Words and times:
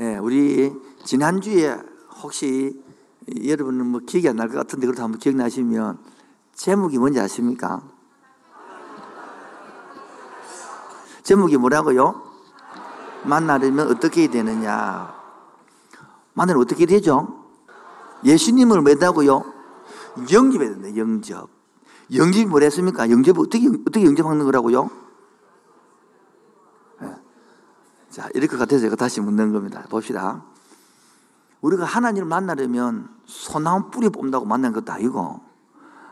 예, 0.00 0.16
우리 0.16 0.72
지난주에 1.04 1.76
혹시 2.22 2.82
여러분은 3.46 3.86
뭐 3.86 4.00
기억이 4.00 4.28
안 4.28 4.36
날 4.36 4.48
것 4.48 4.54
같은데 4.56 4.86
그렇다 4.86 5.04
한번 5.04 5.20
기억나시면 5.20 5.98
제목이 6.54 6.98
뭔지 6.98 7.20
아십니까? 7.20 7.82
제목이 11.22 11.56
뭐라고요? 11.58 12.22
만나려면 13.24 13.88
어떻게 13.88 14.26
되느냐? 14.28 15.14
만나면 16.32 16.62
어떻게 16.62 16.86
되죠? 16.86 17.44
예수님을 18.24 18.80
뭐다고요? 18.80 19.44
영접해야 20.32 20.70
된다, 20.70 20.96
영접. 20.96 21.48
영접이 22.14 22.46
뭐랬습니까? 22.46 23.10
영접, 23.10 23.38
어떻게, 23.38 23.68
어떻게 23.68 24.04
영접하는 24.04 24.44
거라고요? 24.44 24.90
네. 27.00 27.14
자, 28.10 28.28
것 28.28 28.58
같아서 28.58 28.80
제가 28.80 28.96
다시 28.96 29.20
묻는 29.20 29.52
겁니다. 29.52 29.82
봅시다. 29.88 30.42
우리가 31.60 31.84
하나님을 31.84 32.26
만나려면 32.26 33.08
소나무 33.26 33.90
뿌리 33.90 34.08
뽑는다고 34.08 34.46
만나는 34.46 34.74
것도 34.74 34.92
아니고, 34.92 35.40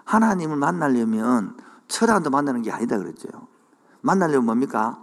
하나님을 0.05 0.57
만나려면 0.57 1.57
철학도 1.89 2.31
만나는 2.31 2.63
게 2.63 2.71
아니다 2.71 2.99
그랬죠. 2.99 3.29
만나려면 4.01 4.47
뭡니까? 4.47 5.03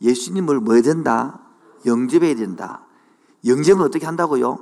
예수님을 0.00 0.60
뭐 0.60 0.74
해야 0.74 0.82
된다? 0.82 1.38
영접해야 1.86 2.34
된다. 2.34 2.82
영접은 3.46 3.82
어떻게 3.82 4.06
한다고요? 4.06 4.58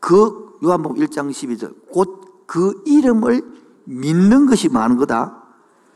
그 0.00 0.58
요한복음 0.62 0.96
1장 0.96 1.30
12절 1.30 1.90
곧 1.92 2.24
그 2.46 2.82
이름을 2.86 3.42
믿는 3.84 4.46
것이 4.46 4.68
많은 4.68 4.96
거다. 4.96 5.42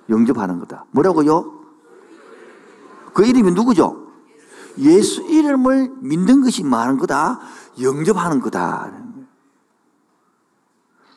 영접하는 0.09 0.59
거다. 0.61 0.87
뭐라고요? 0.91 1.59
그 3.13 3.25
이름이 3.25 3.53
누구죠? 3.53 4.08
예수 4.79 5.23
이름을 5.23 5.93
믿는 6.01 6.43
것이 6.43 6.65
많은 6.65 6.99
거다. 6.99 7.41
영접하는 7.81 8.41
거다. 8.41 8.93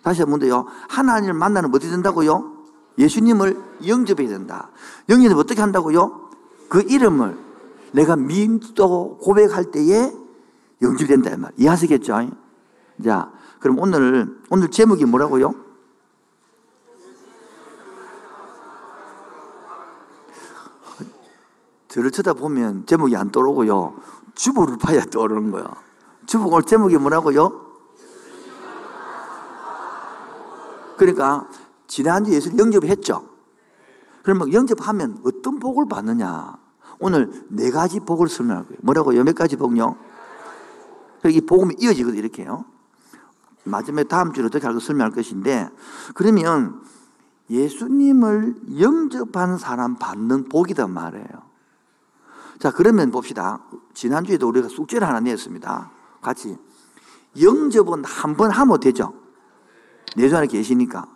다시 0.03 0.21
한번 0.21 0.39
더요. 0.39 0.65
하나님을 0.89 1.33
만나는 1.33 1.69
어떻게 1.69 1.89
된다고요? 1.89 2.57
예수님을 2.97 3.61
영접해야 3.87 4.29
된다. 4.29 4.69
영접을 5.09 5.37
어떻게 5.37 5.61
한다고요? 5.61 6.29
그 6.69 6.81
이름을 6.81 7.37
내가 7.91 8.15
믿고 8.15 9.17
고백할 9.17 9.71
때에 9.71 10.11
영접된다. 10.81 11.37
말. 11.37 11.51
이해하시겠죠? 11.57 12.31
자, 13.03 13.31
그럼 13.59 13.79
오늘, 13.79 14.39
오늘 14.49 14.71
제목이 14.71 15.05
뭐라고요? 15.05 15.53
저를 21.91 22.09
쳐다보면 22.09 22.85
제목이 22.85 23.17
안 23.17 23.31
떠오르고요. 23.31 23.93
주보를 24.33 24.77
봐야 24.77 25.03
떠오르는 25.03 25.51
거야. 25.51 25.65
주보 26.25 26.49
오늘 26.49 26.63
제목이 26.63 26.97
뭐라고요? 26.97 27.69
그러니까 30.97 31.49
지난주 31.87 32.31
예수를 32.31 32.57
영접했죠. 32.57 33.27
그러면 34.23 34.53
영접하면 34.53 35.19
어떤 35.25 35.59
복을 35.59 35.89
받느냐? 35.89 36.57
오늘 36.99 37.29
네 37.49 37.69
가지 37.71 37.99
복을 37.99 38.29
설명할 38.29 38.67
거예요. 38.67 38.79
뭐라고요? 38.83 39.23
몇 39.25 39.35
가지 39.35 39.57
복요? 39.57 39.97
이 41.25 41.41
복음이 41.41 41.75
이어지거든요. 41.77 42.19
이렇게요. 42.19 42.63
마지막에 43.65 44.07
다음 44.07 44.31
주로 44.31 44.47
어떻게 44.47 44.65
할까 44.65 44.79
설명할 44.79 45.11
것인데 45.11 45.69
그러면 46.13 46.81
예수님을 47.49 48.79
영접한 48.79 49.57
사람 49.57 49.95
받는 49.95 50.47
복이단 50.47 50.89
말이에요. 50.89 51.50
자, 52.61 52.69
그러면 52.69 53.09
봅시다. 53.09 53.59
지난주에도 53.95 54.47
우리가 54.47 54.67
숙제를 54.67 55.07
하나 55.07 55.19
냈습니다. 55.19 55.91
같이. 56.21 56.55
영접은 57.41 58.05
한 58.05 58.37
번 58.37 58.51
하면 58.51 58.79
되죠. 58.79 59.15
내주 60.15 60.37
안에 60.37 60.45
계시니까. 60.45 61.07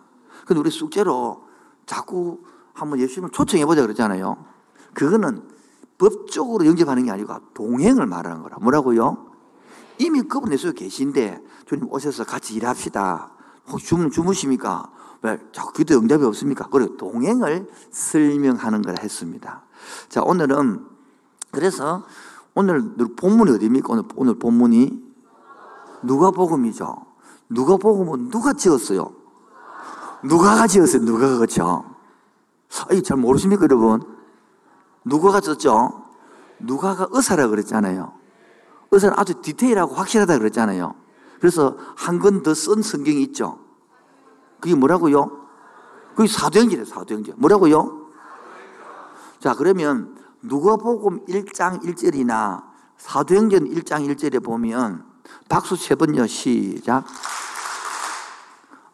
근데 0.44 0.58
우리 0.58 0.70
숙제로 0.70 1.44
자꾸 1.86 2.40
한번 2.74 2.98
예수님을 2.98 3.30
초청해보자 3.30 3.82
그러잖아요. 3.82 4.44
그거는 4.92 5.48
법적으로 5.98 6.66
영접하는 6.66 7.04
게 7.04 7.12
아니고 7.12 7.32
동행을 7.54 8.06
말하는 8.06 8.42
거라. 8.42 8.56
뭐라고요? 8.60 9.30
이미 9.98 10.22
그분 10.22 10.50
내 10.50 10.56
속에 10.56 10.72
계신데 10.84 11.44
주님 11.66 11.86
오셔서 11.92 12.24
같이 12.24 12.54
일합시다. 12.54 13.30
혹시 13.68 13.86
주무, 13.86 14.10
주무십니까? 14.10 14.90
왜 15.22 15.38
자꾸 15.52 15.72
기도 15.74 15.96
응답이 15.96 16.24
없습니까? 16.24 16.68
그래 16.70 16.88
동행을 16.98 17.68
설명하는 17.92 18.82
걸 18.82 18.96
했습니다. 19.00 19.62
자 20.08 20.22
오늘은 20.22 20.95
그래서 21.50 22.04
오늘 22.54 22.94
본문이 23.16 23.50
어디입니까? 23.52 23.92
오늘, 23.92 24.04
오늘 24.16 24.38
본문이 24.38 25.02
누가복음이죠. 26.02 26.96
누가복음은 27.48 28.30
누가 28.30 28.52
지었어요? 28.52 29.12
누가가 30.22 30.66
지었어요. 30.66 31.02
누가가 31.02 31.36
그렇죠. 31.36 31.84
아니 32.90 33.02
잘 33.02 33.16
모르십니까 33.16 33.64
여러분? 33.64 34.02
누가가 35.04 35.40
졌죠? 35.40 36.02
누가가 36.58 37.06
의사라 37.10 37.48
그랬잖아요. 37.48 38.12
의사는 38.90 39.14
아주 39.18 39.40
디테일하고 39.40 39.94
확실하다 39.94 40.38
그랬잖아요. 40.38 40.94
그래서 41.40 41.76
한 41.96 42.18
권 42.18 42.42
더 42.42 42.54
쓴 42.54 42.82
성경이 42.82 43.22
있죠. 43.24 43.58
그게 44.60 44.74
뭐라고요? 44.74 45.46
그게 46.16 46.28
사도행전이에요, 46.28 46.86
사도행전. 46.86 47.34
뭐라고요? 47.38 48.06
자, 49.38 49.54
그러면 49.54 50.16
누가복음 50.42 51.24
1장 51.26 51.82
1절이나 51.82 52.62
사도행전 52.98 53.68
1장 53.70 54.06
1절에 54.08 54.42
보면 54.42 55.04
박수 55.48 55.76
세 55.76 55.94
번요, 55.94 56.26
시작. 56.26 57.04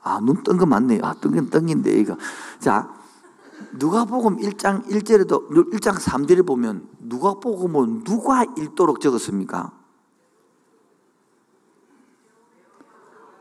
아, 0.02 0.19
눈 0.20 0.42
뜬 0.42 0.56
거 0.58 0.66
맞네요. 0.66 1.00
아, 1.04 1.14
뜬건 1.14 1.50
뜬긴데, 1.50 1.92
이거. 1.92 2.16
자, 2.58 2.92
누가복음 3.75 4.38
1장 4.38 4.84
1절에도, 4.88 5.48
1장 5.50 5.94
3절에 5.94 6.44
보면 6.47 6.88
누가복음은 7.00 8.04
누가 8.04 8.44
읽도록 8.44 9.00
적었습니까? 9.00 9.72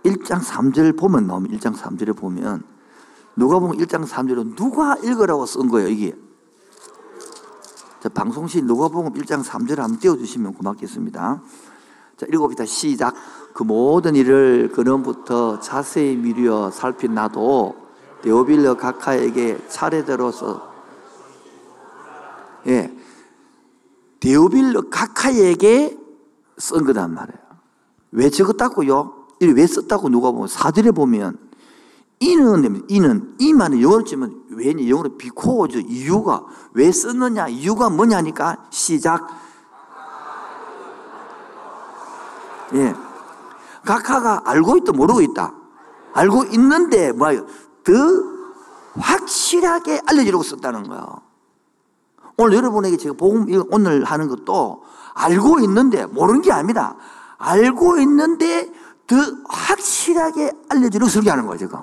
1장 0.04 0.40
3절 0.40 0.98
보면 0.98 1.28
나오면 1.28 1.52
1장 1.52 1.76
3절에 1.76 2.16
보면 2.18 2.64
누가복음 3.36 3.78
1장 3.78 4.06
3절은 4.08 4.56
누가 4.56 4.96
읽으라고 4.98 5.46
쓴 5.46 5.70
거예요, 5.70 5.88
이게. 5.90 6.16
자, 8.02 8.10
방송시 8.10 8.64
누가복음 8.64 9.14
1장 9.14 9.44
3절을 9.44 9.78
한번 9.78 10.00
띄워주시면 10.00 10.56
고맙겠습니다. 10.56 11.40
자, 12.18 12.26
읽어봅시다. 12.28 12.66
시작. 12.66 13.14
그 13.54 13.62
모든 13.62 14.16
일을 14.16 14.72
그놈부터 14.74 15.60
자세히 15.60 16.16
미루어 16.16 16.72
살핀 16.72 17.14
나도 17.14 17.76
데오빌러 18.24 18.78
각하에게 18.78 19.68
차례대로서 19.68 20.74
예. 22.66 22.92
데오빌러 24.20 24.90
각하에게 24.90 25.96
쓴 26.58 26.84
거단 26.86 27.14
말이에요. 27.14 27.40
왜 28.14 28.32
적었다고요? 28.32 29.28
왜 29.42 29.68
썼다고 29.68 30.10
누가 30.10 30.32
보면 30.32 30.48
사들에 30.48 30.90
보면 30.90 31.38
이는 32.20 32.84
이는 32.90 33.36
이만은 33.38 33.80
영어로 33.80 34.06
치면 34.06 34.41
왜니 34.52 34.90
영어로 34.90 35.18
비코죠 35.18 35.80
이유가 35.80 36.44
왜 36.74 36.92
썼느냐 36.92 37.48
이유가 37.48 37.90
뭐냐니까 37.90 38.58
시작 38.70 39.28
예 42.74 42.94
각하가 43.86 44.42
알고 44.46 44.78
있다 44.78 44.92
모르고 44.92 45.22
있다 45.22 45.54
알고 46.14 46.46
있는데 46.52 47.12
뭐요 47.12 47.46
더 47.84 47.94
확실하게 49.00 50.02
알려주려고 50.06 50.44
썼다는 50.44 50.84
거예요. 50.84 51.22
오늘 52.38 52.58
여러분에게 52.58 52.98
제가 52.98 53.16
복음 53.18 53.48
오늘 53.72 54.04
하는 54.04 54.28
것도 54.28 54.84
알고 55.14 55.60
있는데 55.62 56.06
모르는 56.06 56.42
게 56.42 56.52
아닙니다. 56.52 56.96
알고 57.38 58.00
있는데 58.00 58.72
더 59.08 59.16
확실하게 59.48 60.52
알려주려고 60.70 61.10
설교하는 61.10 61.46
거예요, 61.46 61.58
지금. 61.58 61.80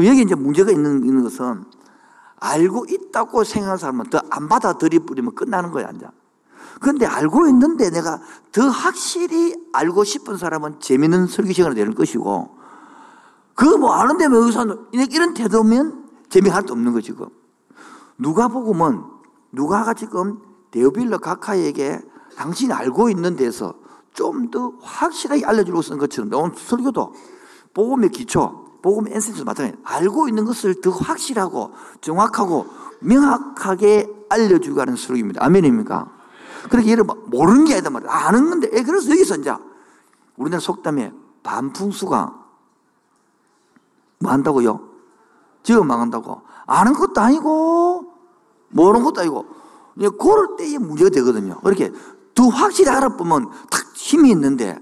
여기 0.00 0.22
이제 0.22 0.34
문제가 0.34 0.70
있는, 0.70 1.04
있는 1.04 1.22
것은 1.22 1.64
알고 2.38 2.86
있다고 2.88 3.44
생각하는 3.44 3.78
사람은 3.78 4.10
더 4.10 4.20
안 4.30 4.48
받아들이 4.48 4.98
뿌리면 4.98 5.34
끝나는 5.34 5.70
거야, 5.70 5.90
이제. 5.94 6.06
그런데 6.80 7.06
알고 7.06 7.48
있는데 7.48 7.88
내가 7.90 8.20
더 8.52 8.68
확실히 8.68 9.54
알고 9.72 10.04
싶은 10.04 10.36
사람은 10.36 10.80
재밌는 10.80 11.26
설교 11.26 11.52
시간이 11.52 11.74
되는 11.74 11.94
것이고, 11.94 12.56
그거 13.54 13.78
뭐 13.78 13.94
아는데 13.94 14.26
왜 14.26 14.36
여기서 14.36 14.66
이런 14.92 15.32
태도면 15.32 16.04
재미 16.28 16.50
하나도 16.50 16.74
없는 16.74 16.92
거 16.92 17.00
지금. 17.00 17.28
누가 18.18 18.48
복음은 18.48 19.02
누가가 19.52 19.94
지금 19.94 20.42
데오빌러 20.70 21.18
각하에게 21.18 22.00
당신이 22.36 22.72
알고 22.74 23.08
있는 23.08 23.36
데서 23.36 23.74
좀 24.12 24.50
더 24.50 24.72
확실하게 24.80 25.44
알려주려고 25.46 25.82
쓴 25.82 25.98
것처럼 25.98 26.30
오늘 26.34 26.54
설교도 26.56 27.14
복음의 27.72 28.10
기초, 28.10 28.65
복음의 28.86 29.14
엔센스 29.14 29.42
마찬가지 29.42 29.76
알고 29.82 30.28
있는 30.28 30.44
것을 30.44 30.80
더 30.80 30.90
확실하고 30.92 31.72
정확하고 32.00 32.66
명확하게 33.00 34.08
알려주고 34.28 34.80
하는 34.80 34.94
설교입니다. 34.94 35.44
아멘입니까? 35.44 36.08
그렇게 36.70 36.92
얘를 36.92 37.02
모르는 37.02 37.64
게 37.64 37.74
아니다 37.74 37.90
말이야. 37.90 38.08
아는 38.08 38.48
건데. 38.48 38.70
예, 38.72 38.82
그래서 38.84 39.10
여기서 39.10 39.38
이제 39.38 39.52
우리나라 40.36 40.60
속담에 40.60 41.12
반풍수가 41.42 42.44
뭐 44.20 44.30
한다고요? 44.30 44.80
지금 45.64 45.88
망한다고. 45.88 46.42
아는 46.66 46.92
것도 46.92 47.20
아니고, 47.20 48.12
모르는 48.68 49.04
것도 49.04 49.20
아니고, 49.20 49.46
그럴 50.16 50.56
때에 50.56 50.78
문제가 50.78 51.10
되거든요. 51.10 51.58
그렇게 51.60 51.92
더 52.36 52.48
확실히 52.48 52.90
알아보면 52.90 53.50
탁 53.70 53.92
힘이 53.94 54.30
있는데, 54.30 54.78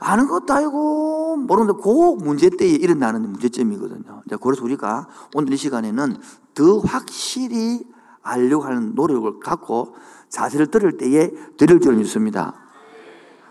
아는 0.00 0.26
것도 0.26 0.52
아니고, 0.52 1.36
모르는데 1.36 1.80
그 1.82 1.88
문제 2.22 2.50
때에 2.50 2.68
일어나는 2.68 3.22
문제점이거든요. 3.30 4.22
그래서 4.42 4.62
우리가 4.62 5.08
오늘 5.34 5.54
이 5.54 5.56
시간에는 5.56 6.18
더 6.54 6.78
확실히 6.80 7.86
알려고 8.22 8.64
하는 8.64 8.94
노력을 8.94 9.40
갖고 9.40 9.94
자세를 10.28 10.66
들을 10.66 10.96
때에 10.96 11.30
들을 11.56 11.80
줄 11.80 11.94
믿습니다. 11.94 12.54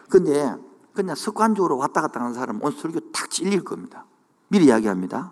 근데 0.09 0.53
그냥 0.93 1.15
습관적으로 1.15 1.77
왔다 1.77 2.01
갔다 2.01 2.19
하는 2.19 2.33
사람은 2.33 2.61
오늘 2.61 2.77
설교 2.77 3.11
탁 3.11 3.29
찔릴 3.29 3.63
겁니다. 3.63 4.05
미리 4.49 4.65
이야기합니다. 4.65 5.31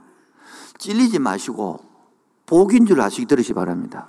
찔리지 0.77 1.19
마시고 1.19 1.79
복인 2.45 2.85
줄 2.85 3.01
아시기 3.01 3.25
들으시 3.25 3.53
바랍니다. 3.53 4.07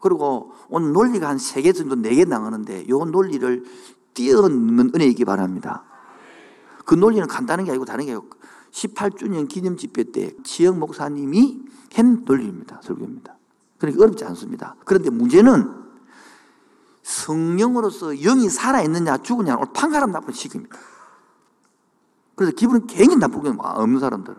그리고 0.00 0.52
오늘 0.68 0.92
논리가 0.92 1.28
한 1.28 1.36
세 1.36 1.62
개 1.62 1.72
정도 1.72 1.94
네 1.94 2.14
개 2.14 2.24
나가는데 2.24 2.82
이 2.82 2.88
논리를 2.88 3.64
뛰어넘는 4.14 4.92
은혜이기 4.94 5.24
바랍니다. 5.24 5.84
그 6.84 6.94
논리는 6.94 7.26
간단한 7.28 7.64
게 7.66 7.70
아니고 7.70 7.84
다른 7.84 8.06
게 8.06 8.12
아니고 8.12 8.28
18주년 8.72 9.48
기념 9.48 9.76
집회 9.76 10.04
때 10.04 10.34
지영 10.42 10.78
목사님이 10.78 11.62
한 11.94 12.24
논리입니다. 12.24 12.80
설교입니다. 12.82 13.36
그러니까 13.78 14.02
어렵지 14.04 14.24
않습니다. 14.24 14.76
그런데 14.84 15.10
문제는 15.10 15.80
성령으로서 17.02 18.14
영이 18.14 18.48
살아있느냐 18.48 19.18
죽느냐 19.18 19.56
오늘 19.56 19.68
판가름 19.72 20.12
나쁜 20.12 20.32
시기입니다. 20.34 20.76
그래서 22.34 22.54
기분이 22.54 22.86
굉장히 22.86 23.16
나쁘게 23.16 23.52
없는 23.58 24.00
사람들은. 24.00 24.38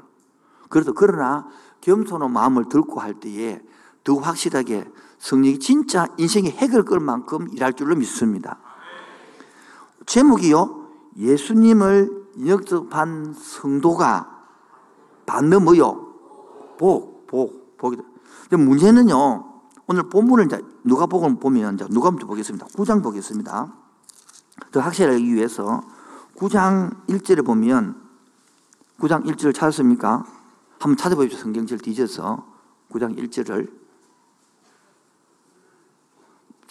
그래서 0.69 0.93
그러나 0.93 1.47
겸손한 1.81 2.31
마음을 2.31 2.69
들고 2.69 2.99
할 2.99 3.19
때에 3.19 3.61
더 4.03 4.15
확실하게 4.15 4.89
성령이 5.21 5.59
진짜 5.59 6.07
인생의 6.17 6.51
핵을 6.51 6.83
끌 6.83 6.99
만큼 6.99 7.47
일할 7.53 7.73
줄로 7.73 7.95
믿습니다. 7.95 8.57
제목이요. 10.07 10.87
예수님을 11.15 12.25
영접한 12.45 13.35
성도가 13.37 14.45
받는 15.27 15.63
뭐요? 15.63 16.07
복, 16.79 17.27
복, 17.27 17.77
복이다. 17.77 18.03
문제는요. 18.57 19.45
오늘 19.85 20.09
본문을 20.09 20.45
이제 20.45 20.59
누가복음 20.83 21.37
보면 21.39 21.75
이제 21.75 21.85
누가복음 21.89 22.27
보겠습니다. 22.27 22.65
9장 22.67 23.03
보겠습니다. 23.03 23.71
더 24.71 24.79
확실하기 24.79 25.33
위해서 25.35 25.83
9장 26.35 27.05
1절에 27.07 27.45
보면 27.45 27.95
9장 28.99 29.23
1절을 29.25 29.53
찾았습니까? 29.53 30.25
한번 30.79 30.97
찾아보십시오. 30.97 31.39
성경절 31.39 31.77
뒤져서 31.77 32.43
9장 32.91 33.15
1절을 33.17 33.80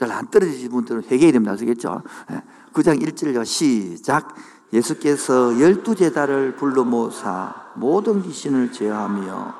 잘 0.00 0.10
안 0.10 0.26
떨어지신 0.28 0.70
분들은 0.70 1.02
회개해야 1.04 1.32
됩니다. 1.32 1.52
아시겠죠? 1.52 2.02
9장 2.72 3.02
1절요. 3.02 3.44
시작. 3.44 4.34
예수께서 4.72 5.60
열두 5.60 5.94
제자를 5.94 6.56
불러 6.56 6.84
모사 6.84 7.70
모든 7.74 8.22
귀신을 8.22 8.72
제하며 8.72 9.54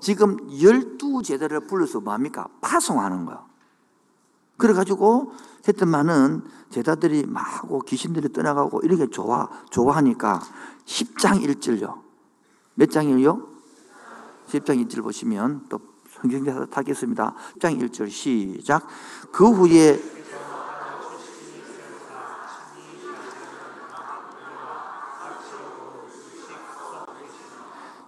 지금 0.00 0.38
열두 0.62 1.22
제자를 1.22 1.60
불러서 1.66 2.00
뭡니까? 2.00 2.48
파송하는 2.62 3.26
거야. 3.26 3.44
그래가지고 4.56 5.34
했더만은 5.68 6.44
제자들이 6.70 7.26
막 7.26 7.44
귀신들이 7.86 8.32
떠나가고 8.32 8.80
이렇게 8.82 9.10
좋아, 9.10 9.50
좋아하니까 9.68 10.40
10장 10.86 11.44
1절요. 11.44 12.00
몇 12.76 12.90
장이요? 12.90 13.46
10장 14.48 14.88
1절 14.88 15.02
보시면 15.02 15.66
또 15.68 15.80
성경에서 16.20 16.66
타겠습니다. 16.66 17.34
10장 17.58 17.80
1절 17.80 18.10
시작. 18.10 18.86
그 19.32 19.50
후에 19.50 20.00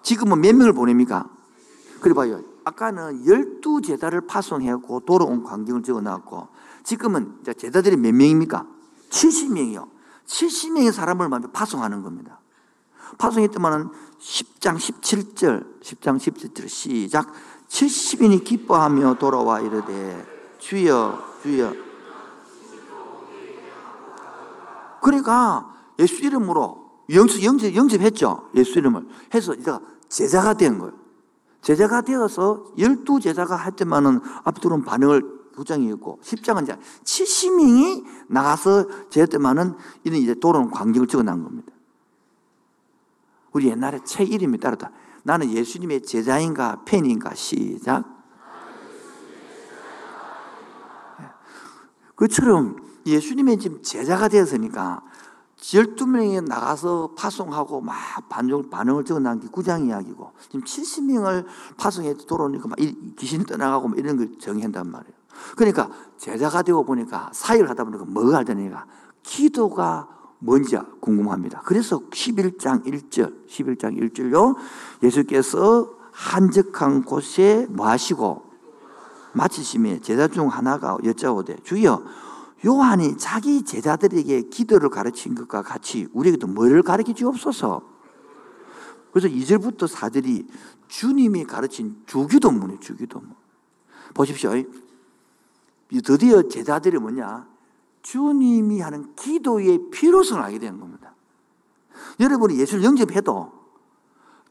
지금은 0.03 0.41
몇 0.41 0.55
명을 0.55 0.73
보냅니까? 0.73 1.29
그래 2.01 2.13
봐요. 2.13 2.43
아까는 2.65 3.27
열두 3.27 3.81
제자를 3.83 4.23
파송해갖고 4.27 5.01
돌아온 5.01 5.43
광경을 5.43 5.83
적어 5.83 6.01
놨고 6.01 6.49
지금은 6.85 7.39
제자들이 7.57 7.97
몇 7.97 8.13
명입니까? 8.13 8.67
70명이요. 9.11 9.89
70명의 10.27 10.93
사람을 10.93 11.29
파송하는 11.53 12.03
겁니다. 12.03 12.41
파송했더만은 13.19 13.91
10장 14.19 14.77
17절, 14.77 15.81
10장 15.83 16.17
17절 16.17 16.69
시작. 16.69 17.33
70인이 17.73 18.45
기뻐하며 18.45 19.15
돌아와 19.15 19.61
이르되 19.61 20.27
주여, 20.59 21.19
주여. 21.43 21.75
그러니까 25.01 25.75
예수 25.99 26.23
이름으로 26.23 26.91
영접, 27.11 27.43
영접, 27.43 27.75
영접했죠. 27.75 28.51
예수 28.55 28.79
이름을. 28.79 29.09
해서 29.35 29.55
이제 29.55 29.73
제자가 30.09 30.55
된 30.55 30.79
거예요. 30.79 30.93
제자가 31.63 32.03
되어서 32.03 32.67
열두 32.79 33.21
제자가 33.21 33.57
할 33.57 33.73
때만은 33.73 34.21
앞으로는 34.45 34.85
반응을 34.85 35.23
부장이었고 35.55 36.19
십장은 36.23 36.65
이제 36.65 36.77
70명이 37.05 38.05
나가서 38.29 39.09
제 39.09 39.25
때만은 39.27 39.75
이런 40.05 40.21
이제 40.21 40.35
돌아온 40.35 40.71
광경을 40.71 41.09
적어놓은 41.09 41.43
겁니다. 41.43 41.73
우리 43.53 43.69
옛날에 43.69 44.01
책 44.05 44.31
이름이 44.31 44.59
따르다. 44.59 44.91
나는 45.23 45.51
예수님의 45.51 46.03
제자인가 46.03 46.83
팬인가 46.85 47.35
시작. 47.35 48.05
그처럼 52.15 52.77
예수님의 53.07 53.59
지금 53.59 53.83
제자가 53.83 54.29
되었으니까 54.29 55.03
12명이 55.57 56.45
나가서 56.45 57.15
파송하고 57.17 57.81
막 57.81 57.95
반응, 58.29 58.69
반응을 58.69 59.05
적어 59.05 59.21
놓은 59.21 59.41
게 59.41 59.49
9장 59.49 59.87
이야기고 59.87 60.33
지금 60.43 60.63
70명을 60.63 61.47
파송해 61.77 62.15
돌아오니까 62.15 62.69
막 62.69 62.77
귀신이 63.17 63.45
떠나가고 63.45 63.89
막 63.89 63.99
이런 63.99 64.17
걸 64.17 64.39
정의한단 64.39 64.91
말이에요. 64.91 65.15
그러니까 65.57 65.89
제자가 66.17 66.63
되고 66.63 66.85
보니까 66.85 67.31
사역을 67.33 67.71
하다 67.71 67.85
보니까 67.85 68.05
뭐가 68.07 68.39
알되니까 68.39 68.87
기도가 69.23 70.09
뭔지 70.43 70.77
궁금합니다. 71.01 71.63
그래서 71.65 72.01
11장 72.01 72.85
1절, 72.85 73.47
11장 73.49 73.97
1절요. 73.97 74.57
예수께서 75.03 75.89
한적한 76.11 77.05
곳에 77.05 77.67
뭐 77.71 77.89
하시고 77.89 78.45
마치심에 79.35 80.01
제자 80.01 80.29
중 80.29 80.49
하나가 80.49 80.99
여짜오되 81.03 81.59
주여 81.63 82.05
요한이 82.67 83.17
자기 83.19 83.63
제자들에게 83.63 84.43
기도를 84.43 84.91
가르친 84.91 85.35
것과 85.35 85.63
같이 85.63 86.09
우리에게도 86.13 86.49
뭐를 86.49 86.83
가르쳐 86.83 87.13
주옵소서. 87.13 87.81
그래서 89.13 89.29
2절부터 89.29 89.89
4절이 89.89 90.49
주님이 90.89 91.45
가르친 91.45 92.03
주기도문이에요, 92.07 92.81
주기도문. 92.81 93.31
보십시오. 94.15 94.53
드디어 96.05 96.43
제자들이 96.49 96.99
뭐냐? 96.99 97.52
주님이 98.03 98.81
하는 98.81 99.15
기도의 99.15 99.91
필요성을 99.91 100.43
알게 100.43 100.59
되는 100.59 100.79
겁니다. 100.79 101.15
여러분이 102.21 102.59
예수를 102.59 102.85
영접해도 102.85 103.53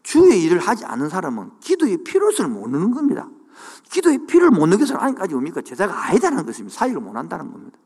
주의 0.04 0.44
일을 0.44 0.60
하지 0.60 0.86
않는 0.86 1.10
사람은 1.10 1.52
기도의 1.60 2.04
필요성을 2.04 2.50
모르는 2.52 2.92
겁니다. 2.92 3.30
기도의 3.90 4.26
필요를 4.26 4.58
못 4.58 4.66
느껴서 4.68 4.98
아직까지 4.98 5.34
뭡니까? 5.34 5.62
제자가 5.62 6.08
아니다는 6.08 6.46
것입니다. 6.46 6.76
사역을 6.78 7.02
못 7.02 7.16
한다는 7.16 7.52
겁니다. 7.52 7.78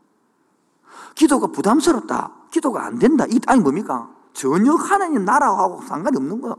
기도가 1.15 1.47
부담스럽다. 1.47 2.47
기도가 2.51 2.85
안 2.85 2.99
된다. 2.99 3.25
이게 3.27 3.39
아니 3.47 3.61
뭡니까? 3.61 4.13
전혀 4.33 4.73
하나님 4.73 5.25
나라하고 5.25 5.81
상관이 5.81 6.15
없는 6.17 6.41
거예요. 6.41 6.57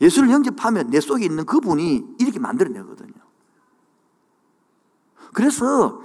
예수를 0.00 0.30
영접하면 0.30 0.90
내 0.90 1.00
속에 1.00 1.24
있는 1.24 1.46
그분이 1.46 2.16
이렇게 2.18 2.38
만들어내거든요. 2.38 3.14
그래서 5.32 6.02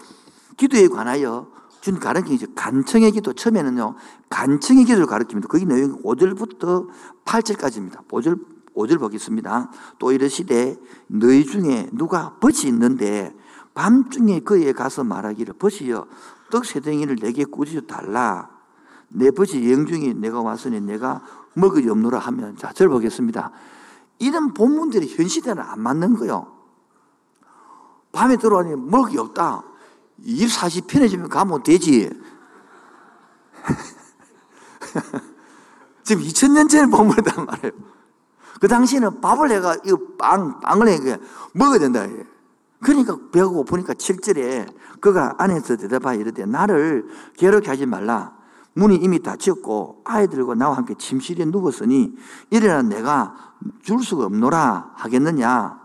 기도에 0.61 0.89
관하여 0.89 1.47
준 1.81 1.99
가르침이 1.99 2.35
이제 2.35 2.45
간청의 2.55 3.13
기도, 3.13 3.33
처음에는요, 3.33 3.95
간청의 4.29 4.85
기도를 4.85 5.07
가르칩니다. 5.07 5.47
거기 5.47 5.65
내용이 5.65 5.99
5절부터 6.03 6.87
8절까지입니다. 7.25 8.07
5절, 8.07 8.39
5절 8.75 8.99
보겠습니다. 8.99 9.71
또 9.97 10.11
이르시되, 10.11 10.77
너희 11.07 11.43
중에 11.43 11.89
누가 11.93 12.35
벗이 12.39 12.67
있는데, 12.67 13.35
밤중에 13.73 14.41
그에 14.41 14.71
가서 14.73 15.03
말하기를, 15.03 15.55
벗이여, 15.55 16.05
떡 16.51 16.65
세덩이를 16.65 17.15
내게 17.15 17.43
꾸짖어 17.43 17.81
달라. 17.81 18.51
내 19.07 19.31
벗이 19.31 19.71
영중에 19.71 20.13
내가 20.13 20.41
왔으니 20.41 20.79
내가 20.81 21.23
먹을 21.55 21.87
염노라 21.87 22.19
하면, 22.19 22.55
자, 22.57 22.71
절 22.73 22.89
보겠습니다. 22.89 23.51
이런 24.19 24.53
본문들이 24.53 25.15
현 25.15 25.27
시대는 25.27 25.63
안 25.63 25.81
맞는 25.81 26.13
거요. 26.13 26.53
밤에 28.11 28.37
들어와니 28.37 28.75
게 29.09 29.17
없다. 29.17 29.70
24시 30.25 30.87
편해지면 30.87 31.29
가면 31.29 31.63
되지. 31.63 32.09
지금 36.03 36.23
2000년 36.23 36.69
전에 36.69 36.89
본거단 36.89 37.45
말이에요. 37.45 37.73
그 38.59 38.67
당시에는 38.67 39.21
밥을 39.21 39.47
내가 39.49 39.75
이 39.75 39.93
빵, 40.17 40.59
빵을 40.59 40.85
내가 40.85 41.17
먹어야 41.53 41.79
된다. 41.79 42.05
그러니까 42.79 43.17
배가 43.31 43.47
고프니까 43.47 43.93
7절에 43.93 44.71
그가 44.99 45.35
안에서 45.37 45.77
대답하 45.77 46.13
이르되 46.13 46.45
나를 46.45 47.07
괴롭게 47.37 47.69
하지 47.69 47.85
말라. 47.85 48.35
문이 48.73 48.95
이미 48.97 49.21
닫혔고 49.21 50.01
아이들과 50.05 50.55
나와 50.55 50.77
함께 50.77 50.95
침실에 50.97 51.45
누웠으니 51.45 52.15
이래나 52.49 52.83
내가 52.83 53.55
줄 53.83 54.03
수가 54.03 54.25
없노라 54.25 54.91
하겠느냐. 54.95 55.79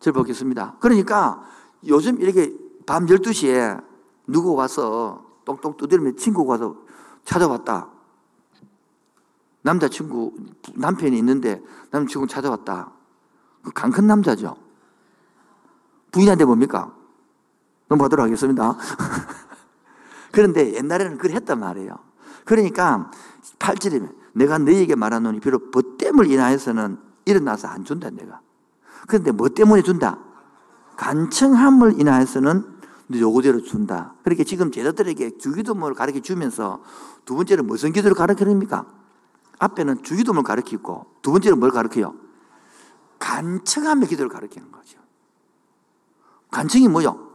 절 0.00 0.12
보겠습니다. 0.12 0.76
그러니까 0.80 1.42
요즘 1.86 2.20
이렇게 2.20 2.54
밤 2.88 3.04
12시에 3.04 3.84
누구 4.26 4.54
와서 4.54 5.22
똑똑 5.44 5.76
두드리면 5.76 6.16
친구가 6.16 6.52
와서 6.52 6.74
찾아왔다. 7.22 7.86
남자친구, 9.60 10.32
남편이 10.74 11.18
있는데 11.18 11.62
남자친구 11.90 12.26
찾아왔다. 12.26 12.90
그강큰 13.62 14.06
남자죠. 14.06 14.56
부인한테 16.12 16.46
뭡니까? 16.46 16.94
넘어가도록 17.88 18.24
하겠습니다. 18.24 18.78
그런데 20.32 20.72
옛날에는 20.72 21.18
그걸 21.18 21.32
했단 21.32 21.60
말이에요. 21.60 21.94
그러니까 22.46 23.10
8절이면 23.58 24.14
내가 24.32 24.56
너에게 24.56 24.94
말하노니 24.94 25.40
비록 25.40 25.72
벗됨을 25.72 26.30
인하여서는 26.30 26.98
일어나서 27.26 27.68
안 27.68 27.84
준다 27.84 28.08
내가. 28.08 28.40
그런데 29.06 29.30
뭐 29.30 29.50
때문에 29.50 29.82
준다? 29.82 30.18
간청함을 30.96 32.00
인하여서는 32.00 32.77
요구대로 33.14 33.62
준다. 33.62 34.14
그렇게 34.22 34.44
지금 34.44 34.70
제자들에게 34.70 35.38
주기도문을 35.38 35.94
가르쳐 35.94 36.20
주면서 36.20 36.82
두 37.24 37.34
번째는 37.36 37.66
무슨 37.66 37.92
기도를 37.92 38.14
가르치니까 38.14 38.86
앞에는 39.58 40.02
주기도문을 40.02 40.42
가르치고 40.44 41.06
두 41.22 41.32
번째는 41.32 41.58
뭘 41.58 41.70
가르쳐요? 41.70 42.14
간청함의 43.18 44.08
기도를 44.08 44.30
가르치는 44.30 44.70
거죠. 44.70 44.98
간청이 46.50 46.88
뭐요? 46.88 47.28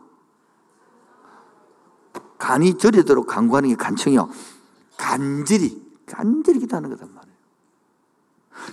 간이 2.38 2.77
저리도록 2.77 3.27
간구하는 3.27 3.70
게 3.70 3.75
간청이요. 3.75 4.30
간절히, 4.98 5.82
간절히 6.06 6.60
기도하는 6.60 6.89
말이에요. 6.89 7.12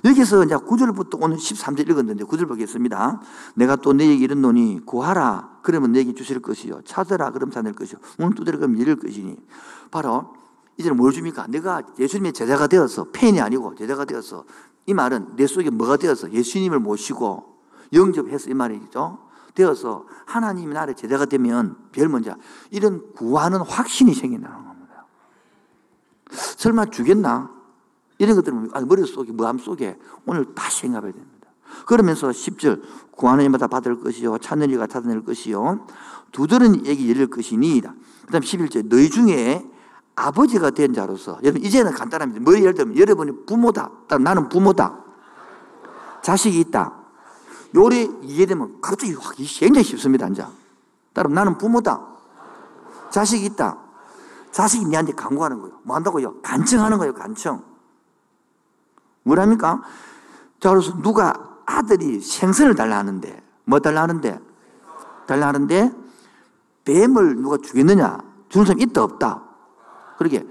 여기서 0.04 0.44
이제 0.44 0.54
9절부터 0.54 1.22
오늘 1.22 1.36
13절 1.36 1.88
읽었는데 1.90 2.24
9절 2.24 2.48
보겠습니다. 2.48 3.20
내가 3.54 3.76
또 3.76 3.92
너에게 3.92 4.14
이른노니 4.14 4.80
구하라 4.84 5.60
그러면 5.62 5.92
너에게 5.92 6.14
주실 6.14 6.40
것이요 6.40 6.82
찾으라 6.84 7.30
그럼 7.32 7.50
찾을 7.50 7.72
것이요 7.72 7.98
문 8.18 8.34
두드려 8.34 8.58
그럼 8.58 8.78
열릴 8.78 8.96
것이니 8.96 9.36
바로 9.90 10.34
이제는 10.76 10.96
뭘 10.96 11.12
줍니까? 11.12 11.46
내가 11.48 11.82
예수님의 11.98 12.32
제자가 12.32 12.66
되어서 12.66 13.06
팬이 13.12 13.40
아니고 13.40 13.74
제자가 13.74 14.04
되어서 14.04 14.44
이 14.86 14.94
말은 14.94 15.36
내 15.36 15.46
속에 15.46 15.70
뭐가 15.70 15.96
되어서 15.96 16.32
예수님을 16.32 16.78
모시고 16.78 17.58
영접해서 17.92 18.50
이 18.50 18.54
말이죠. 18.54 19.18
되어서 19.54 20.06
하나님이 20.26 20.72
나를 20.72 20.94
제자가 20.94 21.26
되면 21.26 21.76
별 21.92 22.08
먼저 22.08 22.34
이런 22.70 23.12
구하는 23.14 23.60
확신이 23.60 24.14
생긴다는 24.14 24.64
겁니다. 24.64 25.06
설마 26.30 26.86
주겠나? 26.86 27.59
이런 28.20 28.36
것들은 28.36 28.70
머릿속에, 28.86 29.32
마음속에 29.32 29.98
오늘 30.26 30.54
다시 30.54 30.82
생각해야 30.82 31.10
됩니다. 31.10 31.48
그러면서 31.86 32.28
10절, 32.28 32.82
구하는 33.10 33.46
이마다 33.46 33.66
받을 33.66 33.98
것이요, 33.98 34.36
찾는 34.38 34.70
이가 34.70 34.86
찾아낼 34.86 35.24
것이요, 35.24 35.86
두드는 36.30 36.84
얘기 36.84 37.08
열릴 37.08 37.28
것이니, 37.28 37.80
그 37.80 38.32
다음 38.32 38.42
11절, 38.42 38.88
너희 38.88 39.08
중에 39.08 39.66
아버지가 40.16 40.70
된 40.70 40.92
자로서, 40.92 41.38
여러분, 41.42 41.62
이제는 41.62 41.92
간단합니다. 41.92 42.42
뭐 42.42 42.54
예를 42.58 42.74
들면, 42.74 42.98
여러분이 42.98 43.46
부모다. 43.46 43.90
나는 44.20 44.50
부모다. 44.50 45.02
자식이 46.22 46.60
있다. 46.60 46.92
요리 47.74 48.10
이해되면 48.22 48.82
갑자기 48.82 49.14
확 49.14 49.34
굉장히 49.36 49.82
쉽습니다, 49.82 50.28
이제. 50.28 50.44
따라 51.14 51.30
나는 51.30 51.56
부모다. 51.56 52.06
자식이 53.08 53.46
있다. 53.46 53.78
자식이 54.50 54.84
니한테 54.84 55.12
강구하는 55.14 55.58
거예요. 55.60 55.78
뭐 55.84 55.96
한다고요? 55.96 56.42
간청하는 56.42 56.98
거예요, 56.98 57.14
간청. 57.14 57.69
뭐랍니까? 59.22 59.82
자, 60.60 60.70
그래서 60.70 60.96
누가 61.00 61.32
아들이 61.66 62.20
생선을 62.20 62.74
달라 62.74 62.98
하는데, 62.98 63.42
뭐 63.64 63.78
달라 63.78 64.02
하는데? 64.02 64.38
달라 65.26 65.48
하는데, 65.48 65.92
뱀을 66.84 67.36
누가 67.36 67.56
주겠느냐? 67.58 68.18
주는 68.48 68.66
사람 68.66 68.80
있다, 68.80 69.02
없다? 69.02 69.42
그러게, 70.18 70.46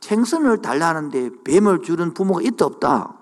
생선을 0.00 0.62
달라 0.62 0.88
하는데, 0.88 1.30
뱀을 1.44 1.82
주는 1.82 2.12
부모가 2.14 2.42
있다, 2.42 2.66
없다? 2.66 3.14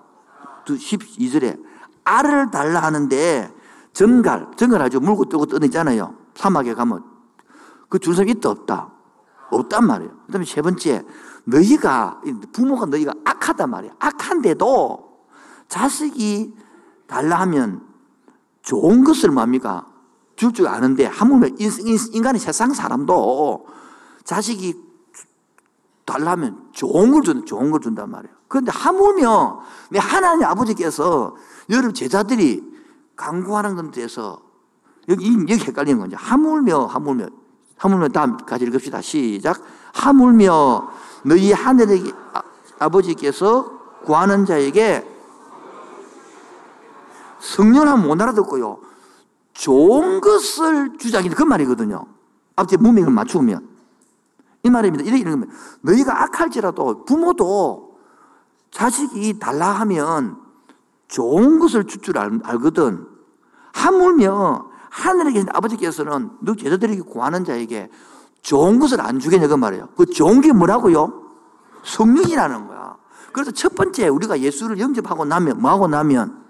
12절에, 0.65 1.63
알을 2.03 2.51
달라 2.51 2.81
하는데, 2.83 3.53
전갈, 3.93 4.51
전갈 4.57 4.81
아주 4.81 4.99
물고 4.99 5.25
뜨고 5.25 5.45
떠내잖아요. 5.45 6.15
사막에 6.35 6.73
가면. 6.73 7.03
그 7.87 7.97
주는 7.97 8.15
사람 8.15 8.29
있다, 8.29 8.49
없다? 8.49 8.91
없단 9.51 9.87
말이에요. 9.87 10.11
그 10.25 10.31
다음에 10.33 10.45
세 10.45 10.61
번째, 10.61 11.03
너희가, 11.45 12.21
부모가 12.51 12.85
너희가 12.87 13.13
악하단 13.23 13.69
말이야. 13.69 13.93
악한데도 13.99 15.19
자식이 15.67 16.53
달라 17.07 17.39
하면 17.41 17.81
좋은 18.61 19.03
것을 19.03 19.31
뭡니까? 19.31 19.85
줄 20.35 20.51
줄 20.51 20.67
아는데, 20.67 21.05
하물며 21.05 21.47
인간의 22.13 22.39
세상 22.39 22.73
사람도 22.73 23.67
자식이 24.23 24.73
달라 26.05 26.31
하면 26.31 26.67
좋은 26.71 27.11
걸 27.11 27.23
준다, 27.23 27.45
좋은 27.45 27.71
걸 27.71 27.79
준단 27.79 28.09
말이에요. 28.11 28.35
그런데 28.47 28.71
하물며 28.71 29.61
내 29.89 29.99
하나님 29.99 30.45
아버지께서 30.45 31.35
여러분 31.69 31.93
제자들이 31.93 32.63
강구하는 33.15 33.75
것에 33.75 33.91
대해서 33.91 34.41
여기, 35.09 35.33
여기 35.33 35.53
헷갈리는 35.57 35.99
거죠. 35.99 36.17
하물며, 36.19 36.85
하물며, 36.85 37.27
하물며 37.77 38.07
다음 38.09 38.37
까지 38.37 38.65
읽읍시다. 38.65 39.01
시작. 39.01 39.61
하물며 39.93 40.89
너희 41.25 41.51
하늘의 41.51 42.13
아버지께서 42.79 43.71
구하는 44.03 44.45
자에게 44.45 45.07
성령은 47.39 48.01
못 48.01 48.21
알아듣고요. 48.21 48.79
좋은 49.53 50.21
것을 50.21 50.97
주자기 50.97 51.29
그 51.29 51.43
말이거든요. 51.43 52.05
앞뒤 52.55 52.77
문맥을 52.77 53.11
맞추면. 53.11 53.67
이 54.63 54.69
말입니다. 54.69 55.03
이렇게 55.03 55.19
읽으면 55.21 55.49
너희가 55.81 56.23
악할지라도 56.23 57.05
부모도 57.05 57.97
자식이 58.71 59.39
달라 59.39 59.69
하면 59.69 60.37
좋은 61.07 61.59
것을 61.59 61.85
줄 61.85 62.01
줄 62.01 62.17
알거든. 62.17 63.07
하물며 63.73 64.69
하늘에 64.89 65.33
계신 65.33 65.49
아버지께서는 65.51 66.31
너 66.39 66.55
제자들에게 66.55 67.01
구하는 67.01 67.43
자에게 67.43 67.89
좋은 68.45 68.79
것을 68.79 69.01
안 69.01 69.19
주겠냐 69.19 69.47
그 69.47 69.55
말이에요. 69.55 69.89
그 69.97 70.05
좋은 70.05 70.39
게 70.39 70.53
뭐라고요? 70.53 71.31
성령이라는 71.83 72.67
거야. 72.67 72.95
그래서 73.33 73.49
첫 73.49 73.73
번째 73.73 74.07
우리가 74.07 74.39
예수를 74.39 74.79
영접하고 74.79 75.25
나면 75.25 75.59
뭐하고 75.59 75.87
나면 75.87 76.45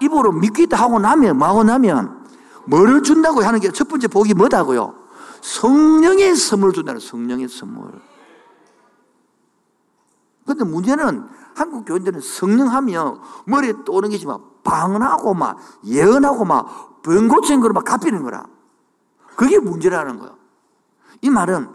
입으로 0.00 0.32
믿기다 0.32 0.78
하고 0.78 0.98
나면 0.98 1.36
뭐하고 1.36 1.64
나면 1.64 2.26
뭐를 2.64 3.02
준다고 3.02 3.42
하는 3.42 3.60
게 3.60 3.70
첫 3.70 3.88
번째 3.88 4.08
복이 4.08 4.32
뭐다고요? 4.32 4.94
성령의 5.42 6.34
선물을 6.34 6.72
준다는 6.72 6.98
성령의 6.98 7.46
선물. 7.48 7.92
근데 10.46 10.64
문제는 10.64 11.28
한국 11.54 11.84
교인들은 11.84 12.22
성령 12.22 12.68
하면 12.68 13.20
머리에 13.44 13.74
떠오르는 13.84 14.08
게 14.08 14.16
있지만 14.16 14.38
방언하고 14.64 15.34
막 15.34 15.58
예언하고 15.84 16.46
막 16.46 17.02
병고친 17.02 17.60
거로 17.60 17.74
막 17.74 17.84
갚이는 17.84 18.22
거라. 18.22 18.46
그게 19.36 19.58
문제라는 19.58 20.18
거야. 20.18 20.41
이 21.22 21.30
말은 21.30 21.68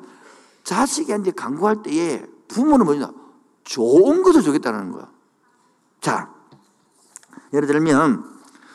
자식한테 0.63 1.31
강구할 1.31 1.81
때에 1.81 2.25
부모는 2.47 2.85
뭐냐? 2.85 3.11
좋은 3.63 4.21
것을 4.21 4.41
주겠다는 4.41 4.91
거야. 4.91 5.09
자, 6.01 6.33
예를 7.53 7.67
들면, 7.67 8.23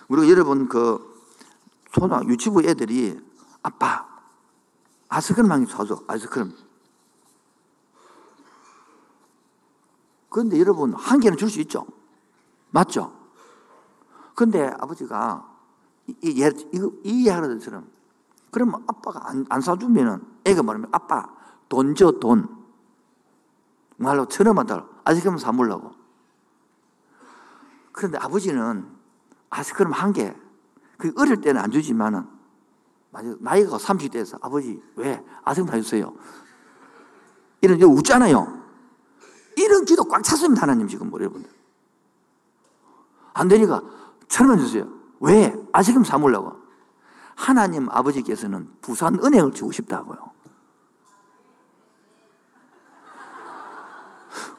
우리가 0.08 0.28
여러분 0.28 0.68
그 0.68 1.12
초등 1.92 2.28
유치부 2.28 2.62
애들이 2.62 3.20
아빠, 3.62 4.06
아이스크림 5.08 5.50
한개 5.52 5.70
사줘, 5.70 6.02
아이스크림. 6.06 6.52
그런데 10.30 10.58
여러분, 10.58 10.94
한 10.94 11.20
개는 11.20 11.36
줄 11.36 11.50
수 11.50 11.60
있죠? 11.60 11.86
맞죠? 12.70 13.12
근데 14.34 14.66
아버지가 14.80 15.46
이, 16.06 16.14
이, 16.22 16.50
이, 16.72 16.90
이해하는 17.04 17.58
것처럼 17.58 17.86
그러면 18.50 18.82
아빠가 18.86 19.28
안, 19.28 19.44
안 19.50 19.60
사주면은 19.60 20.31
애가 20.44 20.62
말하면 20.62 20.88
아빠 20.92 21.28
돈 21.68 21.94
줘, 21.94 22.12
돈. 22.12 22.48
말로 23.96 24.26
천 24.26 24.46
원만 24.46 24.66
달라. 24.66 24.86
아이스크림 25.04 25.38
사물라고. 25.38 25.92
그런데 27.92 28.18
아버지는 28.18 28.86
아이스크림 29.50 29.92
한 29.92 30.12
개, 30.12 30.34
그 30.98 31.12
어릴 31.16 31.40
때는 31.40 31.60
안 31.60 31.70
주지만은 31.70 32.26
나이가 33.40 33.76
30대에서 33.76 34.38
아버지 34.40 34.82
왜 34.96 35.22
아생 35.44 35.66
다 35.66 35.76
주세요. 35.78 36.14
이런 37.60 37.78
게 37.78 37.84
웃잖아요. 37.84 38.62
이런 39.56 39.84
기도 39.84 40.04
꽉 40.04 40.22
찼습니다 40.22 40.62
하나님 40.62 40.88
지금 40.88 41.10
뭐 41.10 41.20
여러분들. 41.20 41.50
안 43.34 43.48
되니까 43.48 43.82
천 44.28 44.48
원 44.48 44.58
주세요. 44.58 44.88
왜? 45.20 45.54
아직은 45.72 46.04
사물라고. 46.04 46.56
하나님 47.36 47.88
아버지께서는 47.90 48.70
부산 48.80 49.14
은행을 49.22 49.52
주고 49.52 49.70
싶다고요. 49.72 50.31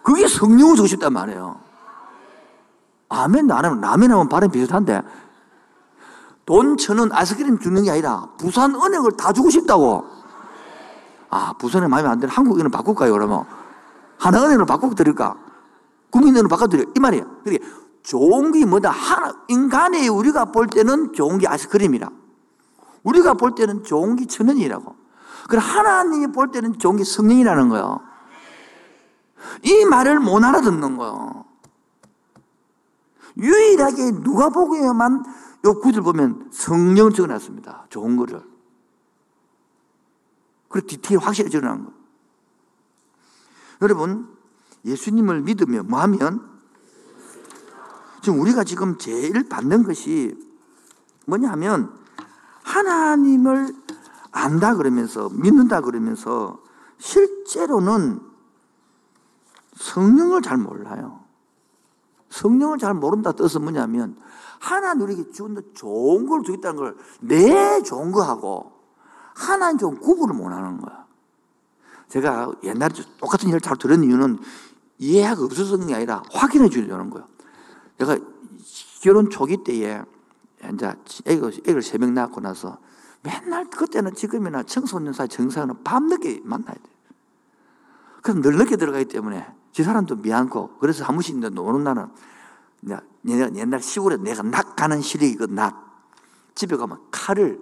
그게 0.03 0.27
성령을 0.27 0.75
주고 0.75 0.87
싶단 0.87 1.13
말이에요. 1.13 1.59
아멘, 3.09 3.47
나는 3.47 3.79
라면 3.81 4.11
하면 4.11 4.29
발음 4.29 4.51
비슷한데. 4.51 5.01
돈 6.45 6.75
천원 6.77 7.11
아이스크림 7.11 7.59
주는 7.59 7.83
게 7.83 7.91
아니라 7.91 8.27
부산 8.37 8.75
은행을 8.75 9.13
다 9.13 9.31
주고 9.31 9.49
싶다고. 9.49 10.05
아, 11.29 11.53
부산에 11.53 11.87
마음에 11.87 12.09
안 12.09 12.19
드는 12.19 12.33
한국인을 12.33 12.69
바꿀까요, 12.69 13.11
그러면? 13.13 13.45
하나은행으로 14.19 14.65
바꿔드릴까? 14.65 15.35
국민은행으로 16.11 16.49
바꿔드려. 16.49 16.83
이 16.95 16.99
말이에요. 16.99 17.25
그러니까 17.43 17.65
좋은 18.03 18.51
게 18.51 18.65
뭐다? 18.65 18.91
하나, 18.91 19.33
인간의 19.47 20.09
우리가 20.09 20.45
볼 20.45 20.67
때는 20.67 21.13
좋은 21.13 21.39
게 21.39 21.47
아이스크림이라. 21.47 22.09
우리가 23.03 23.33
볼 23.33 23.55
때는 23.55 23.83
좋은 23.83 24.15
게 24.15 24.25
천원이라고. 24.25 24.95
그럼 25.47 25.63
하나님이 25.63 26.27
볼 26.27 26.51
때는 26.51 26.77
좋은 26.77 26.97
게 26.97 27.03
성령이라는 27.03 27.69
거예요. 27.69 28.01
이 29.63 29.85
말을 29.85 30.19
못 30.19 30.43
알아듣는 30.43 30.97
거예요. 30.97 31.45
유일하게 33.37 34.11
누가 34.21 34.49
보고야만 34.49 35.23
요 35.65 35.79
구절 35.79 36.03
보면 36.03 36.49
성령을 36.51 37.13
적어놨습니다. 37.13 37.87
좋은 37.89 38.15
거를. 38.17 38.43
그리고 40.69 40.87
디테일 40.87 41.19
확실히 41.19 41.49
적어놓은 41.49 41.85
거. 41.85 41.91
여러분, 43.81 44.27
예수님을 44.85 45.41
믿으면 45.41 45.87
뭐 45.87 45.99
하면 46.01 46.49
지금 48.21 48.39
우리가 48.39 48.63
지금 48.63 48.97
제일 48.97 49.47
받는 49.49 49.83
것이 49.83 50.35
뭐냐 51.25 51.51
하면 51.51 51.93
하나님을 52.63 53.75
안다 54.31 54.75
그러면서 54.75 55.29
믿는다 55.29 55.81
그러면서 55.81 56.61
실제로는 56.97 58.32
성령을 59.75 60.41
잘 60.41 60.57
몰라요. 60.57 61.21
성령을 62.29 62.77
잘 62.79 62.93
모른다 62.93 63.31
뜻은 63.31 63.61
뭐냐면 63.61 64.17
하나님 64.59 65.03
우리에게 65.03 65.31
주는 65.31 65.61
좋은 65.73 66.25
걸 66.25 66.43
주겠다는 66.43 66.75
걸 66.77 66.95
내 67.21 67.81
좋은 67.83 68.11
거하고 68.11 68.71
하나님 69.35 69.77
좋은 69.77 69.99
구분을 69.99 70.35
못 70.35 70.49
하는 70.49 70.77
거야. 70.79 71.05
제가 72.07 72.51
옛날에 72.63 72.93
똑같은 73.19 73.49
일을 73.49 73.59
잘 73.61 73.77
들은 73.77 74.03
이유는 74.03 74.39
이해가 74.99 75.43
없어서는 75.43 75.87
게 75.87 75.95
아니라 75.95 76.23
확인해 76.31 76.69
주려는 76.69 77.09
거예요. 77.09 77.27
제가 77.97 78.17
결혼 79.01 79.29
초기 79.29 79.63
때에 79.63 80.01
이제 80.73 80.93
애를, 81.25 81.51
애를 81.67 81.81
세 81.81 81.97
명 81.97 82.13
낳고 82.13 82.39
나서 82.41 82.77
맨날 83.21 83.69
그때는 83.69 84.13
지금이나 84.15 84.63
청소년 84.63 85.13
사이 85.13 85.27
정상은 85.27 85.83
밤늦게 85.83 86.41
만나야 86.43 86.75
돼. 86.75 86.81
그래서 88.21 88.41
늘 88.41 88.57
늦게 88.57 88.77
들어가기 88.77 89.05
때문에 89.05 89.45
지 89.73 89.83
사람도 89.83 90.17
미안고 90.17 90.77
그래서 90.79 91.03
한 91.03 91.15
번씩 91.15 91.39
노는 91.39 91.83
날은 91.83 92.07
내가 93.21 93.55
옛날 93.55 93.81
시골에 93.81 94.17
내가 94.17 94.43
낙 94.43 94.75
가는 94.75 95.01
실력이거든 95.01 95.55
낙. 95.55 95.83
집에 96.55 96.77
가면 96.77 96.99
칼을 97.11 97.59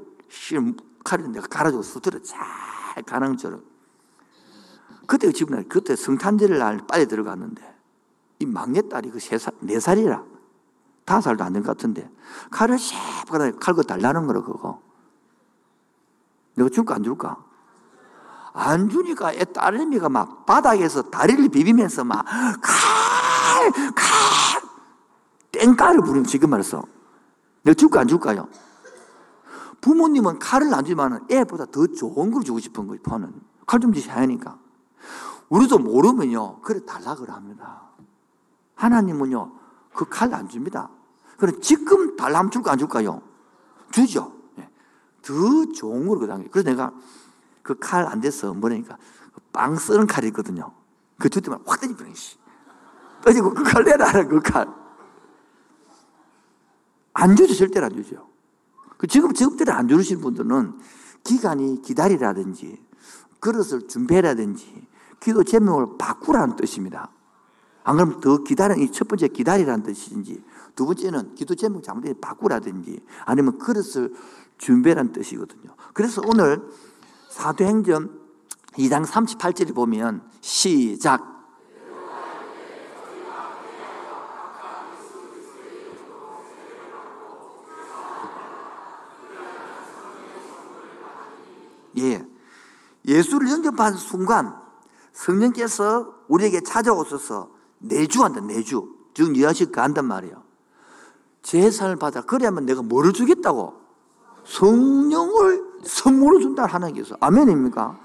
칼을 1.04 1.32
내가 1.32 1.48
갈아주고 1.48 1.82
수트를 1.84 2.22
잘 2.24 3.02
가는 3.04 3.38
처럼 3.38 3.64
그때 5.08 5.32
집에 5.32 5.64
그때 5.64 5.96
성탄절 5.96 6.58
날 6.58 6.80
빨리 6.86 7.08
들어갔는데 7.08 7.76
이 8.40 8.46
막내딸이 8.46 9.12
그세 9.12 9.38
살, 9.38 9.54
네 9.62 9.80
살이라 9.80 10.24
다섯 11.06 11.22
살도 11.22 11.44
안 11.44 11.54
된 11.54 11.64
것 11.64 11.78
같은데 11.78 12.10
칼을 12.50 12.78
셰프가 12.78 13.52
칼고 13.60 13.84
달라는 13.84 14.28
거라 14.28 14.42
그거 14.42 14.82
내가 16.56 16.70
줄까 16.70 16.96
안 16.96 17.04
줄까? 17.04 17.44
안 18.54 18.90
주니까 18.90 19.34
애 19.34 19.46
딸내미가 19.46 20.10
막 20.10 20.46
바닥에서 20.46 21.04
다리를 21.04 21.48
비비면서 21.50 22.04
막 22.04 22.26
칼! 22.26 23.72
칼! 23.96 24.62
땡깔을 25.52 26.02
부르는 26.02 26.24
지금 26.26 26.50
말해서 26.50 26.84
내가 27.64 27.76
줄까 27.76 28.02
안 28.02 28.08
줄까요? 28.08 28.48
부모님은 29.82 30.40
칼을 30.40 30.74
안 30.74 30.84
주지만 30.84 31.26
애보다 31.30 31.66
더 31.66 31.88
좋은 31.88 32.32
걸 32.32 32.44
주고 32.44 32.60
싶은 32.60 32.88
거예요, 32.88 33.02
파는. 33.04 33.34
칼 33.66 33.80
좀 33.80 33.94
주셔야 33.94 34.18
하니까. 34.18 34.58
우리도 35.50 35.80
모르면요, 35.80 36.60
그래 36.62 36.80
달라 36.86 37.16
그래 37.16 37.32
합니다. 37.34 37.82
하나님은요, 38.76 39.52
그 39.94 40.06
칼 40.06 40.34
안 40.34 40.48
줍니다. 40.48 40.90
그럼 41.38 41.60
지금 41.62 42.16
달라면 42.16 42.52
줄까 42.52 42.72
안 42.74 42.78
줄까요? 42.78 43.22
주죠. 43.92 44.32
예. 44.60 44.70
더 45.22 45.34
좋은 45.74 46.08
걸 46.08 46.20
그다음에. 46.20 46.46
그래서 46.52 46.70
내가 46.70 46.92
그 47.64 47.76
칼 47.80 48.08
안 48.08 48.22
돼서 48.22 48.54
뭐라니까 48.54 48.98
빵 49.54 49.76
쓰는 49.76 50.08
칼이 50.08 50.28
있거든요. 50.28 50.72
그줄 51.20 51.42
때만 51.42 51.60
확 51.66 51.80
던지버려, 51.80 52.14
씨. 52.14 52.38
던지고 53.24 53.54
그 53.54 53.64
칼 53.64 53.84
내놔라, 53.84 54.28
그 54.28 54.40
칼. 54.42 54.68
안 57.14 57.36
주죠, 57.36 57.54
절대로 57.54 57.86
안 57.88 57.94
주죠. 57.94 58.28
그 58.98 59.08
지금 59.08 59.34
직업대로 59.34 59.74
안 59.74 59.88
주시는 59.88 60.22
분들은 60.22 60.80
기간이 61.24 61.82
기다리라든지 61.82 62.84
그릇을 63.40 63.88
준비해라든지 63.88 64.88
기도 65.20 65.44
제목을 65.44 65.98
바꾸라는 66.00 66.56
뜻입니다. 66.56 67.12
안 67.84 67.96
그러면 67.96 68.20
더 68.22 68.38
기다려, 68.44 68.76
첫 68.92 69.08
번째 69.08 69.28
기다리라는 69.28 69.84
뜻인지, 69.84 70.44
두 70.76 70.86
번째는 70.86 71.36
기도 71.36 71.56
제목 71.56 71.84
잘못되면 71.84 72.22
바꾸라든지, 72.22 73.04
아니면 73.26 73.58
그릇을 73.58 74.14
준비라는 74.60 75.12
뜻이거든요. 75.12 75.76
그래서 75.94 76.22
오늘 76.26 76.62
사도행전 77.32 78.20
2장 78.74 79.06
38절에 79.06 79.74
보면, 79.74 80.22
시작. 80.42 81.32
예. 91.98 92.26
예수를 93.08 93.50
영접한 93.50 93.94
순간 93.94 94.56
성령께서 95.14 96.14
우리에게 96.28 96.62
찾아오셔서 96.62 97.50
내주한다, 97.80 98.42
내주. 98.42 98.94
즉, 99.14 99.40
여하식 99.40 99.72
간단 99.72 100.06
말이에요. 100.06 100.44
제사를 101.44 101.96
받아. 101.96 102.22
그래야만 102.22 102.66
내가 102.66 102.82
뭐를 102.82 103.14
주겠다고? 103.14 103.80
성령을 104.46 105.71
선물로 105.84 106.40
준다 106.40 106.66
하나님께서. 106.66 107.16
아멘입니까? 107.20 108.00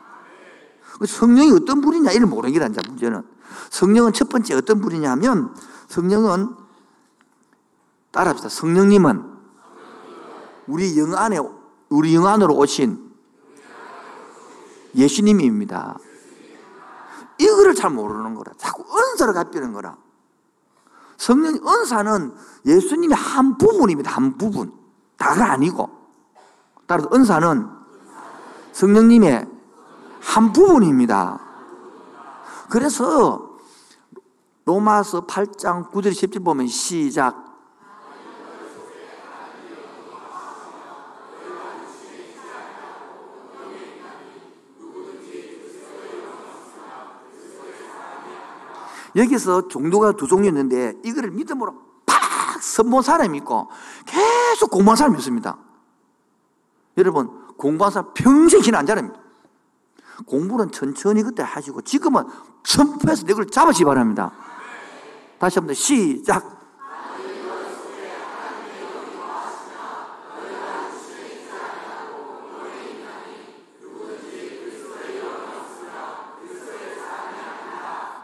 성령이 1.06 1.52
어떤 1.52 1.80
분이냐, 1.80 2.12
이를 2.12 2.28
아니라 2.62 2.68
문제는. 2.88 3.22
성령은 3.70 4.12
첫 4.12 4.28
번째 4.28 4.54
어떤 4.54 4.80
분이냐 4.80 5.10
하면, 5.12 5.54
성령은, 5.88 6.54
따라합시다. 8.12 8.48
성령님은 8.48 9.24
우리 10.66 10.98
영 10.98 11.14
안에, 11.14 11.38
우리 11.88 12.14
영 12.14 12.26
안으로 12.26 12.56
오신 12.56 13.06
예수님입니다. 14.94 15.98
이거를 17.38 17.74
잘 17.74 17.90
모르는 17.90 18.34
거라. 18.34 18.52
자꾸 18.56 18.84
은사를 18.96 19.32
갚이는 19.34 19.72
거라. 19.72 19.96
성령 21.18 21.54
은사는 21.66 22.34
예수님의 22.64 23.16
한 23.16 23.58
부분입니다. 23.58 24.10
한 24.10 24.36
부분. 24.38 24.72
다가 25.16 25.52
아니고. 25.52 26.05
따라서 26.86 27.08
은사는 27.12 27.68
성령님의 28.72 29.46
한 30.20 30.52
부분입니다. 30.52 31.40
그래서 32.68 33.56
로마서 34.64 35.26
8장 35.26 35.90
9절 35.90 36.10
10절 36.10 36.44
보면 36.44 36.66
시작 36.66 37.46
여기서 49.14 49.68
종교가 49.68 50.12
두 50.12 50.26
종류 50.26 50.48
있는데 50.48 50.92
이거를 51.02 51.30
믿음으로 51.30 51.74
팍 52.04 52.62
선본 52.62 53.02
사람이 53.02 53.38
있고 53.38 53.68
계속 54.04 54.70
공부한 54.70 54.96
사람이 54.96 55.16
있습니다. 55.16 55.65
여러분, 56.96 57.28
공부한 57.56 57.92
사람 57.92 58.12
평생 58.14 58.62
신 58.62 58.74
안 58.74 58.86
자랍니다. 58.86 59.20
공부는 60.26 60.70
천천히 60.70 61.22
그때 61.22 61.42
하시고 61.42 61.82
지금은 61.82 62.24
선포해서 62.64 63.26
내걸 63.26 63.46
잡으시 63.46 63.84
바랍니다. 63.84 64.32
다시 65.38 65.58
한번 65.58 65.74
시작. 65.74 66.56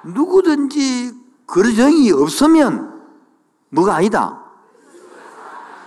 누구든지 0.04 1.12
거정이 1.46 2.10
없으면 2.12 3.02
뭐가 3.70 3.94
아니다. 3.96 4.42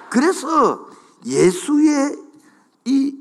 그래서 0.09 0.87
예수의 1.25 2.24
이 2.85 3.17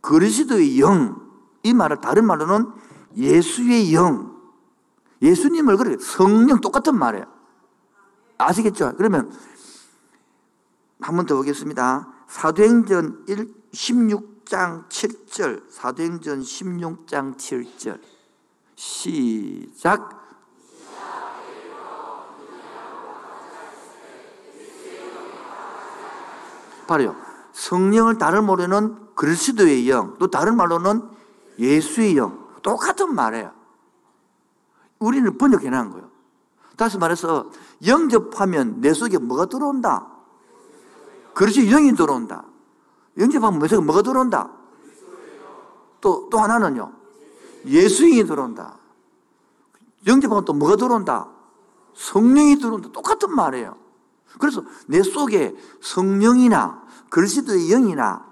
그리스도의 0.00 0.80
영, 0.80 1.20
이 1.62 1.72
말을 1.72 2.00
다른 2.00 2.26
말로는 2.26 2.72
예수의 3.16 3.94
영, 3.94 4.36
예수님을 5.22 5.76
그래 5.76 5.96
성령 6.00 6.60
똑같은 6.60 6.98
말이에요. 6.98 7.26
아시겠죠? 8.38 8.94
그러면 8.96 9.32
한 11.00 11.16
번 11.16 11.26
더 11.26 11.36
보겠습니다. 11.36 12.12
사도행전 12.28 13.24
1, 13.28 13.54
16장 13.72 14.88
7절, 14.88 15.70
사도행전 15.70 16.40
16장 16.42 17.36
7절. 17.36 18.00
시작. 18.74 20.20
바로요. 26.86 27.31
성령을 27.52 28.18
다른 28.18 28.46
말로는 28.46 29.14
그리스도의 29.14 29.88
영, 29.88 30.16
또 30.18 30.28
다른 30.28 30.56
말로는 30.56 31.02
예수의 31.58 32.16
영. 32.16 32.42
똑같은 32.62 33.14
말이에요. 33.14 33.52
우리는 34.98 35.36
번역해 35.36 35.68
놓은 35.68 35.90
거예요. 35.90 36.10
다시 36.76 36.96
말해서 36.98 37.50
영접하면 37.86 38.80
내 38.80 38.92
속에 38.92 39.18
뭐가 39.18 39.46
들어온다? 39.46 40.06
그렇지, 41.34 41.68
영이 41.68 41.94
들어온다. 41.94 42.44
영접하면 43.18 43.60
내 43.60 43.68
속에 43.68 43.84
뭐가 43.84 44.02
들어온다? 44.02 44.50
또, 46.00 46.28
또 46.30 46.38
하나는요. 46.38 46.92
예수인이 47.66 48.26
들어온다. 48.26 48.78
영접하면 50.06 50.44
또 50.44 50.52
뭐가 50.52 50.76
들어온다? 50.76 51.28
성령이 51.94 52.56
들어온다. 52.56 52.90
똑같은 52.92 53.34
말이에요. 53.34 53.76
그래서 54.38 54.64
내 54.86 55.02
속에 55.02 55.54
성령이나 55.80 56.82
그리스도의 57.10 57.68
영이나 57.68 58.24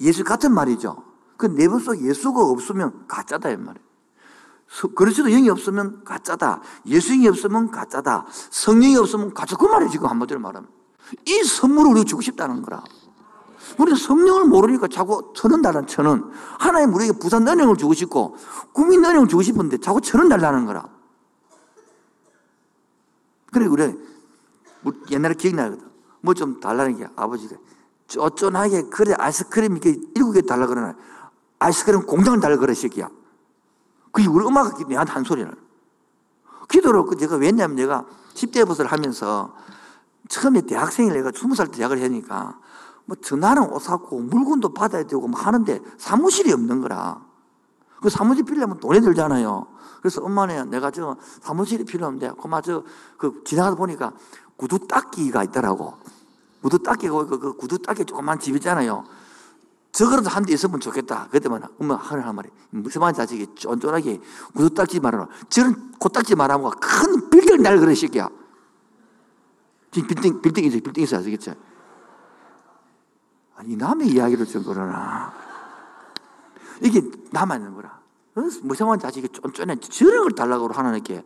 예수 0.00 0.24
같은 0.24 0.52
말이죠. 0.52 1.04
그내분 1.36 1.80
속에 1.80 2.00
예수가 2.02 2.40
없으면 2.40 3.06
가짜다 3.06 3.50
이 3.50 3.56
말이에요. 3.56 3.84
그리스도 4.94 5.28
영이 5.28 5.48
없으면 5.50 6.04
가짜다. 6.04 6.60
예수님이 6.86 7.28
없으면 7.28 7.70
가짜다. 7.70 8.26
성령이 8.50 8.96
없으면 8.96 9.34
가짜. 9.34 9.56
그 9.56 9.66
말이에요, 9.66 9.90
지금 9.90 10.08
한마디로 10.08 10.40
말하면. 10.40 10.68
이 11.26 11.44
선물을 11.44 11.92
우리가 11.92 12.04
주고 12.04 12.22
싶다는 12.22 12.62
거라. 12.62 12.82
우리는 13.78 13.96
성령을 13.96 14.46
모르니까 14.46 14.88
자꾸 14.88 15.32
천원 15.34 15.62
달라는 15.62 15.86
천원. 15.86 16.30
하나님 16.58 16.94
우리에게 16.94 17.18
부산 17.18 17.46
은행을 17.46 17.76
주고 17.76 17.94
싶고, 17.94 18.36
국민 18.72 19.04
은행을 19.04 19.28
주고 19.28 19.42
싶은데 19.42 19.78
자꾸 19.78 20.00
천원 20.00 20.28
달라는 20.28 20.66
거라. 20.66 20.88
그래, 23.52 23.68
그래. 23.68 23.96
옛날에 25.10 25.34
기억나거든. 25.34 25.94
뭐 26.20 26.34
좀 26.34 26.58
달라는 26.58 26.96
게 26.96 27.06
아버지가 27.16 27.56
쫀쫀하게 28.06 28.84
그래 28.88 29.14
아이스크림 29.18 29.72
이렇게 29.72 30.00
일곱 30.14 30.32
개 30.32 30.40
달라 30.40 30.66
그러나 30.66 30.94
아이스크림 31.58 32.06
공장을 32.06 32.40
달라 32.40 32.56
그래 32.56 32.74
새끼야. 32.74 33.08
그게 34.10 34.28
우리 34.28 34.44
엄마가 34.44 34.76
내한테 34.88 35.12
한 35.12 35.24
소리를. 35.24 35.52
기도를 36.68 37.04
그 37.04 37.16
제가 37.16 37.36
왜냐면 37.36 37.76
내가 37.76 38.06
10대 38.34 38.66
버스를 38.66 38.90
하면서 38.90 39.54
처음에 40.28 40.62
대학생이 40.62 41.10
내가 41.10 41.30
20살 41.30 41.70
때 41.70 41.78
대학을 41.78 42.02
하니까 42.02 42.58
뭐 43.04 43.16
전화는 43.16 43.70
옷 43.70 43.80
사고 43.80 44.18
물건도 44.18 44.72
받아야 44.72 45.02
되고 45.04 45.28
뭐 45.28 45.38
하는데 45.38 45.80
사무실이 45.98 46.52
없는 46.52 46.80
거라. 46.80 47.22
그 48.00 48.08
사무실 48.08 48.44
필요하면 48.44 48.80
돈이 48.80 49.00
들잖아요. 49.00 49.66
그래서 50.00 50.22
엄마네 50.22 50.64
내가 50.64 50.90
저 50.90 51.16
사무실이 51.40 51.84
필요한데 51.84 52.32
그마 52.40 52.60
저그 52.60 53.42
지나가다 53.44 53.76
보니까 53.76 54.12
구두 54.56 54.86
닦기가 54.86 55.44
있더라고. 55.44 55.94
구두 56.62 56.78
닦기가 56.78 57.26
그, 57.26 57.38
그 57.38 57.52
구두 57.56 57.78
닦기 57.78 58.04
조그만 58.04 58.38
집 58.40 58.54
있잖아요. 58.56 59.04
저거라도 59.92 60.28
한 60.28 60.44
대 60.44 60.52
있으면 60.54 60.80
좋겠다. 60.80 61.28
그때만 61.28 61.62
엄마 61.78 61.94
하는 61.94 62.34
말이 62.34 62.48
무슨 62.70 63.12
자식이 63.12 63.54
쫀쫀하게 63.54 64.20
구두 64.54 64.74
닦지 64.74 65.00
말아라. 65.00 65.28
저런 65.48 65.92
고 65.92 66.08
닦지 66.08 66.34
말아고 66.34 66.70
큰 66.80 67.30
빌딩 67.30 67.62
날 67.62 67.78
그래 67.78 67.94
새끼야. 67.94 68.28
지금 69.92 70.08
빌딩 70.08 70.42
빌딩 70.42 70.64
있어 70.64 70.80
빌딩 70.80 71.04
있어 71.04 71.18
아시겠죠? 71.18 71.54
아니 73.56 73.76
남의 73.76 74.08
이야기를 74.08 74.46
좀 74.46 74.64
그러나 74.64 75.32
이게 76.80 77.00
남아 77.30 77.56
있는 77.56 77.74
거라. 77.74 77.93
무성한 78.62 78.98
자식이 78.98 79.28
쫀쫀해 79.28 79.76
저런 79.76 80.22
걸 80.24 80.32
달라고 80.32 80.68
하나님께 80.68 81.24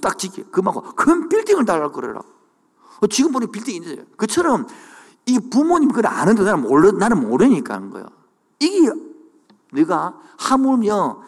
딱지기 0.00 0.44
그만고 0.50 0.82
큰 0.82 1.28
빌딩을 1.28 1.64
달라고 1.64 1.92
그래라. 1.92 2.20
어, 3.00 3.06
지금 3.06 3.30
보니 3.32 3.46
빌딩이 3.52 3.78
있어요. 3.78 4.04
그처럼 4.16 4.66
이 5.26 5.38
부모님 5.38 5.90
그걸 5.90 6.06
아는데 6.06 6.42
나는 6.42 6.62
모르, 6.62 6.90
나는 6.90 7.20
모르니까 7.20 7.74
하는 7.74 7.90
거예요. 7.90 8.06
이게 8.58 8.90
네가 9.72 10.18
하물며 10.38 11.22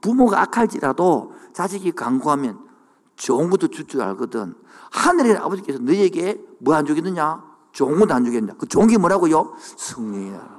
부모가 0.00 0.42
악할지라도 0.42 1.32
자식이 1.54 1.92
강구하면 1.92 2.58
좋은 3.16 3.48
것도 3.48 3.68
줄 3.68 3.86
줄 3.86 4.02
알거든. 4.02 4.54
하늘의 4.90 5.36
아버지께서 5.36 5.78
너에게 5.78 6.40
뭐 6.58 6.74
안 6.74 6.84
주겠느냐? 6.84 7.42
좋은 7.72 7.98
것도 7.98 8.12
안 8.12 8.24
주겠냐? 8.24 8.54
그 8.58 8.66
좋은 8.66 8.86
게 8.88 8.98
뭐라고요? 8.98 9.54
성령이야. 9.58 10.54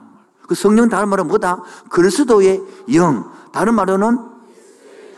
그 0.48 0.56
성령 0.56 0.90
다른 0.90 1.10
말은 1.10 1.28
뭐다? 1.28 1.64
그리스도의 1.90 2.64
영. 2.94 3.32
다른 3.56 3.74
말로는 3.74 4.20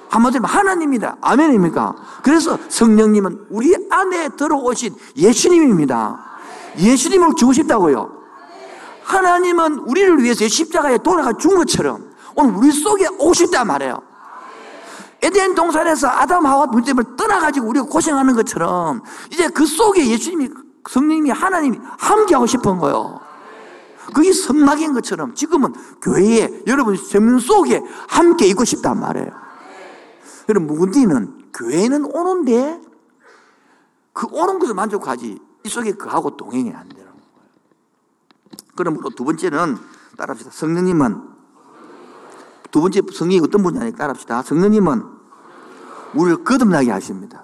한마디로 0.10 0.46
하나님입니다. 0.46 1.18
아멘입니까? 1.22 1.96
그래서 2.22 2.58
성령님은 2.70 3.48
우리 3.50 3.76
안에 3.90 4.30
들어오신 4.30 4.96
예수님입니다. 5.18 6.24
예수님을 6.78 7.32
주고 7.36 7.52
싶다고요. 7.54 8.16
하나님은 9.04 9.80
우리를 9.80 10.22
위해서 10.22 10.48
십자가에 10.48 11.00
돌아가 11.00 11.34
준 11.34 11.56
것처럼 11.56 12.12
오늘 12.36 12.54
우리 12.54 12.72
속에 12.72 13.08
오고 13.08 13.34
싶단 13.34 13.66
말이에요. 13.66 14.00
에덴 15.24 15.56
동산에서 15.56 16.08
아담 16.08 16.46
하와 16.46 16.68
문제를 16.68 17.04
떠나가지고 17.18 17.68
우리가 17.70 17.88
고생하는 17.88 18.36
것처럼 18.36 19.02
이제 19.32 19.48
그 19.50 19.66
속에 19.66 20.06
예수님이 20.06 20.50
성령님이 20.88 21.32
하나님이 21.32 21.80
함께하고 21.98 22.46
싶은 22.46 22.78
거예요. 22.78 23.20
그게 24.14 24.32
선막인 24.32 24.94
것처럼 24.94 25.34
지금은 25.36 25.74
교회에 26.02 26.64
여러분 26.68 26.96
생명 26.96 27.40
속에 27.40 27.82
함께 28.08 28.48
있고 28.48 28.66
싶단 28.66 29.00
말이에요. 29.00 29.32
여러분 30.50 30.78
문제는 30.78 31.52
교회는 31.54 32.06
오는데 32.06 32.82
그 34.14 34.28
오는 34.32 34.60
것을 34.60 34.74
만족하지 34.74 35.40
이 35.64 35.70
속에 35.70 35.94
그하고 35.94 36.38
동행이 36.38 36.72
안 36.74 36.88
되는 36.90 37.06
거예요. 37.06 37.18
그러므로 38.76 39.10
두 39.10 39.24
번째는 39.26 39.78
따라합시다. 40.18 40.52
성령님은 40.52 41.22
두 42.72 42.82
번째 42.82 43.02
성령이 43.14 43.42
어떤 43.42 43.64
분이 43.64 43.94
따라합시다. 43.94 44.42
성령님은 44.44 45.04
우리를 46.14 46.44
거듭나게 46.44 46.92
하십니다. 46.92 47.44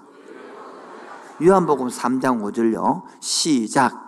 요한복음 1.42 1.88
3장 1.88 2.40
5절요. 2.42 3.02
시작. 3.20 4.03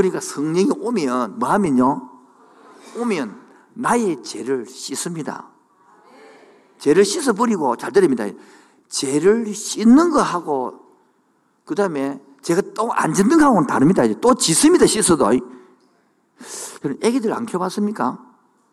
그러니까 0.00 0.20
성령이 0.20 0.70
오면 0.78 1.38
뭐 1.38 1.50
하면요? 1.50 2.08
오면 2.96 3.38
나의 3.74 4.22
죄를 4.22 4.64
씻습니다. 4.64 5.50
죄를 6.78 7.04
씻어버리고 7.04 7.76
잘 7.76 7.92
들립니다. 7.92 8.24
죄를 8.88 9.54
씻는 9.54 10.10
거하고 10.10 10.80
그 11.66 11.74
다음에 11.74 12.18
제가 12.40 12.62
또 12.74 12.90
안 12.92 13.12
짓는 13.12 13.36
거하고는 13.38 13.66
다릅니다. 13.66 14.02
또 14.22 14.34
짓습니다. 14.34 14.86
씻어도. 14.86 15.26
그럼 16.80 16.96
애기들 17.02 17.34
안 17.34 17.44
키워봤습니까? 17.44 18.18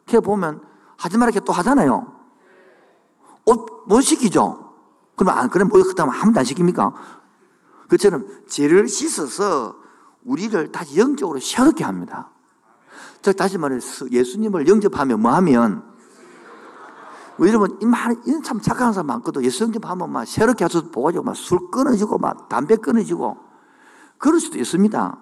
키워보면 0.06 0.62
하지 0.96 1.18
말게 1.18 1.42
또 1.42 1.52
하잖아요. 1.52 2.14
옷 3.46 3.84
못 3.86 4.00
시키죠? 4.00 4.74
그럼 5.18 5.38
안, 5.38 5.50
그럼 5.50 5.68
뭐, 5.68 5.82
그 5.84 5.94
다음 5.94 6.10
아무도 6.10 6.40
안 6.40 6.46
시킵니까? 6.46 6.94
그처럼 7.90 8.28
죄를 8.48 8.88
씻어서 8.88 9.76
우리를 10.28 10.72
다시 10.72 11.00
영적으로 11.00 11.40
새롭게 11.40 11.84
합니다. 11.84 12.30
즉 13.22 13.36
다시 13.36 13.58
말해서 13.58 14.12
예수님을 14.12 14.68
영접하면 14.68 15.22
뭐 15.22 15.32
하면 15.36 15.84
여러분 17.40 17.80
참 18.44 18.62
착한 18.62 18.94
사람 18.94 19.08
많거든. 19.08 19.44
예수 19.44 19.64
영접하면 19.64 20.12
막 20.12 20.26
새롭게 20.26 20.66
하셔서 20.66 20.90
보가지고 20.92 21.24
막술 21.24 21.72
끊어지고 21.72 22.18
막 22.18 22.50
담배 22.50 22.76
끊어지고 22.76 23.38
그럴 24.18 24.40
수도 24.40 24.60
있습니다. 24.60 25.18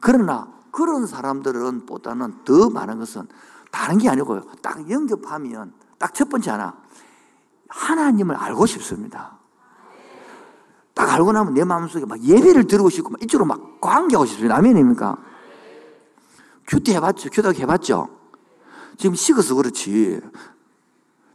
그러나 0.00 0.48
그런 0.72 1.06
사람들은 1.06 1.86
보다는 1.86 2.44
더 2.44 2.68
많은 2.70 2.98
것은 2.98 3.28
다른 3.70 3.98
게 3.98 4.08
아니고요. 4.08 4.42
딱 4.62 4.90
영접하면 4.90 5.72
딱 5.98 6.14
첫 6.14 6.28
번째 6.28 6.50
하나 6.52 6.74
하나님을 7.68 8.34
알고 8.34 8.66
싶습니다. 8.66 9.37
딱 10.98 11.12
알고 11.12 11.30
나면 11.30 11.54
내 11.54 11.62
마음속에 11.62 12.04
막 12.06 12.20
예배를 12.20 12.66
드리고 12.66 12.90
싶고 12.90 13.10
막 13.10 13.22
이쪽으로 13.22 13.46
막 13.46 13.80
관계하고 13.80 14.26
싶습니다. 14.26 14.56
아멘입니까? 14.56 15.16
큐티 16.66 16.92
해봤죠? 16.94 17.30
큐티 17.30 17.62
해봤죠? 17.62 18.08
지금 18.96 19.14
식어서 19.14 19.54
그렇지. 19.54 20.20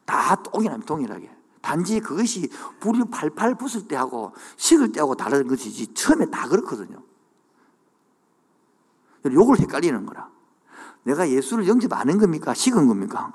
다 0.06 0.36
동일하면 0.36 0.86
동일하게. 0.86 1.32
단지 1.62 2.02
그것이 2.02 2.50
불이 2.82 3.06
팔팔 3.10 3.56
붙을 3.56 3.88
때하고 3.88 4.34
식을 4.58 4.92
때하고 4.92 5.16
다른 5.16 5.48
것이지 5.48 5.94
처음에 5.94 6.26
다 6.26 6.50
그렇거든요. 6.50 7.02
요걸 9.26 9.60
헷갈리는 9.60 10.06
거라. 10.06 10.30
내가 11.04 11.30
예수를 11.30 11.70
영접 11.70 11.94
안 11.94 12.10
한 12.10 12.18
겁니까? 12.18 12.54
식은 12.54 12.86
겁니까? 12.90 13.34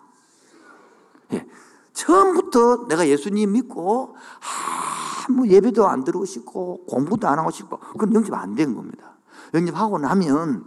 예. 1.33 1.49
처음부터 1.95 2.87
내가 2.88 3.09
예수님 3.09 3.53
믿고 3.53 4.14
아무 5.29 5.47
예배도 5.47 5.87
안 5.87 6.05
들어오고 6.05 6.25
싶고 6.25 6.85
공부도 6.87 7.29
안 7.29 7.38
하고 7.38 7.51
싶고 7.51 7.79
그건 7.79 8.14
영접 8.14 8.35
안 8.35 8.55
된 8.55 8.75
겁니다. 8.75 9.12
영접하고 9.55 9.99
나면 9.99 10.64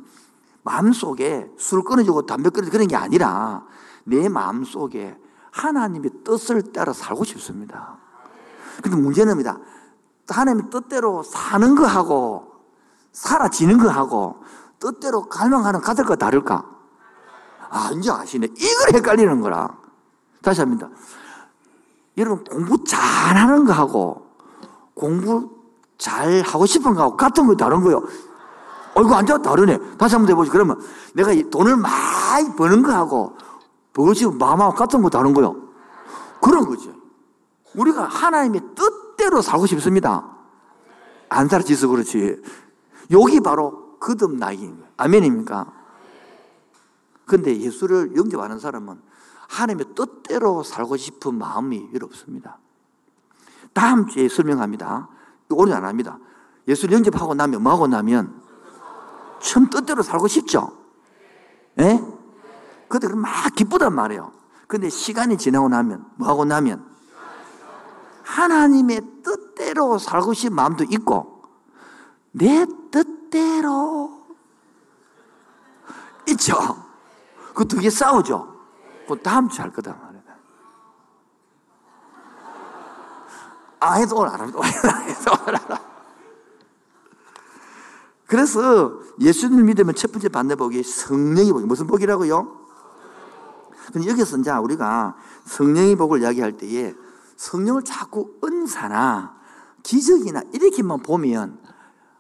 마음속에 0.64 1.52
술 1.58 1.84
끊어주고 1.84 2.26
담배 2.26 2.50
끊어주고 2.50 2.72
그런 2.72 2.88
게 2.88 2.96
아니라 2.96 3.66
내 4.04 4.30
마음속에 4.30 5.18
하나님의 5.52 6.12
뜻을 6.24 6.72
따라 6.72 6.94
살고 6.94 7.24
싶습니다. 7.26 7.98
근데 8.82 8.96
문제는입니다. 8.98 9.60
하나님의 10.30 10.70
뜻대로 10.70 11.24
사는 11.24 11.76
거하고 11.76 12.52
사라지는 13.12 13.78
거하고 13.80 14.44
뜻대로 14.80 15.24
갈망하는 15.24 15.82
가들과 15.82 16.16
다를까? 16.16 16.66
아, 17.70 17.92
이제 17.98 18.10
아시네. 18.12 18.48
이걸 18.56 18.94
헷갈리는 18.96 19.42
거라. 19.42 19.78
다시 20.42 20.62
합니다. 20.62 20.90
여러분, 22.18 22.44
공부 22.44 22.84
잘하는 22.84 23.66
거하고 23.66 24.31
공부 24.94 25.50
잘 25.98 26.42
하고 26.42 26.66
싶은 26.66 26.94
거하고 26.94 27.16
같은 27.18 27.48
거 27.48 27.56
다른 27.56 27.82
거요. 27.82 27.98
어, 28.94 29.02
이거 29.02 29.12
완전 29.14 29.42
다르네. 29.42 29.98
다시 29.98 30.16
한번 30.16 30.32
해보죠. 30.32 30.52
그러면 30.52 30.80
내가 31.14 31.32
돈을 31.50 31.78
많이 31.78 32.56
버는 32.56 32.84
거하고 32.84 33.36
버지 33.94 34.28
마음하고 34.28 34.74
같은 34.76 35.02
거 35.02 35.10
다른 35.10 35.34
거요. 35.34 35.56
그런 36.42 36.66
거죠. 36.66 36.94
우리가 37.76 38.04
하나님의 38.06 38.62
뜻대로 38.76 39.42
살고 39.42 39.68
싶습니다. 39.68 40.28
안 41.30 41.48
살아지서 41.48 41.88
그렇지. 41.88 42.42
여기 43.12 43.40
바로 43.40 43.98
거듭나기인 44.00 44.78
거예요. 44.78 44.92
아멘입니까? 44.98 45.72
근데 47.26 47.58
예수를 47.58 48.16
영접하는 48.16 48.60
사람은 48.60 49.02
하나님의 49.48 49.94
뜻대로 49.96 50.64
살고 50.64 50.98
싶은 50.98 51.36
마음이 51.36 51.90
없습니다. 52.02 52.58
다음 53.74 54.08
주에 54.08 54.28
설명합니다. 54.28 55.08
오늘 55.50 55.74
안 55.74 55.86
합니다. 55.86 56.18
예수를 56.68 56.96
영접하고 56.96 57.34
나면, 57.34 57.62
뭐하고 57.64 57.88
나면, 57.88 58.42
처음 59.42 59.70
뜻대로 59.70 60.04
살고 60.04 60.28
싶죠? 60.28 60.78
예? 61.80 62.02
그때 62.88 63.08
막 63.08 63.32
기쁘단 63.56 63.94
말이에요. 63.96 64.32
근데 64.68 64.90
시간이 64.90 65.38
지나고 65.38 65.70
나면, 65.70 66.06
뭐하고 66.18 66.46
나면, 66.46 66.86
하나님의 68.24 69.02
뜻대로 69.24 69.98
살고 69.98 70.34
싶은 70.34 70.56
마음도 70.56 70.84
있고, 70.86 71.44
내 72.32 72.66
뜻대로, 72.92 74.22
있죠? 76.30 76.56
그 77.54 77.66
두 77.66 77.80
개 77.82 77.90
싸우죠? 77.90 78.48
그 79.08 79.20
다음 79.22 79.50
주에 79.50 79.64
할 79.64 79.74
거다 79.74 79.94
말이야. 79.94 80.22
아, 83.82 83.96
해도 83.96 84.16
오늘 84.16 84.32
안 84.32 84.40
합니다. 84.40 84.60
해도 84.64 85.32
오늘 85.42 85.56
안 85.56 85.62
합니다. 85.64 85.82
그래서 88.28 88.94
예수님을 89.20 89.64
믿으면 89.66 89.96
첫 89.96 90.12
번째 90.12 90.30
받는 90.30 90.56
복이 90.56 90.84
성령의 90.84 91.52
복이 91.52 91.66
무슨 91.66 91.88
복이라고요? 91.88 92.62
근데 93.92 94.08
여기서 94.08 94.38
이제 94.38 94.52
우리가 94.52 95.16
성령의 95.46 95.96
복을 95.96 96.22
이야기할 96.22 96.58
때에 96.58 96.94
성령을 97.36 97.84
자꾸 97.84 98.36
은사나 98.44 99.36
기적이나 99.84 100.44
이렇게만 100.54 101.00
보면 101.00 101.60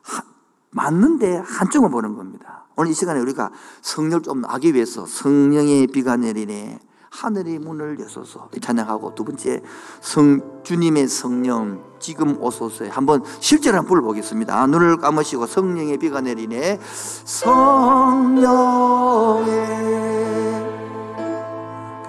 하, 0.01 0.23
맞는데 0.71 1.37
한쪽만 1.37 1.91
보는 1.91 2.15
겁니다. 2.15 2.65
오늘 2.75 2.91
이 2.91 2.93
시간에 2.95 3.19
우리가 3.19 3.51
성령을 3.81 4.23
좀 4.23 4.43
하기 4.43 4.73
위해서 4.73 5.05
성령의 5.05 5.87
비가 5.87 6.17
내리네 6.17 6.79
하늘의 7.11 7.59
문을 7.59 7.99
여소서. 7.99 8.49
찬양하고 8.59 9.13
두 9.15 9.23
번째 9.23 9.61
성 9.99 10.41
주님의 10.63 11.07
성령 11.07 11.83
지금 11.99 12.41
오소서 12.41 12.85
한번 12.89 13.23
실제로 13.39 13.77
한번 13.77 13.89
불러보겠습니다. 13.89 14.65
눈을 14.67 14.97
감으시고 14.97 15.45
성령의 15.45 15.97
비가 15.97 16.21
내리네. 16.21 16.79
성령의 17.25 17.51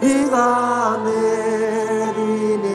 비가 0.00 1.02
내리네. 1.04 2.72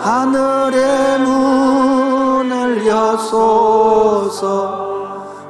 하늘의 0.00 1.20
문을 1.20 2.86
여소서. 2.86 4.84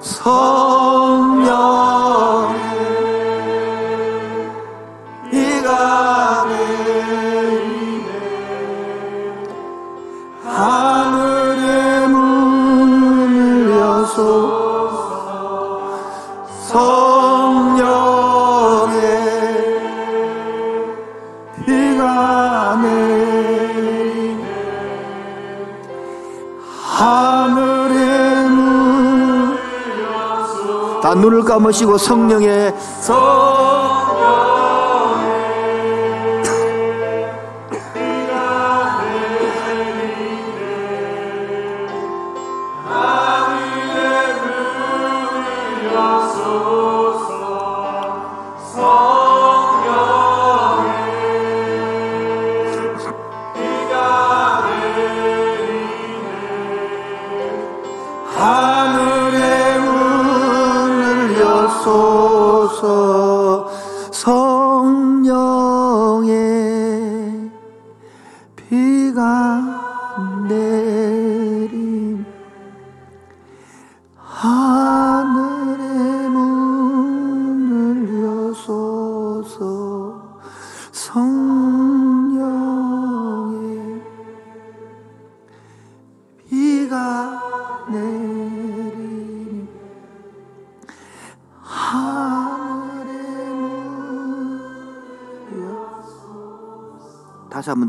성령 0.01 1.46
성령의 16.76 17.80
비가 21.64 22.78
내리네 22.82 24.44
하늘의 26.98 28.50
문을 28.50 29.58
여소 30.02 31.00
다 31.00 31.14
눈을 31.14 31.44
감으시고 31.44 31.96
성령의 31.96 32.74
성 33.00 33.65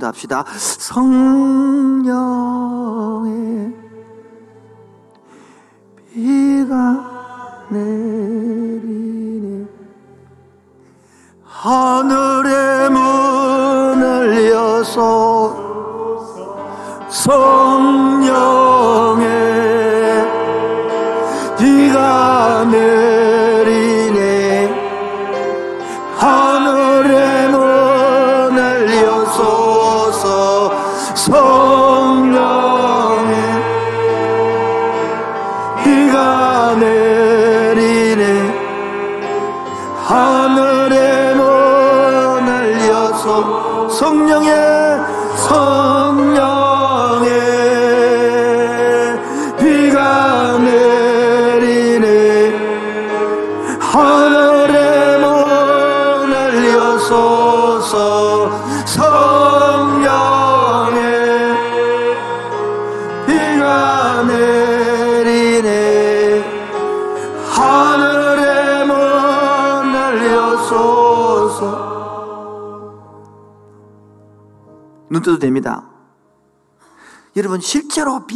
합시다. 0.08 0.46
성 0.58 1.77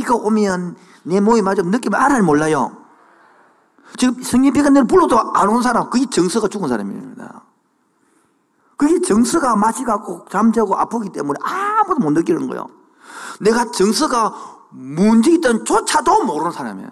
비가 0.01 0.15
오면 0.15 0.75
내 1.03 1.19
몸이 1.19 1.41
맞아 1.43 1.61
느끼면 1.61 1.99
알아요 2.01 2.23
몰라요. 2.23 2.75
지금 3.97 4.21
성령 4.23 4.51
비가 4.53 4.69
내려 4.69 4.85
불러도 4.85 5.19
안 5.35 5.47
온 5.49 5.61
사람 5.61 5.89
그게 5.89 6.07
정서가 6.09 6.47
죽은 6.47 6.67
사람입니다. 6.67 7.43
그게 8.77 8.99
정서가 8.99 9.55
마시 9.55 9.83
갖고 9.83 10.25
잠자고 10.29 10.75
아프기 10.75 11.09
때문에 11.11 11.37
아무도 11.43 11.99
못 12.01 12.09
느끼는 12.11 12.47
거예요. 12.47 12.67
내가 13.39 13.69
정서가 13.71 14.33
문제 14.71 15.31
있던 15.33 15.65
조차도 15.65 16.23
모르는 16.23 16.51
사람이에요. 16.51 16.89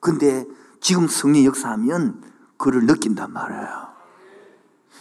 근데 0.00 0.44
지금 0.80 1.08
성령 1.08 1.44
역사하면 1.44 2.22
그를 2.58 2.84
느낀단 2.84 3.32
말이에요. 3.32 3.88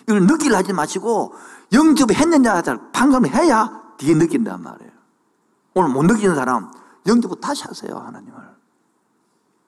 이걸 0.04 0.22
느끼려 0.26 0.56
하지 0.58 0.72
마시고 0.72 1.34
영접을 1.74 2.16
했느냐 2.16 2.62
판단을 2.94 3.30
해야 3.34 3.82
뒤에 3.98 4.14
느낀단 4.16 4.64
말이에요 4.64 4.97
오늘 5.78 5.92
못 5.92 6.04
느끼는 6.04 6.34
사람 6.36 6.72
영접을 7.06 7.40
다시 7.40 7.64
하세요 7.64 7.96
하나님을. 7.96 8.36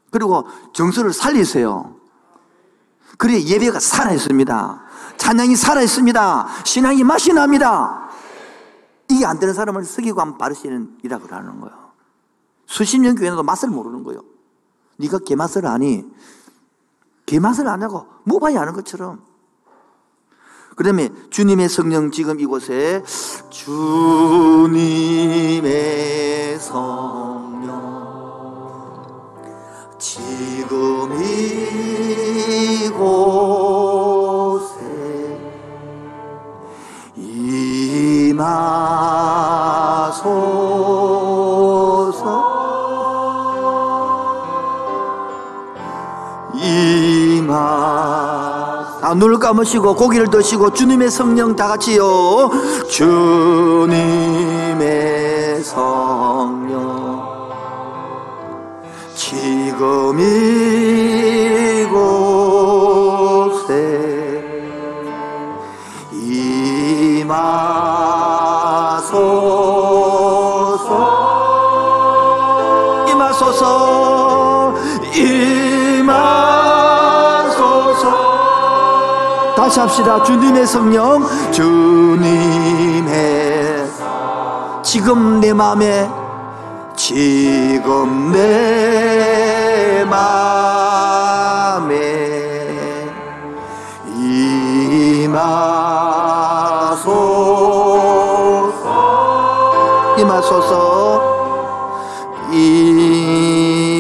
그리고 0.10 0.48
정서를 0.74 1.14
살리세요. 1.14 1.96
그래야 3.20 3.40
예배가 3.40 3.80
살아 3.80 4.12
있습니다. 4.12 4.82
찬양이 5.18 5.56
살아 5.56 5.82
있습니다. 5.84 6.48
신앙이 6.66 7.04
맛이 7.04 7.32
납니다. 7.32 8.10
이게 9.08 9.24
안 9.26 9.40
되는 9.40 9.54
사람을 9.54 9.84
서기관 9.84 10.40
바르시는 10.40 10.98
이라고 11.04 11.28
하는 11.28 11.60
거예요. 11.62 11.92
수십 12.66 13.00
년 13.00 13.14
교회도 13.14 13.44
맛을 13.44 13.70
모르는 13.70 14.04
거예요. 14.04 14.24
네가 14.98 15.20
개맛을 15.20 15.68
아니 15.68 16.04
개맛을 17.28 17.68
아냐고 17.68 18.08
무바이 18.24 18.58
아는 18.58 18.74
것처럼 18.74 19.24
그 20.80 20.84
다음에 20.86 21.10
주님의 21.30 21.68
성령 21.68 22.10
지금 22.10 22.40
이곳에 22.40 23.04
주님의 23.50 24.98
성령 26.58 27.68
지금 29.98 31.22
이곳에 32.82 33.20
임하소서. 37.18 38.40
임하 46.54 48.39
아, 49.10 49.14
눈을 49.16 49.40
감으시고 49.40 49.96
고기를 49.96 50.30
드시고 50.30 50.72
주님의 50.72 51.10
성령 51.10 51.56
다 51.56 51.70
같이요. 51.70 52.52
주님의 52.88 54.04
성령. 55.64 57.28
지금 59.16 60.20
이곳에 61.80 62.20
임하소 66.14 67.30
다시 79.70 79.80
합시다. 79.82 80.24
주님의 80.24 80.66
성령 80.66 81.24
주님의 81.52 83.08
지금 84.82 85.40
내 85.40 85.54
마음에 85.54 86.10
지금 86.96 88.32
내 88.32 90.04
마음에 90.10 91.94
임하소서. 94.08 95.38
임하소서. 100.18 101.22
임하. 102.52 104.00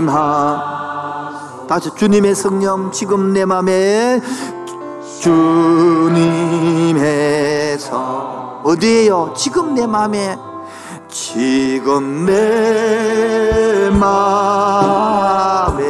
다시 1.69 1.91
주님의 1.93 2.33
성령 2.33 2.91
지금 2.91 3.33
내 3.33 3.45
마음에 3.45 4.19
주님의 5.19 6.99
성 7.77 8.61
어디에요? 8.63 9.33
지금 9.35 9.75
내 9.75 9.85
마음에? 9.85 10.37
지금 11.09 12.25
내 12.25 13.89
마음에 13.89 15.83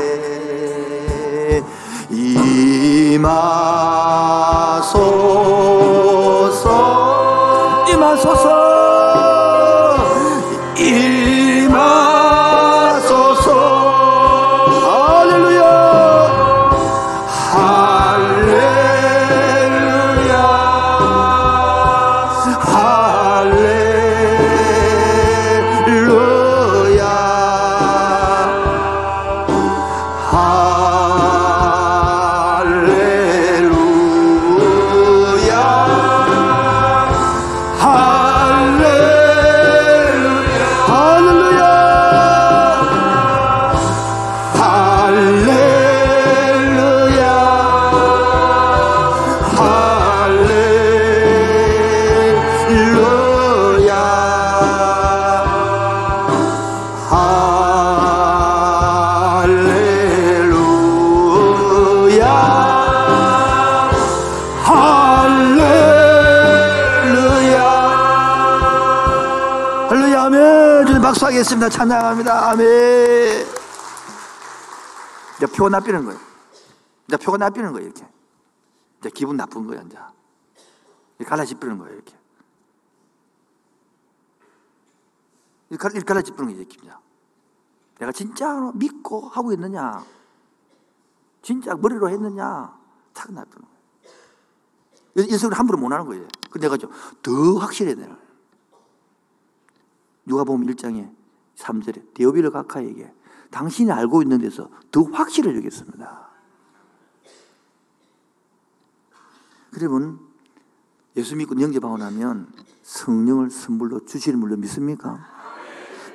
임하소서. 2.09 3.19
임하소서 7.89 8.48
주님 71.43 71.59
박수하겠습니다. 71.61 71.69
찬양합니다. 71.69 72.49
아멘. 72.49 73.45
이제 75.37 75.45
표가 75.47 75.69
나삐는 75.69 76.05
거예요. 76.05 76.19
이제 77.07 77.17
표가 77.17 77.37
나삐는 77.37 77.71
거예요 77.71 77.85
이렇게. 77.87 78.07
이제 78.99 79.09
기분 79.13 79.37
나쁜 79.37 79.65
거예요 79.67 79.83
이제. 79.85 79.97
갈라집히는 81.25 81.77
거예요 81.77 81.95
이렇게. 81.95 82.15
이렇게 85.69 85.81
갈라- 85.87 85.95
이렇게 85.95 86.05
갈라집히는 86.05 86.45
거예요 86.49 86.61
이렇게. 86.61 86.77
내가 87.99 88.11
진짜 88.11 88.71
믿고 88.75 89.27
하고 89.29 89.51
있느냐? 89.53 90.03
진짜 91.41 91.75
머리로 91.75 92.09
했느냐? 92.09 92.77
탁 93.13 93.31
나쁘는 93.33 93.65
거예요. 95.15 95.29
이 95.29 95.37
소리 95.37 95.53
함부로 95.55 95.77
못 95.77 95.91
하는 95.91 96.05
거예요 96.05 96.25
근데 96.51 96.67
내가 96.67 96.77
좀 96.77 96.91
더 97.21 97.31
확실해야 97.59 97.95
돼요. 97.95 98.17
누가 100.25 100.43
보면 100.43 100.67
1장에 100.75 101.18
3절에 101.60 102.14
데오비를 102.14 102.51
각하에게 102.51 103.14
당신이 103.51 103.91
알고 103.91 104.22
있는 104.22 104.39
데서 104.39 104.70
더 104.91 105.03
확실해 105.03 105.53
주겠습니다. 105.53 106.30
여러분, 109.78 110.20
예수 111.16 111.36
믿고 111.36 111.60
영접하고 111.60 111.97
나면 111.97 112.51
성령을 112.84 113.49
선물로 113.49 114.05
주시는 114.05 114.39
물로 114.39 114.57
믿습니까? 114.57 115.20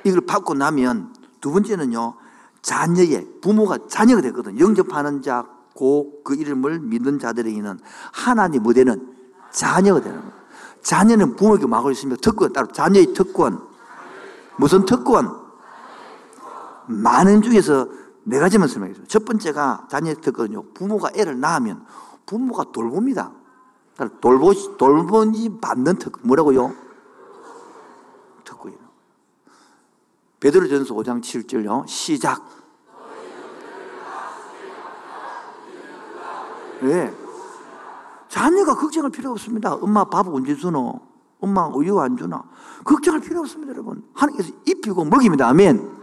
이걸 0.03 0.21
받고 0.21 0.53
나면 0.55 1.13
두 1.39 1.51
번째는요, 1.51 2.15
자녀의, 2.61 3.39
부모가 3.41 3.87
자녀가 3.87 4.21
되거든. 4.21 4.59
영접하는 4.59 5.21
자, 5.21 5.47
고 5.73 6.15
그 6.25 6.35
이름을 6.35 6.79
믿는 6.79 7.19
자들에게는 7.19 7.79
하나님 8.11 8.63
무대는 8.63 9.15
자녀가 9.51 10.01
되는 10.01 10.19
거예요. 10.19 10.33
자녀는 10.81 11.35
부모에게 11.35 11.67
막을 11.67 11.91
있으며 11.93 12.15
특권, 12.17 12.51
따로 12.51 12.67
자녀의 12.67 13.13
특권. 13.13 13.74
무슨 14.57 14.85
특권? 14.85 15.45
많은 16.87 17.41
중에서 17.41 17.87
네 18.23 18.39
가지만 18.39 18.67
설명해요. 18.67 19.05
첫 19.07 19.25
번째가 19.25 19.87
자녀의 19.89 20.15
특권은요, 20.21 20.73
부모가 20.73 21.09
애를 21.15 21.39
낳으면 21.39 21.85
부모가 22.25 22.65
돌봅니다. 22.71 23.31
돌보, 24.19 24.77
돌보니 24.77 25.59
받는 25.61 25.97
특권. 25.97 26.21
뭐라고요? 26.27 26.73
특권이요. 28.43 28.79
베드로 30.39 30.67
전서 30.67 30.93
5장 30.95 31.21
7절요. 31.21 31.87
시작. 31.87 32.45
왜? 36.81 37.15
자녀가 38.27 38.75
걱정할 38.75 39.11
필요 39.11 39.31
없습니다. 39.31 39.73
엄마 39.75 40.03
밥 40.03 40.27
언제 40.27 40.55
주노? 40.55 41.14
엄마 41.45 41.67
우유 41.67 41.99
안 41.99 42.17
주나? 42.17 42.43
걱정할 42.83 43.21
필요 43.21 43.39
없습니다, 43.41 43.71
여러분. 43.73 44.03
하나님께서 44.13 44.51
입히고 44.65 45.05
먹입니다. 45.05 45.47
아멘. 45.47 45.95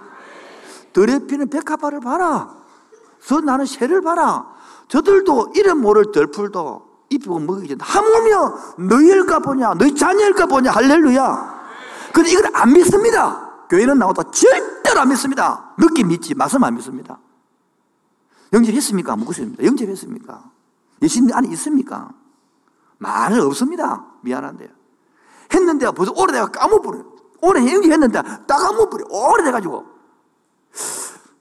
피는 0.92 1.50
백합화를 1.50 2.00
봐라. 2.00 2.54
저 3.24 3.40
나는 3.40 3.66
새를 3.66 4.00
봐라. 4.00 4.46
저들도 4.88 5.52
이름 5.56 5.80
모를 5.80 6.12
덜풀도 6.12 7.06
입히고 7.10 7.40
먹이지. 7.40 7.76
하물며 7.80 8.54
너희일까 8.78 9.40
보냐? 9.40 9.74
너희 9.74 9.94
자녀일까 9.94 10.46
보냐? 10.46 10.70
할렐루야. 10.70 11.62
근데 12.14 12.30
이걸 12.30 12.50
안 12.54 12.72
믿습니다. 12.72 13.50
교회는 13.68 13.98
나오다 13.98 14.30
절대로 14.30 15.00
안 15.00 15.08
믿습니다. 15.08 15.74
느낌 15.78 16.08
믿지, 16.08 16.34
말씀 16.34 16.62
안 16.62 16.74
믿습니다. 16.74 17.18
영접했습니까? 18.52 19.16
묻습니다. 19.16 19.64
영접했습니까? 19.64 20.50
예수님 21.00 21.34
안에 21.34 21.48
있습니까? 21.52 22.10
말은 22.98 23.40
없습니다. 23.46 24.04
미안한데요. 24.20 24.81
했는데 25.54 25.90
벌써 25.90 26.12
오래돼가 26.12 26.46
까먹어버려요. 26.50 27.12
오래 27.42 27.60
영접했는데 27.60 28.22
다 28.22 28.46
까먹어버려. 28.46 29.06
오래돼가지고. 29.08 29.86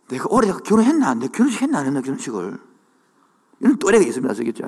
내가 0.09 0.26
오래 0.30 0.51
결혼했나? 0.51 1.14
내 1.16 1.28
결혼식 1.28 1.62
했나? 1.62 1.80
안 1.80 1.86
했나? 1.86 2.01
결혼식을. 2.01 2.59
이런 3.59 3.78
또래가 3.78 4.03
있습니다. 4.03 4.34
저겠죠. 4.34 4.64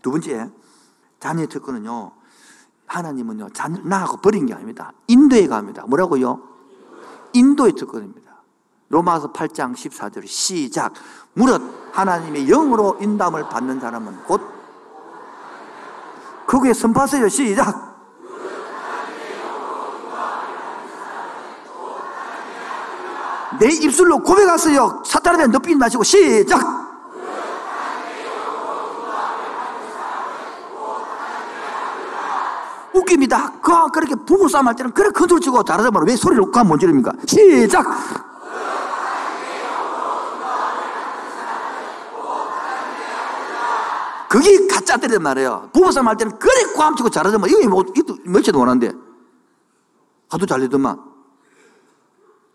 두 0.00 0.10
번째, 0.10 0.50
자녀의 1.20 1.46
특권은요, 1.48 2.12
하나님은요, 2.86 3.50
자녀 3.50 3.80
낳고 3.84 4.16
버린 4.16 4.46
게 4.46 4.54
아닙니다. 4.54 4.92
인도에 5.06 5.46
갑니다. 5.46 5.84
뭐라고요? 5.86 6.42
인도의 7.32 7.74
특권입니다. 7.74 8.32
로마서 8.88 9.32
8장 9.32 9.74
14절 9.74 10.26
시작. 10.26 10.92
무릇 11.34 11.62
하나님의 11.92 12.46
영으로 12.46 12.98
인담을 13.00 13.48
받는 13.48 13.80
사람은 13.80 14.24
곧 14.24 14.40
그게 16.52 16.74
선파세요. 16.74 17.30
시작. 17.30 17.96
내 23.58 23.68
입술로 23.68 24.18
고백하세요. 24.18 25.02
사탄한테 25.06 25.46
너삐지 25.46 25.76
마시고 25.76 26.04
시작. 26.04 26.60
웃깁니다. 32.92 33.52
그, 33.62 33.90
그렇게 33.90 34.14
부부싸움 34.14 34.68
할 34.68 34.76
때는 34.76 34.92
그래 34.92 35.08
컨트롤 35.08 35.40
치고 35.40 35.62
다르다 35.62 35.90
말왜 35.90 36.16
소리를 36.16 36.50
꽉못 36.52 36.80
지릅니까? 36.80 37.12
시작! 37.26 38.31
그게 44.32 44.66
가짜들이란 44.66 45.22
말이에요. 45.22 45.68
부부싸움 45.74 46.08
할 46.08 46.16
때는 46.16 46.38
그래 46.38 46.72
꽉 46.74 46.96
치고 46.96 47.10
잘하더만 47.10 47.50
이거 47.50 47.68
뭐, 47.68 47.84
며칠도 48.24 48.58
원한데. 48.58 48.90
하도 50.30 50.46
잘 50.46 50.60
되더만. 50.60 50.98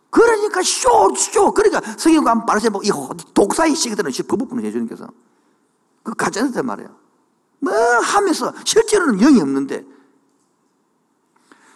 그러니까 0.09 0.63
쇼, 0.63 1.13
쇼. 1.13 1.53
그러니까 1.53 1.80
성경과 1.95 2.45
바르세 2.45 2.69
뭐, 2.69 2.82
이 2.84 2.89
독사의 3.32 3.75
시기들은 3.75 4.11
법부분을 4.28 4.63
해주님께서. 4.65 5.07
그 6.01 6.15
가짜들단 6.15 6.65
말이에요. 6.65 6.89
뭐 7.59 7.71
하면서 7.99 8.51
실제로는 8.63 9.19
영이 9.19 9.39
없는데 9.39 9.86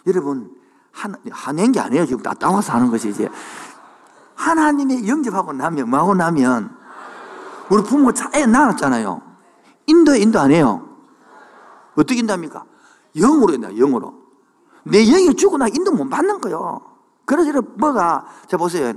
여러분, 0.08 0.52
한, 0.90 1.14
한행게 1.30 1.78
아니에요. 1.78 2.06
지금 2.06 2.24
다 2.24 2.34
따와서 2.34 2.72
하는 2.72 2.90
것이 2.90 3.08
이제. 3.10 3.28
하나님의 4.34 5.06
영접하고 5.06 5.52
나면, 5.52 5.88
뭐하고 5.88 6.16
나면, 6.16 6.76
우리 7.70 7.84
부모가 7.84 8.32
애 8.34 8.46
낳았잖아요. 8.46 9.31
인도에 9.86 10.20
인도 10.20 10.40
아니에요. 10.40 10.88
어떻게 11.94 12.20
인도합니까? 12.20 12.64
영으로 13.16 13.54
인다, 13.54 13.70
영으로. 13.70 14.14
내 14.84 15.04
영이 15.04 15.34
죽고 15.36 15.58
나 15.58 15.68
인도 15.68 15.92
못 15.92 16.08
받는 16.08 16.40
거요. 16.40 16.80
그래서 17.24 17.62
뭐가, 17.76 18.26
자, 18.48 18.56
보세요. 18.56 18.92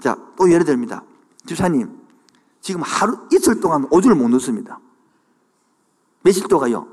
자, 0.00 0.16
또 0.36 0.50
예를 0.50 0.64
듭니다. 0.64 1.04
집사님, 1.46 2.00
지금 2.60 2.82
하루, 2.82 3.18
이틀 3.30 3.60
동안 3.60 3.86
오줌을 3.90 4.16
못 4.16 4.28
넣습니다. 4.28 4.78
며칠 6.22 6.48
동안요? 6.48 6.86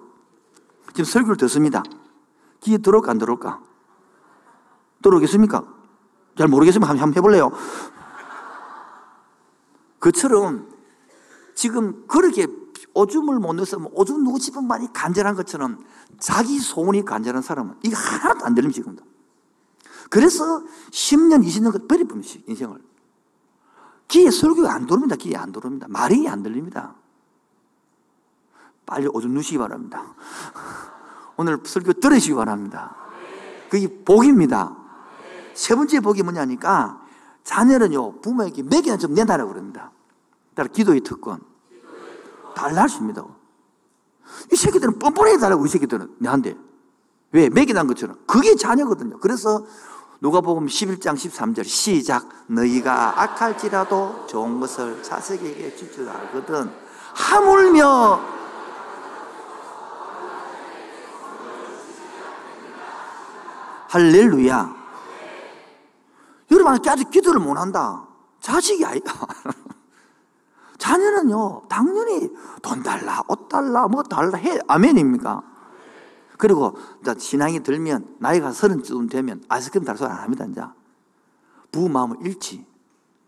지금 0.90 1.06
설교를 1.06 1.38
듣습니다. 1.38 1.84
귀에 2.62 2.78
들어올까, 2.78 3.12
안 3.12 3.18
들어올까? 3.18 3.62
들어오겠습니까? 5.02 5.64
잘 6.38 6.48
모르겠으면 6.48 6.90
한번 6.90 7.16
해볼래요? 7.16 7.52
그처럼 10.00 10.68
지금 11.54 12.06
그렇게 12.08 12.48
오줌을 12.94 13.40
못 13.40 13.54
넣어서 13.54 13.78
오줌 13.94 14.24
누구 14.24 14.40
집은 14.40 14.66
많이 14.66 14.92
간절한 14.92 15.36
것처럼 15.36 15.84
자기 16.20 16.60
소원이 16.60 17.06
간절한 17.06 17.42
사람은 17.42 17.76
이거 17.84 17.98
하나도 17.98 18.46
안 18.46 18.56
들립니다, 18.56 18.76
지금도. 18.76 19.04
그래서 20.10 20.64
10년, 20.92 21.46
20년 21.46 21.88
버리뿐이 21.88 22.44
인생을. 22.48 22.80
귀에 24.08 24.32
설교가 24.32 24.74
안 24.74 24.86
들어옵니다. 24.88 25.16
귀에 25.18 25.36
안 25.36 25.52
들어옵니다. 25.52 25.88
말이 25.90 26.28
안 26.28 26.42
들립니다. 26.42 26.96
빨리 28.86 29.08
오줌 29.08 29.34
누시기 29.34 29.60
바랍니다. 29.60 30.16
오늘 31.38 31.60
설교 31.64 31.94
들으시기 31.94 32.34
바랍니다. 32.34 32.96
그게 33.70 33.88
복입니다. 34.04 34.76
세 35.54 35.76
번째 35.76 36.00
복이 36.00 36.24
뭐냐니까 36.24 37.02
자녀는요 37.44 38.20
부모에게 38.22 38.64
매기는 38.64 38.98
좀 38.98 39.14
내놔라 39.14 39.46
그럽니다. 39.46 39.92
따라 40.56 40.68
기도의 40.70 41.02
특권. 41.02 41.42
달라 42.60 42.84
하십니다. 42.84 43.24
이 44.52 44.56
새끼들은 44.56 45.00
뻔뻔해 45.00 45.38
달라고 45.38 45.66
이 45.66 45.70
새끼들은 45.70 46.16
내한테. 46.20 46.58
왜? 47.32 47.50
매기난 47.50 47.88
것처럼. 47.88 48.18
그게 48.28 48.56
자녀거든요. 48.56 49.20
그래서 49.20 49.66
누가 50.20 50.42
보면 50.42 50.68
11장 50.68 51.14
13절 51.14 51.64
시작 51.64 52.28
너희가 52.48 53.22
악할지라도 53.22 54.26
좋은 54.28 54.60
것을 54.60 55.02
자식에게 55.02 55.76
줄줄 55.76 56.10
알거든 56.10 56.70
하물며 57.14 58.40
할렐루야. 63.88 64.76
여러분, 66.52 66.74
아직 66.74 67.10
기도를 67.10 67.40
못 67.40 67.58
한다. 67.58 68.08
자식이 68.40 68.86
아니다. 68.86 69.14
자녀는요, 70.80 71.64
당연히 71.70 72.32
돈 72.64 72.82
달라, 72.82 73.22
옷 73.28 73.48
달라, 73.48 73.88
뭐 73.88 74.02
달라 74.02 74.38
해. 74.38 74.58
아멘입니까? 74.68 75.44
그리고 76.38 76.76
신앙이 77.18 77.62
들면, 77.62 78.16
나이가 78.18 78.52
서른쯤 78.52 79.10
되면 79.10 79.44
아이스크림 79.50 79.86
달 79.86 79.98
소리 79.98 80.10
안 80.10 80.18
합니다, 80.18 80.46
이제. 80.50 80.62
부부 81.72 81.90
마음을 81.90 82.18
잃지. 82.22 82.66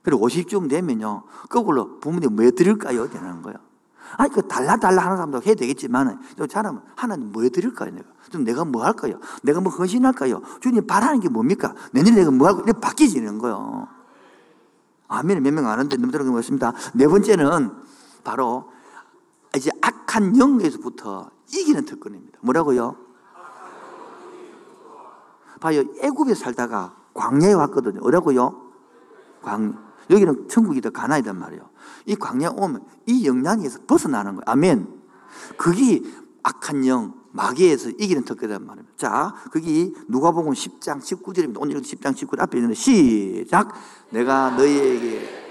그리고 0.02 0.26
50쯤 0.28 0.70
되면요, 0.70 1.24
거꾸로 1.49 1.99
부모님 1.99 2.36
뭐 2.36 2.49
드릴까요? 2.52 3.08
되는 3.10 3.41
거예요. 3.43 3.60
아니, 4.18 4.32
그 4.32 4.47
달라, 4.47 4.78
달라 4.78 5.04
하는 5.04 5.18
사람도 5.18 5.41
해야 5.45 5.54
되겠지만, 5.54 6.20
좀 6.38 6.47
잘하면 6.47 6.82
하나님 6.95 7.32
뭐 7.32 7.47
드릴까요, 7.49 7.91
내가? 7.91 8.08
좀 8.30 8.45
내가 8.45 8.64
뭐 8.64 8.84
할까요? 8.86 9.20
내가 9.43 9.60
뭐 9.60 9.72
헌신할까요? 9.72 10.41
주님 10.62 10.88
바라는 10.88 11.20
게 11.20 11.30
뭡니까? 11.30 11.76
내년에 11.91 12.16
내가 12.16 12.32
뭐 12.32 12.47
할까? 12.47 12.72
바뀌지는 12.80 13.38
거예요. 13.39 13.88
아멘 15.12 15.43
몇명 15.43 15.68
아는데 15.68 15.97
너무 15.97 16.12
들어간 16.12 16.34
것습니다. 16.34 16.74
네 16.93 17.07
번째는 17.07 17.72
바로 18.24 18.72
이제 19.55 19.70
악한 19.82 20.38
영에서부터 20.38 21.30
이기는 21.53 21.84
특권입니다. 21.86 22.39
뭐라고요? 22.41 22.95
봐요. 25.59 25.84
애굽에 25.99 26.34
살다가 26.34 26.95
광야에 27.14 27.53
왔거든요. 27.53 27.99
어라고요? 28.01 28.72
광 29.41 29.78
여기는 30.09 30.47
천국이다 30.47 30.89
가나이단 30.91 31.38
말이에요. 31.38 31.70
이 32.05 32.16
광야 32.16 32.51
오면 32.55 32.84
이 33.05 33.28
영향에서 33.28 33.80
벗어나는 33.86 34.36
거예요. 34.36 34.43
아멘. 34.45 35.01
그게 35.57 36.01
악한 36.43 36.86
영, 36.88 37.14
마귀에서 37.32 37.90
이기는 37.92 38.24
특권이란 38.26 38.66
말입니다. 38.66 38.94
자, 38.98 39.36
거기 39.52 39.94
누가복음 40.08 40.54
10장 40.54 41.00
19절입니다. 41.02 41.56
오늘 41.60 41.82
10장 41.82 42.14
19절 42.14 42.42
앞에 42.42 42.58
있는 42.58 42.74
시작. 42.74 43.74
내가 44.10 44.52
너희에게 44.52 45.42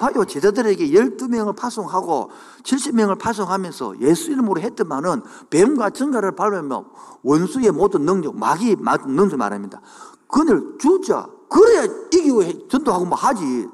봐요. 0.00 0.24
제자들에게 0.24 0.88
12명을 0.88 1.54
파송하고 1.54 2.30
70명을 2.62 3.18
파송하면서 3.18 4.00
예수 4.00 4.30
이름으로 4.30 4.60
했더만은 4.62 5.22
뱀과 5.50 5.90
증가를 5.90 6.32
밟으면 6.32 6.86
원수의 7.22 7.70
모든 7.70 8.06
능력, 8.06 8.36
마귀의 8.36 8.76
모든 8.76 9.14
능력 9.14 9.36
말합니다. 9.36 9.82
그늘 10.26 10.78
주자. 10.78 11.28
그래야 11.50 11.84
이기고 12.12 12.68
전도하고 12.68 13.04
뭐 13.04 13.18
하지. 13.18 13.68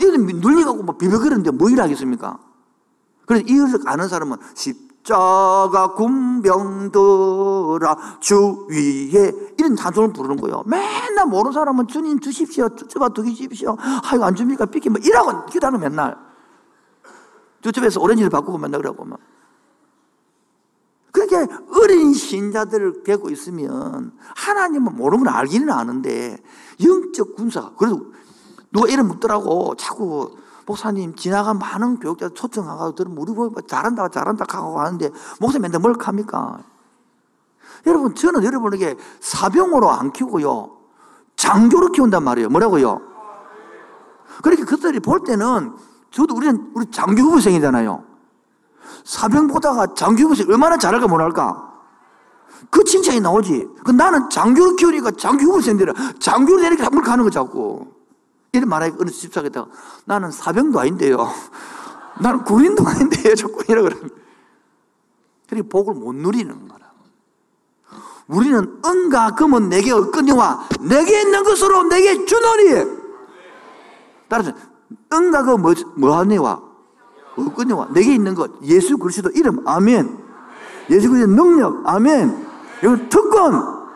이건 0.00 0.26
눌리가고 0.26 0.82
뭐 0.82 0.96
비벼거리는데 0.96 1.50
뭐 1.50 1.68
일하겠습니까? 1.68 2.38
그래서 3.26 3.44
이것을 3.46 3.80
아는 3.86 4.08
사람은 4.08 4.36
십자가 4.54 5.94
군병들아 5.94 6.98
주 8.20 8.66
위에 8.70 9.32
이런 9.58 9.74
단소를 9.74 10.12
부르는 10.12 10.36
거예요. 10.36 10.62
맨날 10.66 11.26
모르는 11.26 11.52
사람은 11.52 11.88
주님 11.88 12.20
주십시오. 12.20 12.68
주바 12.68 13.08
두기십시오. 13.10 13.76
아이고 13.78 14.24
안 14.24 14.34
줍니까? 14.34 14.66
삐끼 14.66 14.88
뭐 14.88 15.00
이라고 15.02 15.46
기다려 15.46 15.76
맨날. 15.78 16.16
저쪽에서 17.62 18.00
오렌지를 18.00 18.30
바꾸고 18.30 18.58
맨날 18.58 18.80
그러고 18.80 19.04
막. 19.04 19.18
그렇게 21.16 21.46
어린 21.74 22.12
신자들을 22.12 23.02
뵈고 23.02 23.30
있으면 23.30 24.12
하나님은 24.36 24.96
모르는 24.96 25.24
걸 25.24 25.34
알기는 25.34 25.70
아는데 25.70 26.36
영적 26.84 27.34
군사 27.34 27.70
그래서 27.78 27.98
누가 28.70 28.86
이름 28.86 29.08
묻더라고 29.08 29.74
자꾸 29.76 30.36
목사님 30.66 31.16
지나간 31.16 31.58
많은 31.58 32.00
교육자 32.00 32.28
초청하고 32.28 32.94
들으면 32.94 33.16
우리 33.16 33.32
보고 33.32 33.62
잘한다 33.62 34.08
잘한다 34.08 34.44
하고 34.46 34.78
하는데 34.78 35.10
목사님 35.40 35.62
맨날 35.62 35.80
뭘 35.80 35.94
합니까? 35.98 36.58
여러분 37.86 38.14
저는 38.14 38.44
여러분에게 38.44 38.96
사병으로 39.20 39.90
안 39.90 40.12
키우고요 40.12 40.76
장교로 41.36 41.92
키운단 41.92 42.24
말이에요 42.24 42.50
뭐라고요? 42.50 43.00
그렇게 44.42 44.64
그들이 44.64 45.00
볼 45.00 45.20
때는 45.24 45.72
저도 46.10 46.34
우리는 46.34 46.72
우리 46.74 46.90
장교 46.90 47.22
후보생이잖아요 47.22 48.15
사병 49.06 49.46
보다가 49.46 49.94
장교 49.94 50.24
후보생 50.24 50.50
얼마나 50.50 50.76
잘할까 50.76 51.06
못할까? 51.06 51.74
그 52.70 52.82
칭찬이 52.82 53.20
나오지. 53.20 53.68
그 53.84 53.92
나는 53.92 54.28
장교로 54.28 54.74
키우니까 54.74 55.12
장교 55.12 55.44
후보생들은 55.44 55.94
장교로 56.18 56.60
되니까 56.60 56.86
한번 56.86 57.04
가는 57.04 57.22
거 57.22 57.30
자꾸. 57.30 57.86
이런 58.50 58.68
말하니까 58.68 58.98
어느 59.00 59.10
집사겠다가 59.10 59.68
나는 60.06 60.32
사병도 60.32 60.80
아닌데요. 60.80 61.30
나는 62.20 62.42
군인도 62.42 62.84
아닌데요. 62.84 63.36
자꾸 63.36 63.62
이러 63.68 63.82
그러면. 63.82 64.10
그러니 65.48 65.68
복을 65.68 65.94
못 65.94 66.12
누리는 66.12 66.66
거라. 66.66 66.86
우리는 68.26 68.80
은과 68.84 69.36
금은 69.36 69.68
내게 69.68 69.92
얻거니와 69.92 70.68
내게 70.80 71.20
있는 71.20 71.44
것으로 71.44 71.84
내게 71.84 72.24
주노니. 72.24 72.96
따라서 74.26 74.52
은과 75.12 75.44
금은 75.44 75.62
뭐, 75.62 75.74
뭐 75.94 76.18
하니와 76.18 76.65
얻거니와 77.36 77.88
내게 77.90 78.14
있는 78.14 78.34
것 78.34 78.50
예수 78.62 78.96
그리스도 78.96 79.30
이름 79.30 79.66
아멘. 79.66 80.24
예수 80.90 81.08
그리스도 81.08 81.32
능력 81.32 81.86
아멘. 81.86 82.46
이건 82.82 83.08
특권 83.08 83.86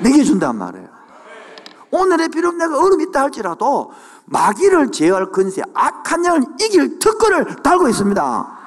내게 0.00 0.22
준단 0.22 0.58
말이에요. 0.58 0.88
오늘의 1.92 2.28
비록 2.28 2.56
내가 2.56 2.78
얼음 2.78 3.00
있다 3.00 3.22
할지라도 3.22 3.92
마귀를 4.26 4.92
제어할 4.92 5.32
근세, 5.32 5.62
악한 5.74 6.24
영을 6.24 6.42
이길 6.60 6.98
특권을 7.00 7.56
달고 7.62 7.88
있습니다. 7.88 8.58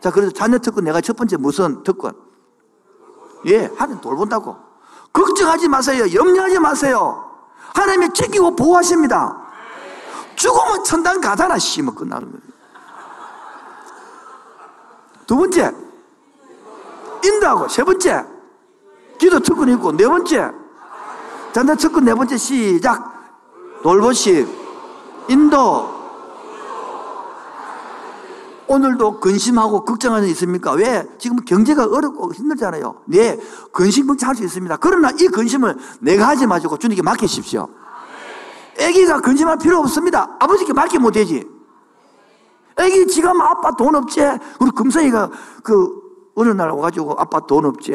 자, 0.00 0.10
그래서 0.10 0.32
자녀 0.32 0.58
특권 0.58 0.84
내가 0.84 1.00
첫 1.00 1.16
번째 1.16 1.36
무슨 1.36 1.82
특권? 1.84 2.14
예, 3.46 3.70
하나님 3.76 4.00
돌본다고. 4.00 4.56
걱정하지 5.12 5.68
마세요. 5.68 6.04
염려하지 6.12 6.58
마세요. 6.58 7.24
하나님이 7.74 8.12
지키고 8.12 8.56
보호하십니다. 8.56 9.40
죽으면 10.34 10.84
천당 10.84 11.20
가잖아, 11.20 11.58
씨뭐 11.58 11.94
끝나는 11.94 12.30
거예요. 12.32 12.45
두 15.26 15.36
번째, 15.36 15.72
인도하고. 17.24 17.68
세 17.68 17.82
번째, 17.82 18.24
기도 19.18 19.40
특권이 19.40 19.72
있고. 19.74 19.96
네 19.96 20.06
번째, 20.06 20.50
잔다 21.52 21.74
첫건 21.74 22.04
네 22.04 22.14
번째 22.14 22.36
시작. 22.36 23.12
돌보심, 23.82 24.48
인도. 25.28 25.96
오늘도 28.68 29.20
근심하고 29.20 29.84
걱정하는 29.84 30.26
있습니까? 30.28 30.72
왜? 30.72 31.06
지금 31.18 31.36
경제가 31.44 31.84
어렵고 31.84 32.32
힘들잖아요. 32.32 33.02
네, 33.06 33.38
근심 33.72 34.08
걱정할 34.08 34.34
수 34.34 34.42
있습니다. 34.42 34.76
그러나 34.78 35.10
이 35.10 35.28
근심을 35.28 35.76
내가 36.00 36.28
하지 36.28 36.46
마시고 36.46 36.76
주님께 36.76 37.02
맡기십시오. 37.02 37.68
애기가 38.78 39.20
근심할 39.20 39.58
필요 39.58 39.78
없습니다. 39.78 40.36
아버지께 40.40 40.72
맡기면 40.72 41.02
못 41.02 41.12
되지. 41.12 41.55
애기 42.78 43.06
지금 43.06 43.40
아빠 43.40 43.70
돈 43.72 43.94
없지? 43.94 44.20
우리 44.60 44.70
금성이가 44.70 45.30
그 45.62 46.30
어느 46.34 46.50
날 46.50 46.70
와가지고 46.70 47.14
아빠 47.18 47.40
돈 47.40 47.64
없지? 47.66 47.92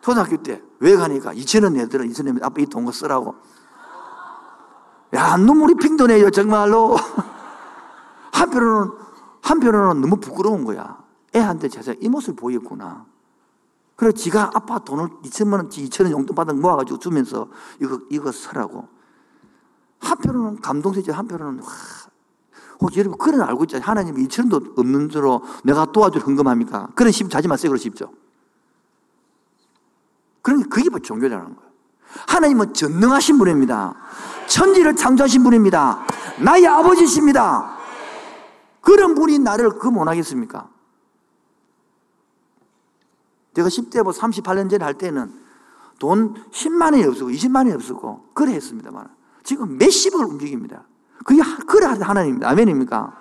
초등학교 0.00 0.36
때 0.42 0.62
왜 0.78 0.96
가니까 0.96 1.32
2천원 1.32 1.72
내더라 1.72 2.04
2천원 2.04 2.42
아빠 2.42 2.60
이 2.60 2.66
돈 2.66 2.84
거 2.84 2.92
쓰라고. 2.92 3.34
야 5.14 5.36
눈물이 5.36 5.74
핑 5.76 5.96
도네요 5.96 6.30
정말로. 6.30 6.96
한편으로는 8.32 8.92
한편으로는 9.42 10.00
너무 10.02 10.16
부끄러운 10.16 10.64
거야. 10.64 10.98
애한테 11.34 11.68
제가 11.68 11.94
이 12.00 12.08
모습을 12.08 12.36
보였구나. 12.36 13.06
그래 13.94 14.12
지가 14.12 14.50
아빠 14.52 14.78
돈을 14.78 15.08
2천만 15.24 15.54
원치 15.54 15.88
2천 15.88 16.02
원 16.04 16.12
용돈 16.12 16.34
받은 16.34 16.60
모아가지고 16.60 16.98
주면서 16.98 17.48
이거 17.80 17.98
이거 18.10 18.30
쓰라고. 18.30 18.88
한편으로는 20.00 20.60
감동되지 20.60 21.10
한편으로는. 21.10 21.62
와, 21.62 21.68
혹시 22.80 22.98
여러분 22.98 23.18
그런 23.18 23.40
알고 23.42 23.64
있잖아요 23.64 23.86
하나님이 23.86 24.26
2천 24.28 24.52
원도 24.52 24.74
없는 24.76 25.08
줄로 25.08 25.42
내가 25.64 25.86
도와줄 25.86 26.22
헌금합니까? 26.22 26.88
그런 26.94 27.12
심 27.12 27.28
자지 27.28 27.48
마세요 27.48 27.70
그러십시오 27.70 28.10
그러니까 30.46 30.68
그게 30.68 30.88
뭐 30.88 31.00
종교라는 31.00 31.56
거예요. 31.56 31.70
하나님은 32.28 32.72
전능하신 32.72 33.36
분입니다. 33.38 33.96
천지를 34.46 34.94
창조하신 34.94 35.42
분입니다. 35.42 36.06
나의 36.40 36.68
아버지십니다. 36.68 37.76
그런 38.80 39.16
분이 39.16 39.40
나를 39.40 39.70
그 39.70 39.88
못하겠습니까? 39.88 40.70
제가 43.56 43.68
10대 43.68 44.04
뭐 44.04 44.12
38년 44.12 44.70
전에 44.70 44.84
할 44.84 44.94
때는 44.94 45.32
돈 45.98 46.34
10만 46.52 46.92
원이 46.92 47.04
없었고 47.04 47.30
20만 47.30 47.56
원이 47.56 47.72
없었고 47.72 48.28
그래 48.32 48.52
했습니다만 48.52 49.08
지금 49.42 49.78
몇십억을 49.78 50.26
움직입니다. 50.26 50.84
그게 51.24 51.42
그래 51.66 51.86
하나님입니다. 51.86 52.48
아멘입니까? 52.50 53.16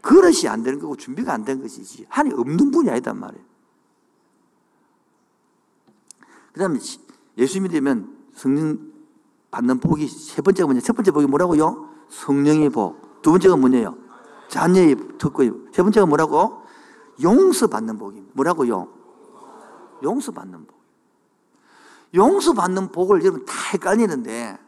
그릇이 0.00 0.48
안 0.48 0.62
되는 0.62 0.78
거고 0.78 0.96
준비가 0.96 1.32
안 1.32 1.44
된 1.44 1.60
것이지 1.62 2.06
하나님 2.08 2.38
없는 2.38 2.70
분이 2.70 2.90
아니단 2.90 3.18
말이에요. 3.18 3.44
그 6.52 6.60
다음에 6.60 6.78
예수 7.38 7.60
믿으면 7.60 8.16
성령 8.34 8.92
받는 9.50 9.80
복이 9.80 10.06
세 10.08 10.42
번째가 10.42 10.66
뭐냐? 10.66 10.80
첫 10.80 10.94
번째 10.94 11.10
복이 11.12 11.26
뭐라고요? 11.26 11.88
성령의 12.08 12.70
복. 12.70 13.22
두 13.22 13.30
번째가 13.30 13.56
뭐냐요? 13.56 13.96
자녀의 14.48 14.96
특권이. 15.18 15.50
세 15.72 15.82
번째가 15.82 16.06
뭐라고? 16.06 16.62
용서받는 17.22 17.98
복입니다. 17.98 18.32
뭐라고요? 18.34 18.88
용서받는 20.02 20.66
복. 20.66 20.82
용서받는 22.14 22.92
복을 22.92 23.22
여러분 23.22 23.44
다 23.46 23.54
헷갈리는데, 23.72 24.58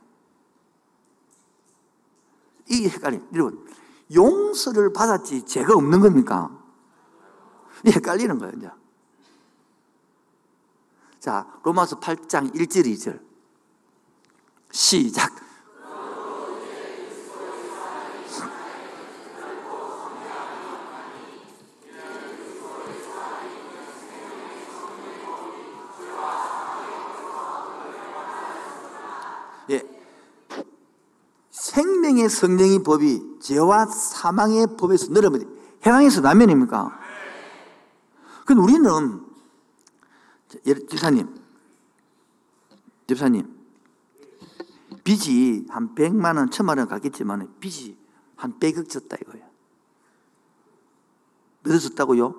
이게 2.69 2.89
헷갈려. 2.89 3.19
여러분, 3.33 3.67
용서를 4.15 4.93
받았지 4.93 5.45
죄가 5.47 5.75
없는 5.75 6.01
겁니까? 6.01 6.51
헷갈리는 7.87 8.39
거예요, 8.39 8.53
이제. 8.57 8.71
자, 11.21 11.47
로마서 11.63 12.01
8장 12.01 12.55
1절 12.55 12.87
2절. 12.87 13.21
시작. 14.71 15.33
예. 29.71 29.83
생명의 32.29 32.29
성령의 32.29 32.83
법이 32.83 33.41
죄와 33.41 33.87
사망의 33.87 34.77
법에서 34.79 35.13
늘어면 35.13 35.57
해방에서 35.85 36.21
나면입니까? 36.21 36.99
근데 38.47 38.61
우리는 38.61 39.25
집사님, 40.89 41.35
집사님, 43.07 43.55
빚이 45.03 45.67
한 45.69 45.95
100만 45.95 46.37
원, 46.37 46.51
1000만 46.51 46.79
원 46.79 46.89
갔겠지만 46.89 47.55
빚이 47.61 47.97
한 48.37 48.59
100억 48.59 48.89
졌다 48.89 49.17
이거예요. 49.21 49.47
몇억 51.63 51.81
졌다고요? 51.81 52.35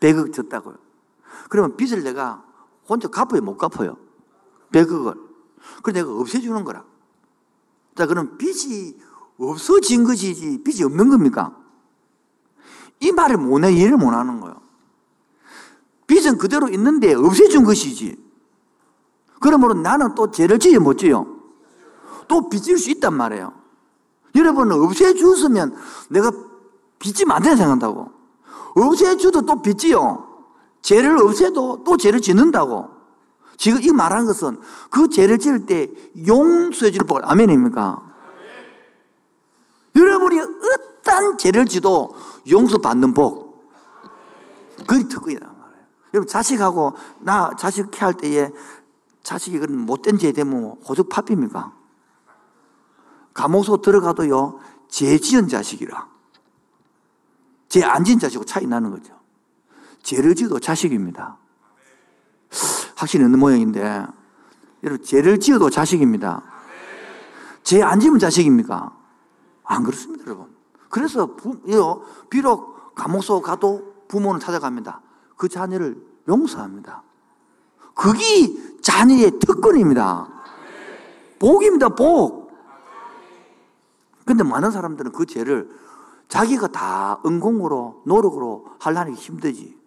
100억 0.00 0.32
졌다고요. 0.32 0.76
그러면 1.48 1.76
빚을 1.76 2.02
내가 2.02 2.44
혼자 2.86 3.08
갚아요? 3.08 3.40
못 3.42 3.56
갚아요? 3.56 3.96
100억을. 4.72 5.28
그래서 5.82 6.04
내가 6.04 6.20
없애주는 6.20 6.64
거라. 6.64 6.84
자, 7.96 8.06
그럼 8.06 8.38
빚이 8.38 8.98
없어진 9.38 10.04
것이지 10.04 10.62
빚이 10.64 10.84
없는 10.84 11.08
겁니까? 11.08 11.56
이 13.00 13.12
말을 13.12 13.36
못해 13.36 13.72
이해를 13.72 13.96
못 13.96 14.10
하는 14.10 14.40
거예요. 14.40 14.56
빚은 16.06 16.38
그대로 16.38 16.68
있는데 16.68 17.14
없애준 17.14 17.64
것이지. 17.64 18.16
그러므로 19.40 19.74
나는 19.74 20.14
또 20.14 20.30
죄를 20.30 20.58
지어 20.58 20.80
못 20.80 20.98
지어. 20.98 21.26
또 22.26 22.48
빚질 22.48 22.78
수 22.78 22.90
있단 22.90 23.14
말이에요. 23.14 23.52
여러분은 24.34 24.80
없애주으면 24.80 25.76
내가 26.10 26.30
빚지면 26.98 27.36
안 27.36 27.42
된다 27.42 27.56
생각한다고. 27.56 28.10
없애주도 28.74 29.42
또 29.42 29.62
빚지요. 29.62 30.26
죄를 30.82 31.18
없애도 31.18 31.84
또 31.84 31.96
죄를 31.96 32.20
짓는다고. 32.20 32.88
지금 33.56 33.82
이 33.82 33.90
말하는 33.90 34.26
것은 34.26 34.58
그 34.90 35.08
죄를 35.08 35.38
지을 35.38 35.66
때 35.66 35.90
용서해 36.26 36.90
주는 36.90 37.06
복. 37.06 37.20
아멘입니까? 37.22 38.02
여러분이 39.96 40.40
어떤 40.40 41.38
죄를 41.38 41.66
지도 41.66 42.14
용서받는 42.48 43.14
복. 43.14 43.68
그게 44.86 45.08
특권이란 45.08 45.48
말이에요. 45.48 45.86
여러분 46.14 46.28
자식하고 46.28 46.94
나 47.20 47.50
자식 47.58 47.90
케할 47.90 48.14
때에 48.14 48.50
자식이 49.22 49.58
그런 49.58 49.78
못된 49.78 50.18
죄 50.18 50.32
되면 50.32 50.76
호적 50.88 51.08
파입니까 51.08 51.72
감옥소 53.34 53.82
들어가도요, 53.82 54.58
죄 54.88 55.16
지은 55.16 55.46
자식이라. 55.46 56.08
죄 57.68 57.84
안 57.84 58.02
지은 58.02 58.18
자식하고 58.18 58.44
차이 58.44 58.66
나는 58.66 58.90
거죠. 58.90 59.16
죄를 60.02 60.34
지어도 60.34 60.58
자식입니다. 60.58 61.36
확실히 62.96 63.26
있는 63.26 63.38
모양인데, 63.38 64.06
여러분, 64.82 65.04
죄를 65.04 65.38
지어도 65.38 65.70
자식입니다. 65.70 66.42
죄 67.62 67.80
안 67.82 68.00
지으면 68.00 68.18
자식입니까? 68.18 68.97
안 69.68 69.84
그렇습니다, 69.84 70.24
여러분. 70.26 70.48
그래서, 70.88 71.36
부, 71.36 71.60
비록 72.30 72.94
감옥소 72.94 73.40
가도 73.42 73.94
부모는 74.08 74.40
찾아갑니다. 74.40 75.02
그 75.36 75.48
자녀를 75.48 76.02
용서합니다. 76.26 77.02
그게 77.94 78.80
자녀의 78.80 79.38
특권입니다. 79.38 80.26
복입니다, 81.38 81.90
복. 81.90 82.50
근데 84.24 84.42
많은 84.42 84.70
사람들은 84.70 85.12
그 85.12 85.26
죄를 85.26 85.70
자기가 86.28 86.68
다 86.68 87.20
은공으로, 87.24 88.02
노력으로 88.06 88.66
하려는 88.80 89.14
게 89.14 89.20
힘들지. 89.20 89.78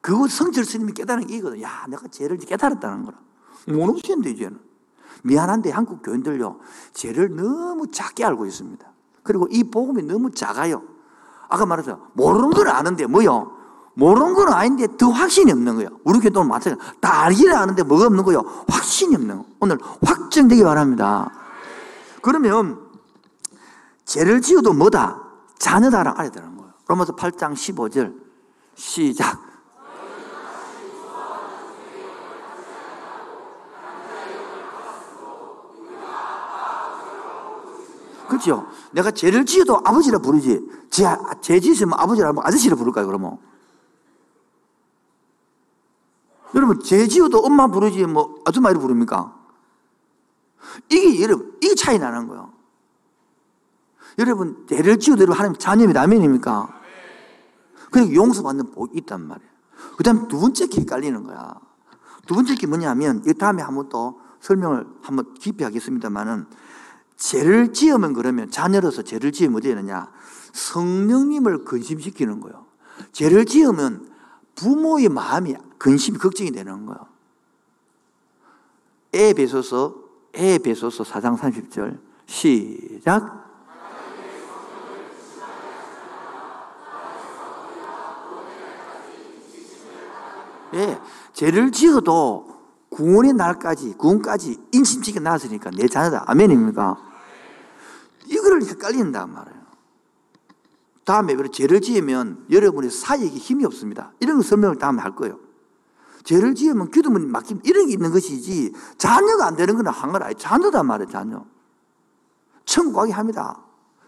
그거 0.00 0.28
성철 0.28 0.64
스님이 0.64 0.92
깨달은 0.92 1.26
게 1.26 1.36
이거든. 1.36 1.62
야, 1.62 1.86
내가 1.88 2.08
죄를 2.08 2.36
깨달았다는 2.38 3.04
거라. 3.04 3.18
못 3.68 3.88
없이는데, 3.88 4.30
이제는. 4.30 4.71
미안한데 5.22 5.70
한국 5.70 6.02
교인들요, 6.02 6.58
죄를 6.92 7.34
너무 7.34 7.90
작게 7.90 8.24
알고 8.24 8.46
있습니다. 8.46 8.84
그리고 9.22 9.48
이 9.50 9.64
복음이 9.64 10.02
너무 10.02 10.30
작아요. 10.30 10.82
아까 11.48 11.66
말했죠. 11.66 12.08
모르는 12.14 12.50
건 12.50 12.68
아는데, 12.68 13.06
뭐요? 13.06 13.52
모르는 13.94 14.34
건 14.34 14.48
아닌데 14.52 14.86
더 14.96 15.10
확신이 15.10 15.52
없는 15.52 15.76
거예요. 15.76 15.90
우리 16.04 16.18
교도는 16.18 16.48
마찬가지. 16.48 16.90
다 17.00 17.24
알기는 17.24 17.54
아는데 17.54 17.82
뭐가 17.82 18.06
없는 18.06 18.24
거예요? 18.24 18.42
확신이 18.68 19.14
없는 19.14 19.38
거. 19.38 19.44
오늘 19.60 19.78
확정되기 20.04 20.62
바랍니다. 20.64 21.30
그러면 22.22 22.80
죄를 24.04 24.40
지어도 24.40 24.72
뭐다? 24.72 25.20
자녀다랑 25.58 26.14
알아야 26.16 26.30
되는 26.30 26.56
거예요. 26.56 26.72
로마서 26.88 27.14
8장 27.16 27.52
15절 27.52 28.14
시작. 28.74 29.51
그렇죠? 38.42 38.66
내가 38.90 39.10
죄를 39.12 39.46
지어도 39.46 39.78
아버지라 39.84 40.18
부르지. 40.18 40.60
죄, 40.90 41.04
죄 41.40 41.60
지으면 41.60 41.94
아버지라 41.98 42.32
아저씨라 42.36 42.76
부를까요, 42.76 43.06
그러면? 43.06 43.38
여러분, 46.54 46.80
죄 46.80 47.06
지어도 47.06 47.38
엄마 47.38 47.68
부르지, 47.68 48.04
뭐, 48.06 48.42
아줌마를 48.44 48.80
부릅니까? 48.80 49.34
이게, 50.90 51.22
여러분, 51.22 51.56
이게 51.62 51.74
차이 51.74 51.98
나는 51.98 52.26
거예요. 52.28 52.52
여러분, 54.18 54.66
죄를 54.68 54.98
지어도 54.98 55.32
하나님 55.32 55.56
자녀입니다. 55.56 56.02
아멘입니까? 56.02 56.80
그리고 57.90 58.14
용서받는 58.14 58.72
복이 58.72 58.98
있단 58.98 59.26
말이에요. 59.26 59.50
그 59.96 60.02
다음에 60.02 60.28
두 60.28 60.38
번째 60.38 60.66
게 60.66 60.80
헷갈리는 60.82 61.22
거야. 61.22 61.54
두 62.26 62.34
번째 62.34 62.54
게 62.56 62.66
뭐냐면, 62.66 63.22
이 63.26 63.32
다음에 63.32 63.62
한번 63.62 63.88
또 63.88 64.20
설명을 64.40 64.86
한번 65.00 65.32
깊이 65.34 65.64
하겠습니다만은, 65.64 66.46
죄를 67.22 67.72
지으면 67.72 68.14
그러면 68.14 68.50
자녀로서 68.50 69.02
죄를 69.02 69.30
지으면 69.30 69.56
어디 69.58 69.68
되느냐? 69.68 70.10
성령님을 70.52 71.64
근심시키는 71.64 72.40
거예요. 72.40 72.66
죄를 73.12 73.46
지으면 73.46 74.10
부모의 74.56 75.08
마음이 75.08 75.54
근심이 75.78 76.18
걱정이 76.18 76.50
되는 76.50 76.84
거예요. 76.84 77.06
에베소서 79.12 79.94
에베소서 80.34 81.04
4장 81.04 81.38
30절 81.38 82.00
시작 82.26 83.40
예, 90.74 90.98
죄를 91.34 91.70
지어도 91.70 92.48
구원의 92.88 93.34
날까지, 93.34 93.94
구원까지 93.98 94.56
인심치게 94.72 95.20
나왔으니까 95.20 95.70
내 95.70 95.86
자녀다. 95.86 96.24
아멘입니까? 96.26 97.11
이거를 98.32 98.64
헷갈린단 98.64 99.32
말이에요. 99.32 99.62
다음에 101.04 101.36
죄를 101.52 101.80
지으면 101.80 102.46
여러분의 102.50 102.90
사역에 102.90 103.26
힘이 103.26 103.64
없습니다. 103.64 104.12
이런 104.20 104.36
거 104.36 104.42
설명을 104.42 104.78
다음에 104.78 105.02
할 105.02 105.14
거예요. 105.14 105.38
죄를 106.24 106.54
지으면 106.54 106.90
기도문 106.90 107.30
막힘 107.30 107.60
이런 107.64 107.86
게 107.86 107.92
있는 107.94 108.12
것이지 108.12 108.72
자녀가 108.96 109.46
안 109.46 109.56
되는 109.56 109.74
건 109.74 109.88
한건 109.88 110.22
아니 110.22 110.34
자녀단 110.36 110.86
말이에요, 110.86 111.10
자녀. 111.10 111.44
천국 112.64 112.94
가게 112.94 113.12
합니다. 113.12 113.60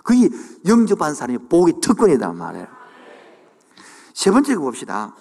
그게 0.05 0.29
영접한 0.67 1.15
사람이 1.15 1.49
복의 1.49 1.81
특권이단 1.81 2.37
말이에요. 2.37 2.67
세 4.13 4.31
번째 4.31 4.55
거 4.55 4.61
봅시다. 4.63 5.15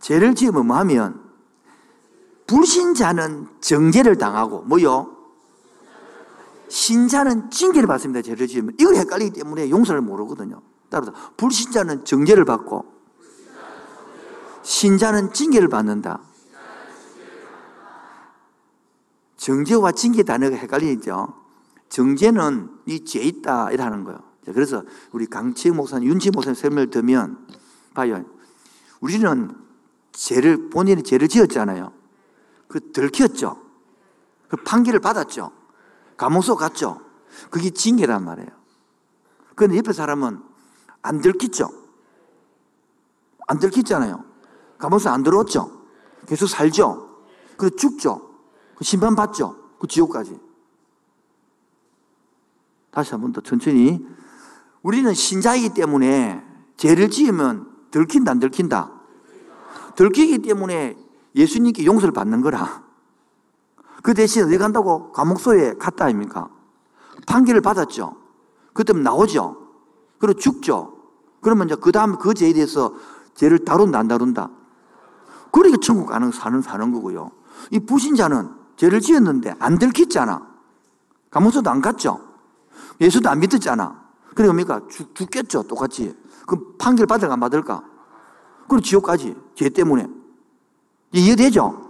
죄를 0.00 0.34
지으면 0.34 0.66
뭐 0.66 0.76
하면 0.78 1.28
불신자는 2.46 3.48
정죄를 3.60 4.16
당하고 4.16 4.62
뭐요? 4.62 5.17
신자는 6.68 7.50
징계를 7.50 7.86
받습니다. 7.86 8.22
죄를 8.22 8.46
지으면 8.46 8.74
이걸 8.78 8.96
헷갈리기 8.96 9.32
때문에 9.32 9.70
용서를 9.70 10.00
모르거든요. 10.00 10.62
따라서 10.90 11.12
불신자는 11.36 12.04
정죄를 12.04 12.44
받고 12.44 12.84
신자는 14.62 15.32
징계를 15.32 15.68
받는다. 15.68 16.20
정죄와 19.36 19.92
징계 19.92 20.22
단어가 20.22 20.56
헷갈리죠. 20.56 21.34
정죄는 21.88 22.68
이 22.86 23.04
죄 23.04 23.20
있다 23.20 23.70
이라는 23.70 24.04
거예요. 24.04 24.18
그래서 24.44 24.82
우리 25.12 25.26
강치혁 25.26 25.76
목사님, 25.76 26.08
윤치 26.08 26.30
목사님 26.30 26.54
설명을 26.54 26.90
들면 26.90 27.46
봐요. 27.94 28.24
우리는 29.00 29.54
죄를 30.12 30.70
본인이 30.70 31.02
죄를 31.02 31.28
지었잖아요. 31.28 31.92
그 32.66 32.92
들켰죠. 32.92 33.62
그 34.48 34.56
판결을 34.56 35.00
받았죠. 35.00 35.52
감옥소 36.18 36.56
갔죠. 36.56 37.00
그게 37.50 37.70
징계란 37.70 38.24
말이에요. 38.24 38.50
그런데 39.54 39.78
옆에 39.78 39.92
사람은 39.94 40.42
안 41.00 41.20
들켰죠. 41.20 41.70
안 43.46 43.58
들켰잖아요. 43.58 44.22
감옥소 44.76 45.08
안 45.08 45.22
들어왔죠. 45.22 45.70
계속 46.26 46.46
살죠. 46.48 47.08
그리고 47.56 47.74
죽죠. 47.76 48.30
그 48.76 48.84
심판 48.84 49.16
받죠. 49.16 49.56
그 49.78 49.86
지옥까지. 49.86 50.38
다시 52.90 53.12
한 53.12 53.20
번 53.22 53.32
더 53.32 53.40
천천히. 53.40 54.04
우리는 54.82 55.12
신자이기 55.14 55.70
때문에 55.74 56.44
죄를 56.76 57.10
지으면 57.10 57.68
들킨다, 57.90 58.32
안 58.32 58.38
들킨다? 58.38 58.92
들키기 59.96 60.38
때문에 60.38 60.96
예수님께 61.34 61.84
용서를 61.84 62.12
받는 62.12 62.40
거라. 62.40 62.84
그 64.02 64.14
대신 64.14 64.44
어디 64.44 64.58
간다고? 64.58 65.12
감옥소에 65.12 65.74
갔다 65.74 66.06
아닙니까? 66.06 66.48
판결을 67.26 67.60
받았죠. 67.60 68.16
그때면 68.72 69.02
나오죠. 69.02 69.56
그리고 70.18 70.38
죽죠. 70.38 70.94
그러면 71.40 71.68
이제 71.68 71.76
그 71.80 71.92
다음에 71.92 72.16
그 72.20 72.34
죄에 72.34 72.52
대해서 72.52 72.94
죄를 73.34 73.64
다룬다, 73.64 73.98
안 73.98 74.08
다룬다? 74.08 74.50
그러니까 75.52 75.78
천국 75.80 76.06
가는, 76.06 76.30
사는, 76.30 76.60
사는 76.60 76.92
거고요. 76.92 77.30
이 77.70 77.78
부신자는 77.78 78.50
죄를 78.76 79.00
지었는데 79.00 79.54
안 79.58 79.78
들켰잖아. 79.78 80.46
감옥소도 81.30 81.70
안 81.70 81.80
갔죠. 81.80 82.20
예수도 83.00 83.28
안 83.28 83.40
믿었잖아. 83.40 84.08
그래 84.34 84.46
뭡니까? 84.48 84.80
죽, 84.88 85.14
죽겠죠. 85.14 85.64
똑같이. 85.64 86.16
그럼 86.46 86.74
판결 86.78 87.06
받을까 87.06 87.34
안 87.34 87.40
받을까? 87.40 87.82
그럼 88.68 88.82
지옥까지. 88.82 89.36
죄 89.54 89.68
때문에. 89.68 90.08
이해되죠? 91.12 91.87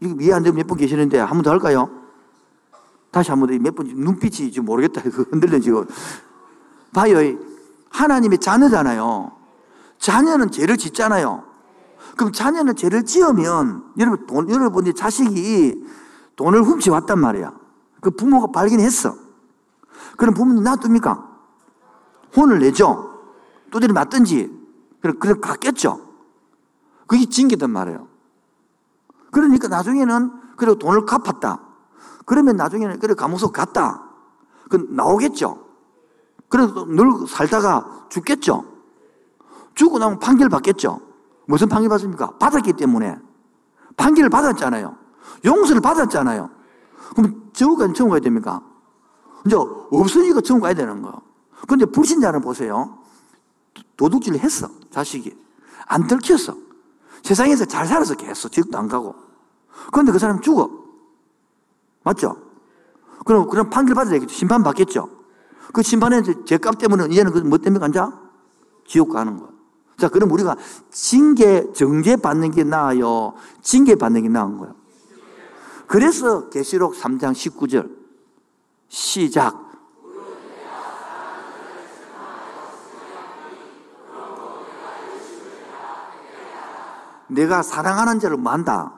이거 0.00 0.20
이해 0.22 0.32
안 0.32 0.42
되면 0.42 0.56
몇 0.56 0.66
분 0.66 0.76
계시는데 0.78 1.18
한 1.18 1.30
번 1.38 1.42
더 1.42 1.50
할까요? 1.50 1.90
다시 3.10 3.30
한 3.30 3.40
번 3.40 3.48
더 3.50 3.58
몇 3.58 3.74
분, 3.74 3.86
눈빛이 3.88 4.50
지금 4.52 4.64
모르겠다. 4.66 5.00
흔들려 5.30 5.58
지금. 5.60 5.86
봐요. 6.92 7.16
하나님의 7.90 8.38
자녀잖아요. 8.38 9.32
자녀는 9.98 10.50
죄를 10.50 10.76
짓잖아요. 10.76 11.44
그럼 12.16 12.32
자녀는 12.32 12.76
죄를 12.76 13.04
지으면 13.04 13.84
여러분 13.98 14.26
돈, 14.26 14.50
여러분의 14.50 14.94
자식이 14.94 15.84
돈을 16.36 16.62
훔쳐왔단 16.62 17.18
말이야. 17.18 17.52
그 18.00 18.10
부모가 18.10 18.48
발견했어. 18.52 19.16
그럼 20.16 20.34
부모님 20.34 20.62
놔둡니까? 20.64 21.26
혼을 22.36 22.58
내죠. 22.60 23.20
두드려 23.70 23.92
맞든지. 23.92 24.50
그럼, 25.00 25.18
그럼 25.18 25.40
갔겠죠. 25.40 26.00
그게 27.06 27.24
징계단 27.26 27.70
말이에요. 27.70 28.07
그러니까 29.30 29.68
나중에는 29.68 30.56
그래 30.56 30.74
돈을 30.76 31.06
갚았다. 31.06 31.60
그러면 32.24 32.56
나중에는 32.56 32.98
그래 32.98 33.14
감옥소 33.14 33.52
갔다. 33.52 34.02
그 34.68 34.86
나오겠죠. 34.90 35.66
그래도 36.48 36.84
늘 36.86 37.26
살다가 37.26 38.06
죽겠죠. 38.08 38.64
죽고 39.74 39.98
나면 39.98 40.18
판결 40.18 40.48
받겠죠. 40.48 41.00
무슨 41.46 41.68
판결 41.68 41.88
받습니까? 41.90 42.30
받았기 42.38 42.74
때문에. 42.74 43.18
판결을 43.96 44.30
받았잖아요. 44.30 44.96
용서를 45.44 45.80
받았잖아요. 45.80 46.50
그럼 47.16 47.50
지옥까지 47.52 47.94
천국 47.94 48.12
가야 48.12 48.20
됩니까? 48.20 48.62
이제 49.46 49.56
없으니까 49.56 50.40
천국 50.40 50.64
가야 50.64 50.74
되는 50.74 51.00
거. 51.02 51.22
근데 51.66 51.84
불신자는 51.86 52.40
보세요. 52.40 52.98
도둑질을 53.96 54.40
했어, 54.40 54.68
자식이. 54.90 55.36
안 55.86 56.06
들켰어. 56.06 56.54
세상에서 57.22 57.64
잘 57.64 57.86
살아서 57.86 58.14
계속 58.14 58.50
지옥도 58.50 58.78
안 58.78 58.88
가고. 58.88 59.14
그런데 59.92 60.12
그 60.12 60.18
사람 60.18 60.40
죽어. 60.40 60.70
맞죠? 62.02 62.36
그럼, 63.24 63.48
그럼 63.48 63.70
판결 63.70 63.94
받아야 63.94 64.14
되겠죠. 64.14 64.34
심판 64.34 64.62
받겠죠. 64.62 65.08
그 65.72 65.82
심판에 65.82 66.22
죄값 66.46 66.78
때문에 66.78 67.06
이제는 67.10 67.32
그 67.32 67.40
뭐 67.40 67.58
때문에 67.58 67.80
간자? 67.80 68.18
지옥 68.86 69.10
가는 69.10 69.36
거야. 69.36 69.50
자, 69.98 70.08
그럼 70.08 70.30
우리가 70.30 70.56
징계, 70.90 71.70
정죄 71.72 72.16
받는 72.16 72.52
게 72.52 72.64
나아요? 72.64 73.34
징계 73.60 73.96
받는 73.96 74.22
게 74.22 74.28
나은 74.28 74.56
거예요. 74.58 74.74
그래서 75.86 76.48
계시록 76.48 76.94
3장 76.94 77.32
19절 77.32 77.90
시작. 78.88 79.67
내가 87.28 87.62
사랑하는 87.62 88.20
자를 88.20 88.36
만다. 88.36 88.92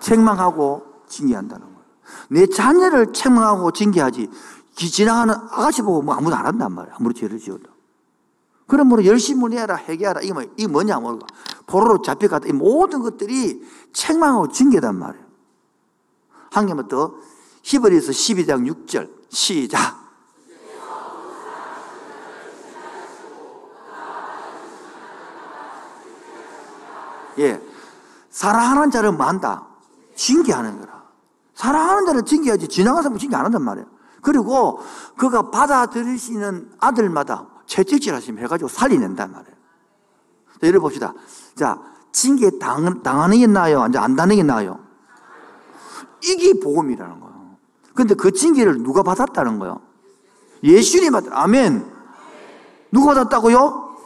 책망하고 0.00 1.02
징계한다는 1.08 1.66
거예요. 1.66 1.82
내 2.28 2.46
자녀를 2.46 3.12
책망하고 3.12 3.70
징계하지. 3.72 4.30
지나가는 4.74 5.34
아가씨 5.34 5.82
보고 5.82 6.02
뭐 6.02 6.14
아무도 6.14 6.34
안 6.34 6.46
한단 6.46 6.72
말이야. 6.72 6.94
아무리 6.98 7.14
죄를 7.14 7.38
지어도. 7.38 7.70
그러므로 8.66 9.04
열심히 9.04 9.56
해라, 9.56 9.76
회개하라. 9.76 10.22
이게, 10.22 10.32
뭐, 10.32 10.44
뭐냐, 10.70 10.98
모르고. 10.98 11.26
포로로 11.66 12.00
잡혀갔다. 12.00 12.48
이 12.48 12.52
모든 12.52 13.02
것들이 13.02 13.62
책망하고 13.92 14.48
징계단 14.48 14.98
말이에요. 14.98 15.26
한 16.50 16.66
개만 16.66 16.88
더. 16.88 17.14
히브리서 17.62 18.12
12장 18.12 18.86
6절. 18.86 19.10
시작. 19.28 20.00
예. 27.38 27.71
사랑하는 28.32 28.90
자를 28.90 29.12
만다. 29.12 29.66
징계하는 30.16 30.80
거라. 30.80 31.02
사랑하는 31.54 32.06
자를 32.06 32.22
징계하지 32.22 32.66
지나가서 32.66 33.10
뭐 33.10 33.18
징계 33.18 33.36
안 33.36 33.44
한단 33.44 33.62
말이에요. 33.62 33.86
그리고 34.22 34.80
그가 35.16 35.50
받아들이시는 35.50 36.72
아들마다 36.80 37.46
채찍질 37.66 38.14
하시면 38.14 38.42
해가지고 38.44 38.68
살리낸단 38.68 39.30
말이에요. 39.30 39.56
자, 40.60 40.66
예를 40.66 40.80
봅시다. 40.80 41.12
자, 41.54 41.78
징계 42.10 42.58
당, 42.58 43.02
당하는 43.02 43.38
게 43.38 43.46
나아요? 43.46 43.82
안 43.82 43.92
당하는 43.92 44.36
게 44.36 44.42
나아요? 44.42 44.80
이게 46.22 46.58
복음이라는 46.58 47.20
거예요. 47.20 47.56
근데 47.94 48.14
그 48.14 48.32
징계를 48.32 48.82
누가 48.82 49.02
받았다는 49.02 49.58
거예요? 49.58 49.80
예수님이 50.62 51.10
받 51.10 51.24
아멘. 51.30 51.84
누가 52.90 53.14
받았다고요? 53.14 53.96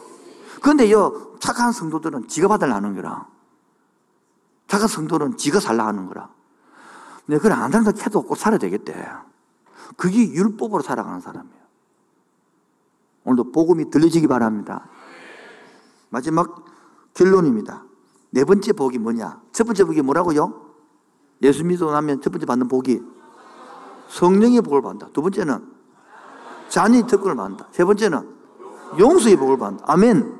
근데요, 0.61 1.37
착한 1.39 1.71
성도들은 1.71 2.27
지가 2.27 2.47
받으려는 2.47 2.95
거라. 2.95 3.27
착한 4.67 4.87
성도는 4.87 5.37
지가 5.37 5.59
살라 5.59 5.85
하는 5.87 6.07
거라. 6.07 6.29
근데 7.25 7.39
그래, 7.39 7.53
안 7.53 7.71
산다 7.71 7.91
해도 8.03 8.21
꼭 8.21 8.35
살아야 8.35 8.57
되겠대. 8.57 9.07
그게 9.95 10.29
율법으로 10.31 10.81
살아가는 10.81 11.19
사람이에요. 11.19 11.57
오늘도 13.23 13.51
복음이 13.51 13.89
들려지기 13.89 14.27
바랍니다. 14.27 14.87
마지막 16.09 16.65
결론입니다. 17.13 17.83
네 18.31 18.45
번째 18.45 18.73
복이 18.73 18.99
뭐냐? 18.99 19.41
첫 19.51 19.65
번째 19.65 19.83
복이 19.85 20.01
뭐라고요? 20.01 20.67
예수 21.41 21.63
믿고 21.63 21.91
나면 21.91 22.21
첫 22.21 22.29
번째 22.31 22.45
받는 22.45 22.67
복이 22.67 23.01
성령의 24.09 24.61
복을 24.61 24.81
받는다. 24.81 25.09
두 25.13 25.21
번째는 25.21 25.71
자녀의 26.69 27.07
특권을 27.07 27.35
받는다. 27.35 27.67
세 27.71 27.83
번째는 27.83 28.35
용서의 28.97 29.35
복을 29.35 29.57
받는다. 29.57 29.85
아멘. 29.91 30.37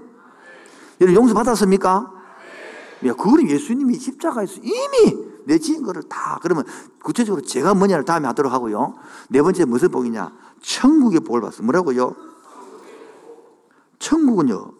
여러분 1.02 1.16
용서 1.16 1.34
받았습니까? 1.34 2.17
야, 3.06 3.14
그거는 3.14 3.50
예수님이 3.50 3.96
십자가에서 3.96 4.62
이미 4.64 5.28
내 5.46 5.58
지은 5.58 5.84
거를 5.84 6.04
다 6.04 6.40
그러면 6.42 6.66
구체적으로 7.04 7.42
제가 7.46 7.74
뭐냐를 7.74 8.04
다음에 8.04 8.28
하도록 8.28 8.52
하고요. 8.52 8.96
네 9.30 9.42
번째 9.42 9.66
무슨 9.66 9.90
복이냐? 9.90 10.34
천국의 10.62 11.22
복을 11.22 11.42
받습니다. 11.42 11.66
뭐라고요? 11.66 12.16
천국은요. 14.00 14.74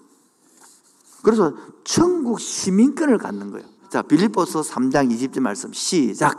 그래서 1.24 1.54
천국 1.84 2.40
시민권을 2.40 3.18
갖는 3.18 3.52
거예요. 3.52 3.68
자, 3.90 4.02
빌립보서 4.02 4.62
3장 4.62 5.10
20절 5.12 5.40
말씀 5.40 5.72
시작. 5.72 6.38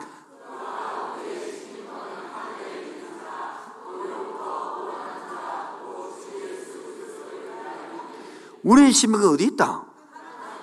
우리의 8.62 8.93
시민은 8.93 9.29
어디 9.29 9.45
있다? 9.45 9.88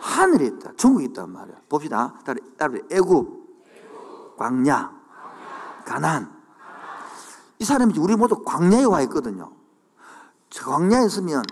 하늘에 0.06 0.46
있다. 0.46 0.72
천국에 0.78 1.06
있단 1.06 1.32
말이야. 1.32 1.56
봅시다. 1.68 2.14
따로 2.58 2.80
애굽, 2.92 4.38
광야, 4.38 4.94
가난. 5.84 6.32
이 7.58 7.66
사람이 7.66 7.98
우리 7.98 8.16
모두 8.16 8.44
광야에 8.44 8.84
와 8.84 9.02
있거든요. 9.02 9.52
광야에 10.56 11.06
있으면 11.08 11.44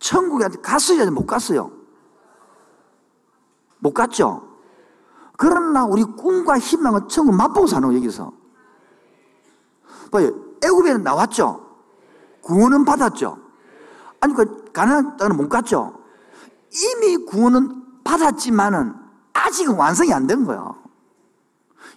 천국에 0.00 0.48
갔어요? 0.60 1.08
못 1.12 1.26
갔어요? 1.26 1.70
못 3.78 3.94
갔죠? 3.94 4.48
그러나 5.36 5.84
우리 5.84 6.02
꿈과 6.02 6.58
희망은 6.58 7.08
천국 7.08 7.34
맛보고 7.36 7.68
사는 7.68 7.86
거예요, 7.86 7.98
여기서. 7.98 8.32
봐요. 10.10 10.30
애굽에는 10.62 11.02
나왔죠? 11.02 11.68
구원은 12.42 12.84
받았죠? 12.84 13.38
아니, 14.20 14.34
그, 14.34 14.64
가난한 14.72 15.16
땅은 15.16 15.36
못 15.36 15.48
갔죠? 15.48 16.02
이미 16.70 17.16
구원은 17.26 17.81
받았지만은 18.04 18.94
아직은 19.32 19.76
완성이 19.76 20.12
안 20.12 20.26
된 20.26 20.44
거예요. 20.44 20.76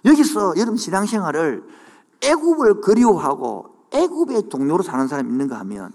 여기서 0.04 0.54
여러분 0.56 0.76
신앙생활을 0.76 1.64
애굽을 2.22 2.80
그리워하고 2.80 3.74
애굽의 3.92 4.48
동료로 4.48 4.82
사는 4.82 5.06
사람이 5.06 5.30
있는가 5.30 5.58
하면 5.60 5.92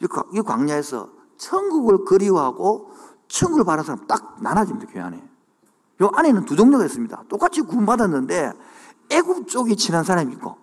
이 0.00 0.40
광야에서 0.40 1.10
천국을 1.36 2.04
그리워하고 2.04 2.90
천국을 3.28 3.64
바라는 3.64 3.84
사람 3.84 4.06
딱 4.06 4.36
나눠집니다, 4.42 4.92
교회 4.92 5.02
안에. 5.02 5.22
요 6.02 6.10
안에는 6.14 6.44
두 6.44 6.56
종류가 6.56 6.84
있습니다. 6.84 7.24
똑같이 7.28 7.60
구원받았는데 7.62 8.52
애굽 9.10 9.48
쪽이 9.48 9.76
친한 9.76 10.04
사람이 10.04 10.32
있고 10.34 10.56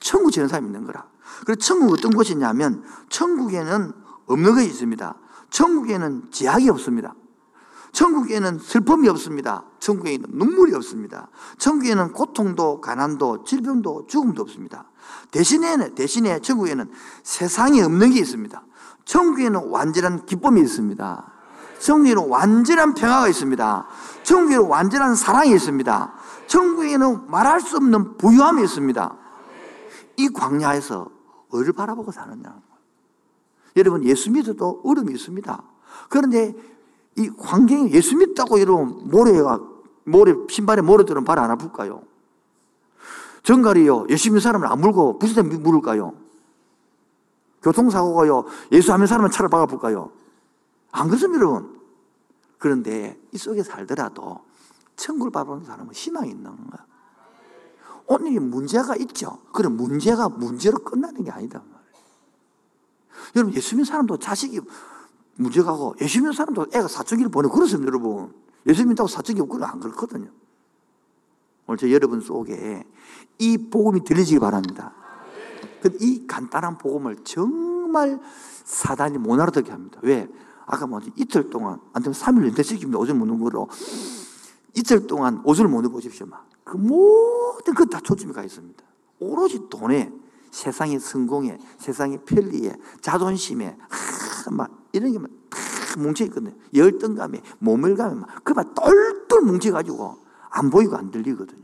천국 0.00 0.32
친한 0.32 0.48
사람이 0.48 0.66
있는 0.66 0.84
거라. 0.84 1.06
그래서 1.44 1.58
천국 1.60 1.92
어떤 1.92 2.12
곳이냐면 2.12 2.82
천국에는 3.08 3.92
없는 4.26 4.54
것이 4.54 4.66
있습니다. 4.66 5.14
천국에는 5.50 6.30
제약이 6.30 6.68
없습니다. 6.70 7.14
천국에는 7.92 8.58
슬픔이 8.58 9.08
없습니다. 9.08 9.64
천국에는 9.78 10.26
눈물이 10.30 10.74
없습니다. 10.74 11.28
천국에는 11.58 12.12
고통도 12.12 12.80
가난도 12.80 13.44
질병도 13.44 14.06
죽음도 14.06 14.42
없습니다. 14.42 14.84
대신에 15.30 15.94
대신에 15.94 16.40
천국에는 16.40 16.90
세상에 17.22 17.82
없는 17.82 18.10
게 18.10 18.20
있습니다. 18.20 18.62
천국에는 19.04 19.68
완전한 19.70 20.24
기쁨이 20.26 20.60
있습니다. 20.60 21.32
천국에는 21.80 22.28
완전한 22.28 22.94
평화가 22.94 23.28
있습니다. 23.28 23.86
천국에는 24.22 24.66
완전한 24.66 25.14
사랑이 25.14 25.52
있습니다. 25.54 26.12
천국에는 26.46 27.30
말할 27.30 27.60
수 27.60 27.76
없는 27.76 28.18
부유함이 28.18 28.62
있습니다. 28.62 29.16
이 30.16 30.28
광야에서 30.28 31.08
어를 31.50 31.72
바라보고 31.72 32.12
사느냐. 32.12 32.60
여러분, 33.76 34.04
예수 34.04 34.30
믿어도 34.30 34.82
어려움이 34.84 35.12
있습니다. 35.14 35.62
그런데 36.08 36.54
이 37.16 37.30
환경이 37.38 37.92
예수 37.92 38.16
믿다고 38.16 38.60
여러분, 38.60 39.08
모래가, 39.10 39.60
모래, 40.04 40.34
신발에 40.48 40.82
모래 40.82 41.04
들은 41.04 41.24
발 41.24 41.38
안 41.38 41.50
아플까요? 41.50 42.02
정갈이요, 43.42 44.06
예수 44.10 44.28
믿는 44.28 44.40
사람을 44.40 44.66
안 44.66 44.80
물고 44.80 45.18
부스에 45.18 45.42
물을까요? 45.42 46.14
교통사고가요, 47.62 48.44
예수 48.72 48.92
하는 48.92 49.06
사람은 49.06 49.30
차를 49.30 49.48
박아볼까요? 49.48 50.10
안 50.92 51.08
그렇습니다, 51.08 51.40
여러분. 51.40 51.80
그런데 52.58 53.18
이 53.32 53.38
속에 53.38 53.62
살더라도 53.62 54.40
천국을 54.96 55.30
바라보는 55.30 55.64
사람은 55.64 55.92
희망이 55.94 56.30
있는 56.30 56.44
거야. 56.44 56.86
오늘 58.06 58.38
문제가 58.40 58.96
있죠. 58.96 59.38
그런 59.52 59.76
문제가 59.76 60.28
문제로 60.28 60.78
끝나는 60.78 61.24
게 61.24 61.30
아니다. 61.30 61.62
여러분, 63.36 63.54
예수 63.54 63.74
믿는 63.74 63.84
사람도 63.84 64.18
자식이 64.18 64.60
문제가고, 65.40 65.96
예수 66.00 66.18
믿는 66.18 66.32
사람도 66.32 66.66
애가 66.72 66.88
사춘기를 66.88 67.30
보내고 67.30 67.54
그렇습니다, 67.54 67.88
여러분. 67.88 68.32
예수 68.66 68.86
믿다고 68.86 69.08
사춘기 69.08 69.40
없고 69.40 69.64
안 69.64 69.80
그렇거든요. 69.80 70.30
오늘 71.66 71.78
저 71.78 71.90
여러분 71.90 72.20
속에 72.20 72.84
이 73.38 73.70
복음이 73.70 74.04
들리시기 74.04 74.38
바랍니다. 74.38 74.92
이 76.00 76.26
간단한 76.26 76.78
복음을 76.78 77.16
정말 77.24 78.20
사단이 78.64 79.18
못 79.18 79.40
알아듣게 79.40 79.70
합니다. 79.70 79.98
왜? 80.02 80.28
아까 80.66 80.86
뭐 80.86 81.00
이틀 81.16 81.48
동안, 81.48 81.80
안 81.92 82.02
되면 82.02 82.14
3일 82.14 82.52
연대시킵니다. 82.52 82.98
오줌 82.98 83.18
묻는 83.18 83.40
거로. 83.40 83.68
이틀 84.74 85.06
동안 85.06 85.40
옷을 85.44 85.68
못 85.68 85.84
입으십시오. 85.84 86.26
막. 86.26 86.46
그 86.64 86.76
모든 86.76 87.74
것 87.74 87.88
다 87.88 87.98
초점이 88.00 88.32
가 88.32 88.44
있습니다. 88.44 88.84
오로지 89.18 89.68
돈에, 89.68 90.12
세상의 90.50 91.00
성공에, 91.00 91.58
세상의 91.78 92.24
편리에, 92.24 92.74
자존심에, 93.00 93.76
하, 93.88 94.50
막 94.50 94.70
이런 94.92 95.12
게막 95.12 95.30
뭉쳐 95.98 96.24
있거든요. 96.26 96.54
열등감에, 96.74 97.42
모멸감에 97.58 98.14
막, 98.14 98.44
그막 98.44 98.74
똘똘 98.74 99.42
뭉쳐가지고 99.42 100.18
안 100.50 100.70
보이고 100.70 100.96
안 100.96 101.10
들리거든요. 101.10 101.60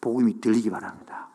복음이 0.00 0.40
들리기 0.40 0.70
바랍니다. 0.70 1.28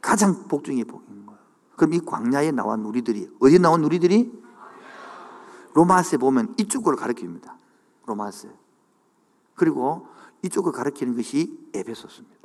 가장 0.00 0.48
복중의 0.48 0.84
복인 0.84 1.26
거예요. 1.26 1.40
그럼 1.76 1.94
이 1.94 2.00
광야에 2.00 2.52
나온 2.52 2.84
우리들이, 2.84 3.30
어디 3.40 3.58
나온 3.58 3.84
우리들이? 3.84 4.40
로마스에 5.74 6.18
보면 6.18 6.54
이쪽으로 6.58 6.96
가르칩니다. 6.96 7.56
로마스. 8.06 8.48
그리고 9.54 10.08
이쪽을 10.42 10.72
가르치는 10.72 11.16
것이 11.16 11.70
에베소스입니다. 11.74 12.39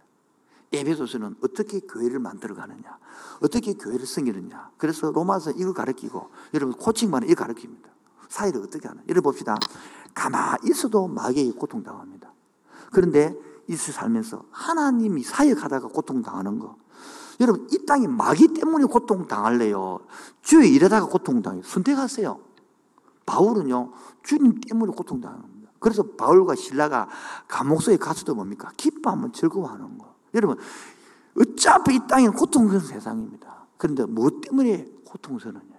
에베소스는 0.74 1.38
어떻게 1.44 1.80
교회를 1.80 2.20
만들어 2.20 2.56
가느냐, 2.56 2.98
어떻게 3.42 3.74
교회를 3.74 4.06
섬기느냐. 4.06 4.72
그래서 4.78 5.12
로마서 5.12 5.52
이걸 5.52 5.74
가르치고, 5.74 6.30
여러분 6.54 6.76
코칭만은 6.76 7.30
이걸 7.30 7.48
가르칩니다. 7.48 7.90
사회를 8.30 8.62
어떻게 8.62 8.88
하나. 8.88 9.02
여러분 9.08 9.32
봅시다. 9.32 9.56
가만히 10.14 10.70
있어도 10.70 11.08
마귀에게 11.08 11.58
고통당합니다. 11.58 12.32
그런데 12.92 13.36
이스 13.68 13.92
살면서 13.92 14.46
하나님이 14.52 15.24
사역하다가 15.24 15.88
고통당하는 15.90 16.60
거. 16.60 16.78
여러분, 17.42 17.68
이 17.72 17.86
땅이 17.86 18.08
마귀 18.08 18.54
때문에 18.54 18.86
고통당할래요? 18.86 20.00
주에 20.42 20.68
일하다가 20.68 21.08
고통당해요. 21.08 21.64
선택하세요. 21.64 22.40
바울은요, 23.26 23.92
주님 24.24 24.62
때문에 24.62 24.94
고통당하는 24.94 25.42
겁니다. 25.42 25.72
그래서 25.80 26.04
바울과 26.04 26.56
신라가 26.56 27.10
감옥소에 27.48 27.98
가서도 27.98 28.36
뭡니까? 28.36 28.72
기뻐하면 28.78 29.34
즐거워하는 29.34 29.98
거. 29.98 30.05
여러분, 30.36 30.58
어차피 31.40 31.96
이 31.96 32.00
땅은 32.08 32.34
고통스러운 32.34 32.86
세상입니다. 32.86 33.66
그런데 33.78 34.06
무엇 34.06 34.42
때문에 34.42 34.88
고통스러느냐? 35.06 35.76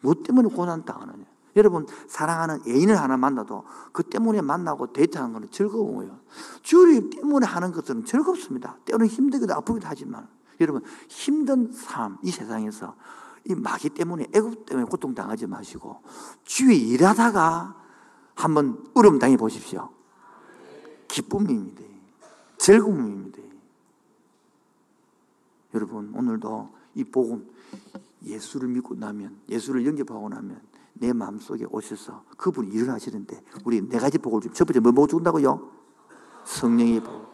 무엇 0.00 0.22
때문에 0.22 0.48
고난 0.48 0.84
당하느냐? 0.84 1.24
여러분, 1.56 1.86
사랑하는 2.08 2.60
애인을 2.66 2.98
하나 3.00 3.16
만나도 3.16 3.64
그 3.92 4.02
때문에 4.02 4.40
만나고 4.42 4.92
데이트하는 4.92 5.32
것은 5.32 5.50
즐거워요. 5.50 6.18
주님 6.62 7.10
때문에 7.10 7.46
하는 7.46 7.72
것은 7.72 8.04
즐겁습니다. 8.04 8.76
때로는 8.84 9.06
힘들기도 9.06 9.54
아프기도 9.54 9.86
하지만 9.88 10.28
여러분, 10.60 10.82
힘든 11.08 11.70
삶, 11.72 12.18
이 12.22 12.30
세상에서 12.30 12.94
이 13.44 13.54
마귀 13.54 13.90
때문에 13.90 14.26
애굽 14.34 14.66
때문에 14.66 14.86
고통당하지 14.86 15.46
마시고 15.46 16.02
주에 16.44 16.74
일하다가 16.74 17.74
한번 18.34 18.84
으름 18.96 19.18
당해 19.18 19.36
보십시오. 19.36 19.90
기쁨입니다. 21.08 21.82
즐거움입니다. 22.58 23.47
여러분 25.78 26.12
오늘도 26.14 26.70
이 26.96 27.04
복음 27.04 27.48
예수를 28.24 28.68
믿고 28.68 28.96
나면 28.96 29.38
예수를 29.48 29.86
영접하고 29.86 30.28
나면 30.28 30.60
내 30.94 31.12
마음속에 31.12 31.64
오셔서 31.70 32.24
그분이 32.36 32.74
일을 32.74 32.90
하시는데 32.90 33.40
우리 33.64 33.80
네 33.88 33.98
가지 33.98 34.18
복을 34.18 34.40
좀첫 34.40 34.66
번째 34.66 34.80
뭐 34.80 34.90
보고 34.90 35.06
준다고요? 35.06 35.70
성령의 36.44 37.00
복. 37.00 37.28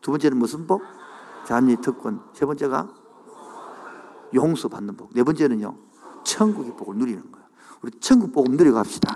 두 0.00 0.10
번째는 0.10 0.38
무슨 0.38 0.66
복? 0.66 0.82
자녀 1.46 1.76
특권. 1.76 2.22
세 2.32 2.46
번째가 2.46 2.88
용서 4.34 4.68
받는 4.68 4.96
복. 4.96 5.10
네 5.12 5.22
번째는요, 5.22 5.76
천국의 6.24 6.74
복을 6.76 6.96
누리는 6.96 7.20
거예요. 7.30 7.46
우리 7.82 7.92
천국 8.00 8.32
복을 8.32 8.56
누리고 8.56 8.76
갑시다. 8.76 9.14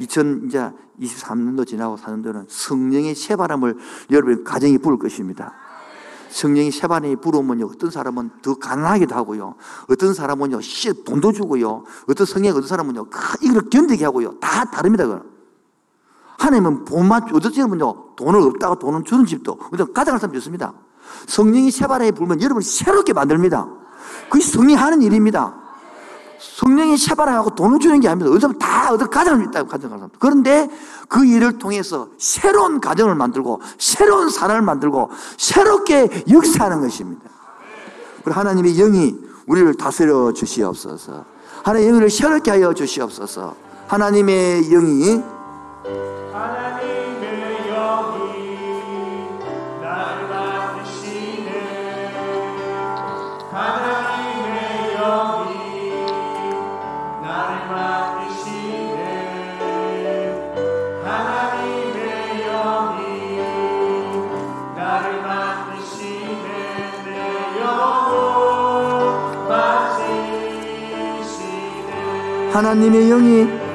2023년도 0.00 1.66
지나고 1.66 1.96
사는 1.96 2.20
데는 2.22 2.46
성령의 2.48 3.14
새바람을 3.14 3.76
여러분 4.10 4.42
가정에 4.42 4.78
부을 4.78 4.98
것입니다. 4.98 5.54
성령이 6.30 6.70
새바람이 6.70 7.16
불어오면요, 7.16 7.66
어떤 7.66 7.90
사람은 7.90 8.30
더 8.42 8.54
가난하기도 8.54 9.14
하고요. 9.14 9.54
어떤 9.90 10.14
사람은요, 10.14 10.60
씨, 10.60 11.04
돈도 11.04 11.32
주고요. 11.32 11.84
어떤 12.08 12.26
성령, 12.26 12.56
어떤 12.56 12.68
사람은요, 12.68 13.06
이걸 13.42 13.68
견디게 13.70 14.04
하고요. 14.04 14.38
다 14.40 14.64
다릅니다, 14.64 15.04
그건. 15.04 15.22
하나님은 16.38 16.84
본만, 16.84 17.34
어떤 17.34 17.52
사람은요, 17.52 18.16
돈을 18.16 18.40
없다가 18.40 18.76
돈은 18.76 19.04
주는 19.04 19.26
집도, 19.26 19.56
가져갈 19.56 20.20
사람 20.20 20.34
좋습니다. 20.34 20.72
성령이 21.26 21.70
새바람이 21.70 22.12
불면 22.12 22.40
여러분 22.42 22.62
새롭게 22.62 23.12
만듭니다. 23.12 23.68
그게 24.30 24.44
성령이 24.44 24.74
하는 24.74 25.02
일입니다. 25.02 25.67
성령이 26.38 26.96
샤바라하고 26.96 27.54
돈을 27.54 27.78
주는 27.80 28.00
게 28.00 28.08
아닙니다. 28.08 28.34
어차피 28.34 28.58
다 28.58 28.92
얻어 28.92 29.06
가정을 29.08 29.46
있다고 29.46 29.68
가정을. 29.68 30.08
그런데 30.18 30.68
그 31.08 31.24
일을 31.24 31.58
통해서 31.58 32.08
새로운 32.18 32.80
가정을 32.80 33.14
만들고 33.14 33.60
새로운 33.78 34.30
사람을 34.30 34.62
만들고 34.62 35.10
새롭게 35.36 36.24
역사하는 36.30 36.80
것입니다. 36.80 37.28
그리고 38.22 38.38
하나님의 38.38 38.74
영이 38.74 39.16
우리를 39.46 39.74
다스려 39.74 40.32
주시옵소서. 40.32 41.24
하나님의 41.64 41.88
영을 41.94 42.10
새롭게 42.10 42.50
하여 42.50 42.72
주시옵소서. 42.72 43.54
하나님의 43.88 44.68
영이 44.68 45.22
하나님의 72.58 73.08
영이 73.08 73.67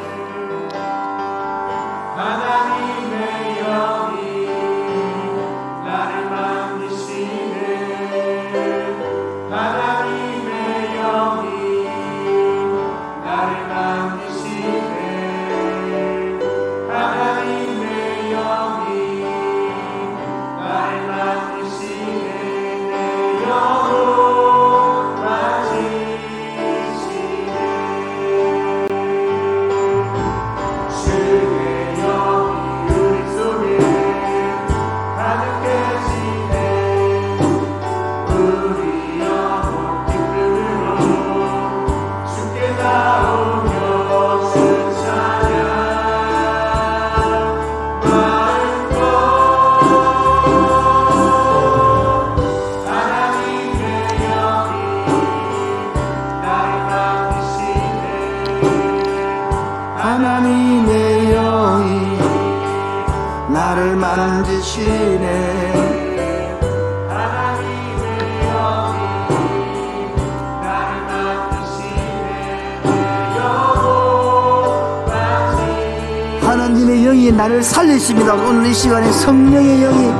영이 77.64 77.70
살리십니다. 77.70 78.34
오늘 78.34 78.66
이 78.66 78.74
시간에 78.74 79.09
성령의 79.09 79.80
영이 79.80 80.11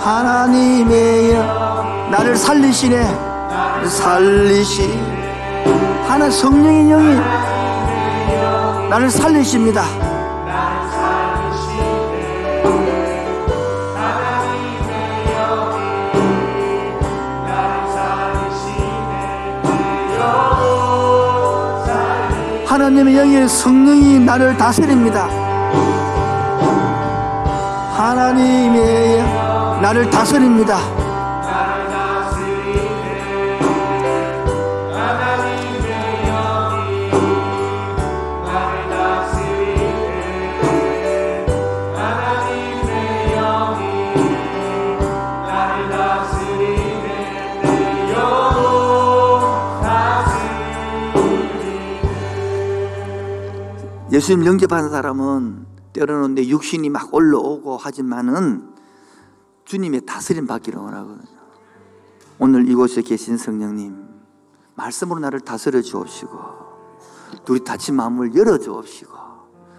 하나님의 0.00 1.34
영 1.34 2.10
나를 2.12 2.36
살리시네 2.36 3.04
살리시 3.84 4.88
하나 6.06 6.30
성령의 6.30 6.88
영이 6.88 7.16
나를 8.88 9.10
살리십니다. 9.10 9.82
하나님의 22.64 23.16
영의 23.16 23.48
성령이 23.48 24.20
나를 24.20 24.56
다스립니다. 24.56 25.37
하나님의 28.38 29.18
영 29.18 29.82
나를 29.82 30.08
다스립니다. 30.10 30.78
예수님 54.10 54.46
영접하는 54.46 54.88
사람은 54.90 55.66
때로는 55.92 56.34
내 56.34 56.48
육신이 56.48 56.88
막 56.90 57.12
올라오고 57.14 57.57
하지만은 57.78 58.74
주님의 59.64 60.06
다스림 60.06 60.46
받기를 60.46 60.80
원하거든요. 60.80 61.38
오늘 62.38 62.68
이곳에 62.68 63.02
계신 63.02 63.36
성령님, 63.36 64.08
말씀으로 64.74 65.20
나를 65.20 65.40
다스려 65.40 65.82
주옵시고, 65.82 66.38
둘이 67.44 67.64
다친 67.64 67.96
마음을 67.96 68.34
열어 68.34 68.58
주옵시고, 68.58 69.12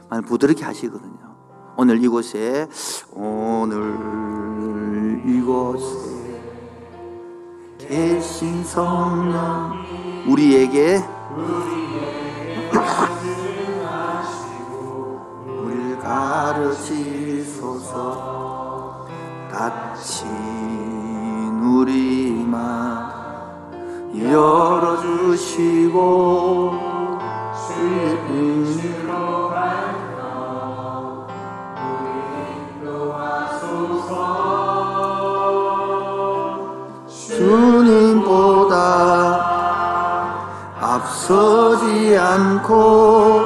만 0.09 0.23
부드럽게 0.23 0.63
하시거든요. 0.63 1.35
오늘 1.77 2.03
이곳에, 2.03 2.67
오늘 3.13 3.93
이곳에 5.25 6.19
계신 7.77 8.63
성령, 8.63 9.73
우리에게 10.27 11.03
우리를 11.35 11.89
가르치 15.99 17.18
소서. 17.59 19.05
다친 19.51 20.29
우리만 21.61 23.09
열어주시고 24.31 25.59
주의 27.53 28.15
은혜로 28.29 29.49
주님보다 37.39 38.75
앞서지 40.79 42.17
않고 42.17 43.38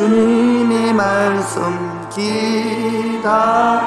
주님의 0.00 0.94
말씀 0.94 1.60
기다 2.08 3.82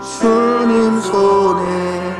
주님 0.00 0.98
손에 1.02 2.16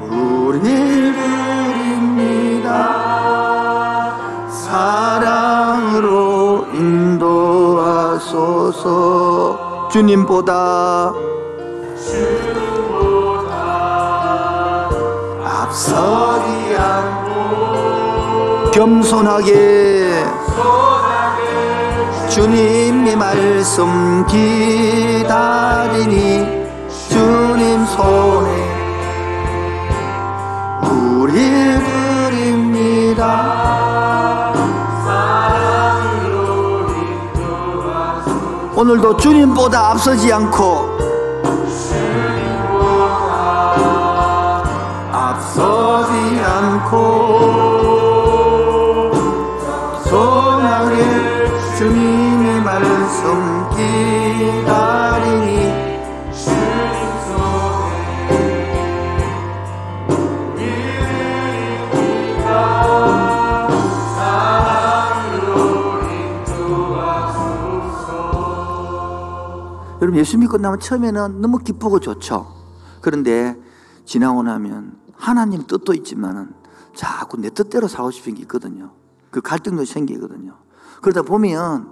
우리 0.00 0.58
드립니다. 0.62 2.32
사랑으로 4.48 5.84
인도하소서. 6.72 8.30
주님보다 9.92 11.12
앞서지 15.44 16.74
않고 16.78 18.70
겸손하게 18.70 20.15
주님의 22.36 23.16
말씀 23.16 24.26
기다리니 24.26 25.26
주님 27.08 27.86
손에 27.86 28.50
우리 30.82 31.32
드립니다. 32.28 33.24
오늘도 38.74 39.16
주님보다 39.16 39.92
앞서지 39.92 40.30
않고 40.34 40.98
앞서지 45.10 46.12
않고 46.44 46.96
손하게 50.04 51.26
주님 51.78 52.15
예수 70.16 70.38
믿고 70.38 70.56
나면 70.58 70.80
처음에는 70.80 71.40
너무 71.40 71.58
기쁘고 71.58 72.00
좋죠. 72.00 72.46
그런데 73.00 73.56
지나고 74.04 74.42
나면 74.42 74.96
하나님 75.14 75.66
뜻도 75.66 75.94
있지만은 75.94 76.52
자꾸 76.94 77.36
내 77.36 77.50
뜻대로 77.50 77.86
살고 77.88 78.10
싶은 78.10 78.34
게 78.34 78.42
있거든요. 78.42 78.92
그 79.30 79.40
갈등도 79.40 79.84
생기거든요. 79.84 80.54
그러다 81.02 81.22
보면 81.22 81.90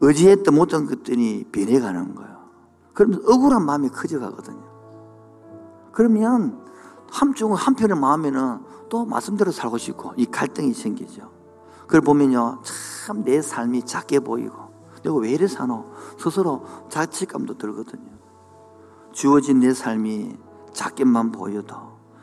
의지했던 0.00 0.54
못한 0.54 0.86
것들이 0.86 1.48
변해가는 1.50 2.14
거예요. 2.14 2.34
그러면 2.92 3.22
억울한 3.26 3.64
마음이 3.64 3.88
커져가거든요. 3.88 4.62
그러면 5.92 6.62
한쪽은 7.10 7.56
한편의 7.56 7.96
마음에는 7.96 8.58
또 8.90 9.06
말씀대로 9.06 9.50
살고 9.50 9.78
싶고 9.78 10.12
이 10.16 10.26
갈등이 10.26 10.74
생기죠. 10.74 11.30
그걸 11.82 12.00
보면요, 12.02 12.60
참 13.06 13.24
내 13.24 13.40
삶이 13.42 13.82
작게 13.84 14.20
보이고 14.20 14.63
내가 15.04 15.16
왜 15.16 15.30
이래 15.30 15.46
사노? 15.46 15.84
스스로 16.18 16.64
자책감도 16.88 17.58
들거든요. 17.58 18.10
주어진 19.12 19.60
내 19.60 19.72
삶이 19.72 20.36
작게만 20.72 21.30
보여도 21.30 21.76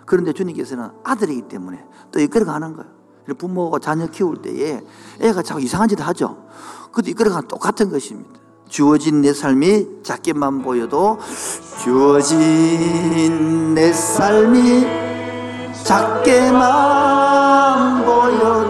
그런데 0.06 0.34
주님께서는 0.34 0.90
아들이기 1.04 1.44
때문에 1.44 1.86
또 2.12 2.20
이끌어가는 2.20 2.76
거예요. 2.76 2.92
부모가 3.38 3.80
자녀 3.80 4.08
키울 4.08 4.42
때에 4.42 4.82
애가 5.22 5.42
자꾸 5.44 5.62
이상한 5.62 5.88
짓을 5.88 6.06
하죠. 6.08 6.46
그것도 6.88 7.12
이끌어가는 7.12 7.48
똑같은 7.48 7.90
것입니다. 7.90 8.42
주어진 8.68 9.22
내 9.22 9.34
삶이 9.34 10.04
작게만 10.04 10.64
보여도 10.64 11.18
주어진 11.82 13.74
내 13.74 13.94
삶이 13.94 14.86
작게만 15.84 18.06
보여도 18.06 18.61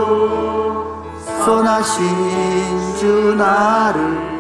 선하신 1.46 2.96
주 3.00 3.36
나를 3.36 4.32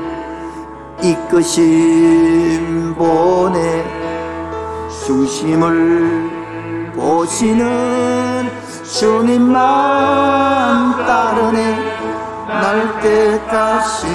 이끄신 1.01 2.93
보내 2.95 3.83
중심을 5.05 6.29
보시는 6.95 8.51
주님만 8.83 9.61
따르네. 11.07 11.91
날 12.47 12.99
때까지 13.01 14.07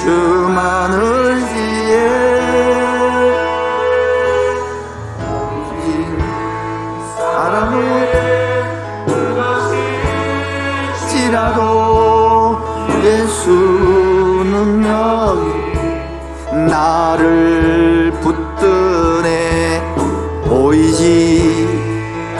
주만을 0.00 1.36
위해 1.54 1.94
사랑을 7.16 7.93
나를 16.74 18.12
붙드네. 18.20 19.94
보이지 20.44 21.68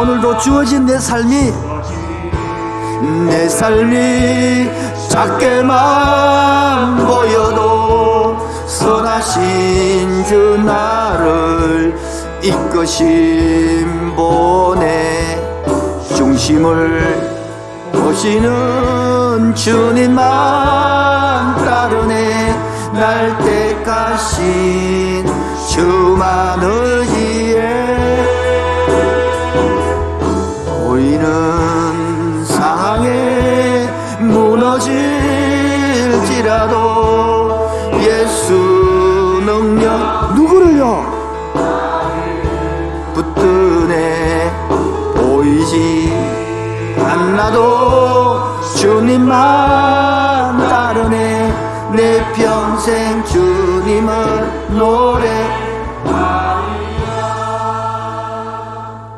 오늘도 0.00 0.38
주어진 0.38 0.84
내 0.84 0.98
삶이 0.98 1.52
내 3.28 3.48
삶이 3.48 4.68
작게만 5.08 6.96
보여도 7.06 8.36
선하신 8.66 10.24
주 10.24 10.60
나를 10.64 12.13
이끄신 12.44 14.14
보내 14.14 15.40
중심을 16.14 17.32
보시는 17.90 19.54
주님만 19.54 21.56
따르네 21.64 22.54
날 22.92 23.38
때가신 23.38 25.24
주만 25.70 26.62
의 26.62 27.13
나도 47.54 48.60
주님만 48.80 50.58
따르네 50.58 51.92
내 51.94 52.32
평생 52.34 53.24
주님을 53.24 54.76
노래 54.76 55.64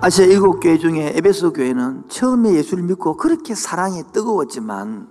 아시아 0.02 0.26
일곱 0.26 0.60
교회 0.60 0.76
중에 0.78 1.14
에베소 1.16 1.54
교회는 1.54 2.04
처음에 2.08 2.52
예수를 2.54 2.84
믿고 2.84 3.16
그렇게 3.16 3.54
사랑에 3.54 4.02
뜨거웠지만 4.12 5.08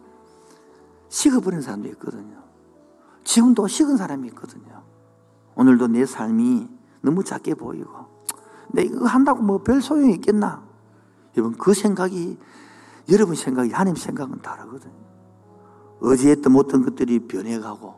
식어버린 1.10 1.62
사람도 1.62 1.90
있거든요. 1.90 2.38
지금도 3.26 3.68
식은 3.68 3.98
사람이 3.98 4.28
있거든요. 4.30 4.84
오늘도 5.56 5.88
내 5.88 6.06
삶이 6.06 6.70
너무 7.02 7.24
작게 7.26 7.56
보이고 7.56 7.90
내 8.72 8.84
이거 8.84 9.06
한다고 9.08 9.42
뭐 9.42 9.58
별 9.58 9.82
소용이 9.82 10.14
있겠나? 10.14 10.64
여러분 11.36 11.58
그 11.58 11.74
생각이 11.74 12.38
여러분 13.10 13.36
생각이 13.36 13.72
하나님 13.72 13.96
생각은 13.96 14.42
다르거든요. 14.42 14.94
어제 16.02 16.32
했던 16.32 16.52
못던 16.54 16.84
것들이 16.84 17.20
변해가고 17.28 17.94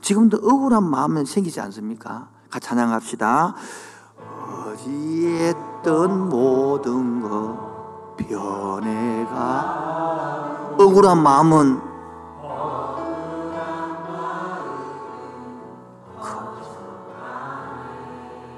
지금도 0.00 0.38
억울한 0.38 0.84
마음은 0.84 1.24
생기지 1.24 1.60
않습니까? 1.60 2.28
같이 2.50 2.66
찬양합시다. 2.68 3.54
어제 4.18 4.90
했던 5.48 6.28
모든 6.28 7.20
것 7.22 8.16
변해가 8.16 9.90
억울한 10.78 11.22
마음은 11.22 11.90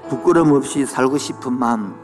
부끄럼 0.08 0.52
없이 0.52 0.84
살고 0.84 1.16
싶은 1.16 1.58
마음 1.58 1.94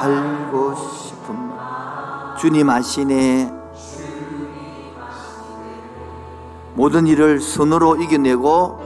살고 0.00 0.74
싶은 0.76 1.36
주님 2.38 2.70
아시네. 2.70 3.52
모든 6.72 7.06
일을 7.06 7.38
손으로 7.38 7.96
이겨내고 7.96 8.80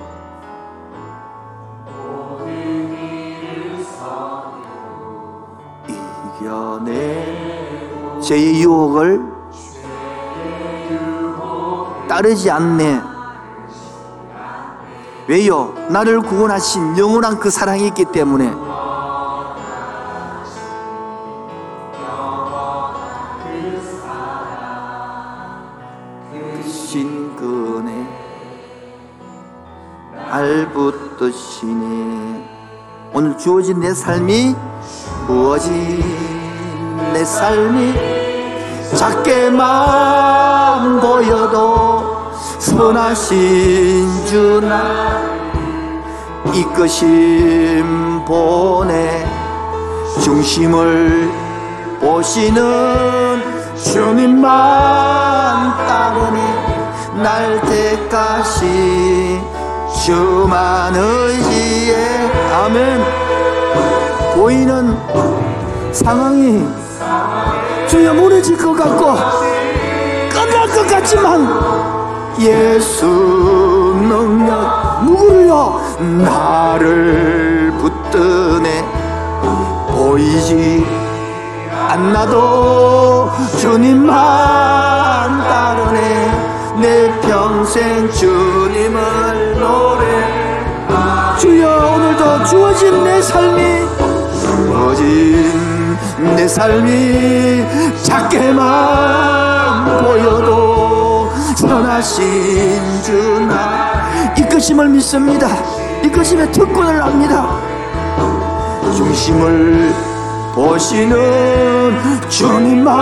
이겨내 6.40 8.20
죄의 8.20 8.60
유혹을 8.60 9.22
따르지 12.08 12.50
않네. 12.50 13.00
왜요? 15.28 15.72
나를 15.90 16.22
구원하신 16.22 16.98
영원한 16.98 17.38
그 17.38 17.50
사랑이 17.50 17.86
있기 17.86 18.06
때문에 18.06 18.63
주어진 33.55 33.78
내 33.78 33.94
삶이 33.94 34.57
무엇이 35.29 35.70
내 37.12 37.24
삶이 37.24 37.95
작게만 38.96 39.61
보여도 41.00 42.33
선하신 42.58 44.26
주나 44.26 45.22
이끄심 46.53 48.24
보내 48.24 49.24
중심을 50.20 51.30
보시는 52.00 53.41
주님만 53.76 54.50
따르니 55.87 56.41
날 57.22 57.61
때까지 57.61 59.41
주만 60.04 60.92
의지해 60.96 62.33
아멘 62.53 63.33
보이는 64.34 64.96
상황이 65.92 66.66
주여 67.88 68.14
무너질 68.14 68.56
것 68.56 68.72
같고 68.74 69.14
끝날 70.30 70.68
것 70.68 70.86
같지만 70.88 71.94
예수 72.40 73.06
능력 73.06 75.04
누구를요? 75.04 75.80
나를 76.00 77.72
붙드네. 77.78 78.84
보이지 79.88 80.84
않나도 81.88 83.30
주님만 83.58 84.14
따르네. 85.48 86.80
내 86.80 87.20
평생 87.20 88.11
주님을 88.11 89.61
노래. 89.61 90.34
주여 91.38 91.92
오늘도 91.94 92.44
주어진 92.44 93.04
내 93.04 93.22
삶이 93.22 93.93
삶이 96.55 97.64
작게만 98.05 100.05
보여도 100.05 101.29
선하신 101.57 103.03
주나. 103.03 104.33
이끄심을 104.39 104.89
믿습니다. 104.91 105.49
이끄심의 106.05 106.53
특권을 106.53 107.03
압니다. 107.03 107.59
중심을 108.97 109.93
보시는 110.55 111.99
주님만 112.29 112.95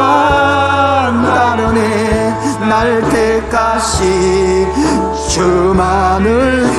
따르네. 1.23 2.35
날 2.59 3.03
때까지 3.11 4.67
주만을 5.29 6.71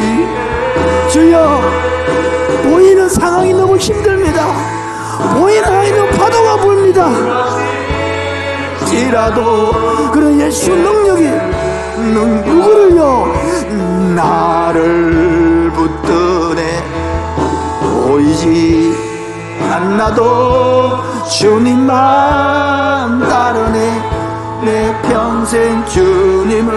주여 1.11 1.61
보이는 2.63 3.07
상황이 3.07 3.53
너무 3.53 3.77
힘듭니다 3.77 4.82
보이는 5.33 5.63
아이는 5.63 6.09
파도가 6.11 6.57
불니다. 6.57 7.09
지라도 8.85 9.71
그런 10.11 10.39
예수 10.39 10.71
능력이 10.71 11.23
능, 12.13 12.43
누구를요. 12.45 13.33
나를 14.15 15.71
붙드네. 15.73 16.83
보이지 18.05 18.93
않나도 19.71 20.97
주님만 21.29 23.19
따르네. 23.27 24.23
내 24.63 24.95
평생 25.01 25.85
주님을 25.85 26.71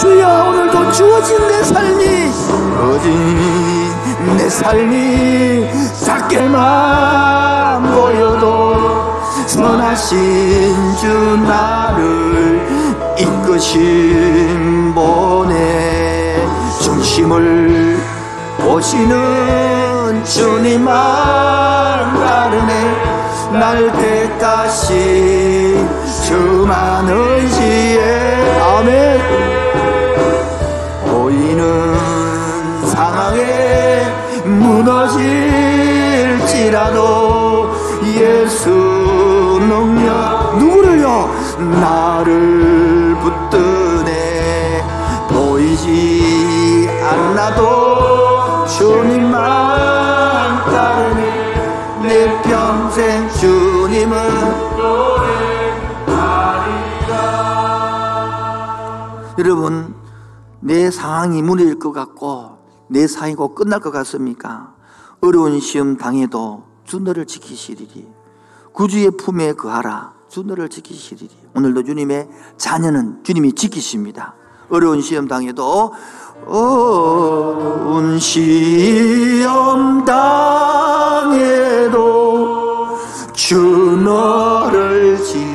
주여 0.00 0.44
오늘도 0.48 0.92
주어진 0.92 1.48
내 1.48 1.62
삶이 1.62 2.32
주어진 2.32 3.85
내 4.34 4.48
삶이 4.48 5.68
작게만 6.04 7.82
보여도 7.94 9.20
선하신 9.46 10.96
주 10.96 11.36
나를 11.46 12.66
이끄신 13.18 14.94
보내 14.94 16.42
중심을 16.80 17.98
오시는 18.66 20.24
주님만 20.24 20.94
따르네. 22.14 23.16
날 23.52 23.92
때까지 23.92 25.86
주만 26.26 27.08
의지해 27.08 28.60
아멘 28.60 29.55
무너질지라도 36.66 37.70
예수 38.04 38.70
능력 39.60 40.58
누구를요? 40.58 41.30
나를 41.80 43.16
붙드네. 43.20 44.84
보이지 45.28 46.88
않나도 47.02 48.66
주님만 48.66 50.64
따르네. 50.64 52.02
내 52.02 52.42
평생 52.42 53.28
주님은 53.30 54.66
여러분 59.38 59.94
내 60.60 60.90
상황이 60.90 61.42
무너질 61.42 61.78
것 61.78 61.92
같고 61.92 62.56
내 62.88 63.06
상이 63.06 63.34
곧 63.34 63.54
끝날 63.54 63.80
것 63.80 63.90
같습니까? 63.90 64.75
어려운 65.20 65.60
시험 65.60 65.96
당해도 65.96 66.64
주 66.84 67.00
너를 67.00 67.26
지키시리리. 67.26 68.06
구주의 68.72 69.10
품에 69.10 69.54
거하라. 69.54 70.12
주 70.28 70.42
너를 70.42 70.68
지키시리리. 70.68 71.30
오늘도 71.54 71.84
주님의 71.84 72.28
자녀는 72.58 73.24
주님이 73.24 73.54
지키십니다. 73.54 74.34
어려운 74.68 75.00
시험 75.00 75.26
당해도 75.26 75.92
어려운 76.46 78.18
시험 78.18 80.04
당해도 80.04 81.96
주 83.32 83.56
너를 84.04 85.16
지키리. 85.24 85.46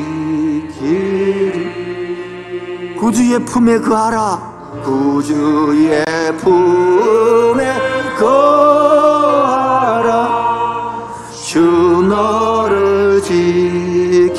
구주의 2.97 3.37
품에 3.45 3.79
거하라. 3.79 4.81
구주의 4.83 6.03
품에 6.37 7.73
거 8.19 9.00
지키리. 13.21 14.37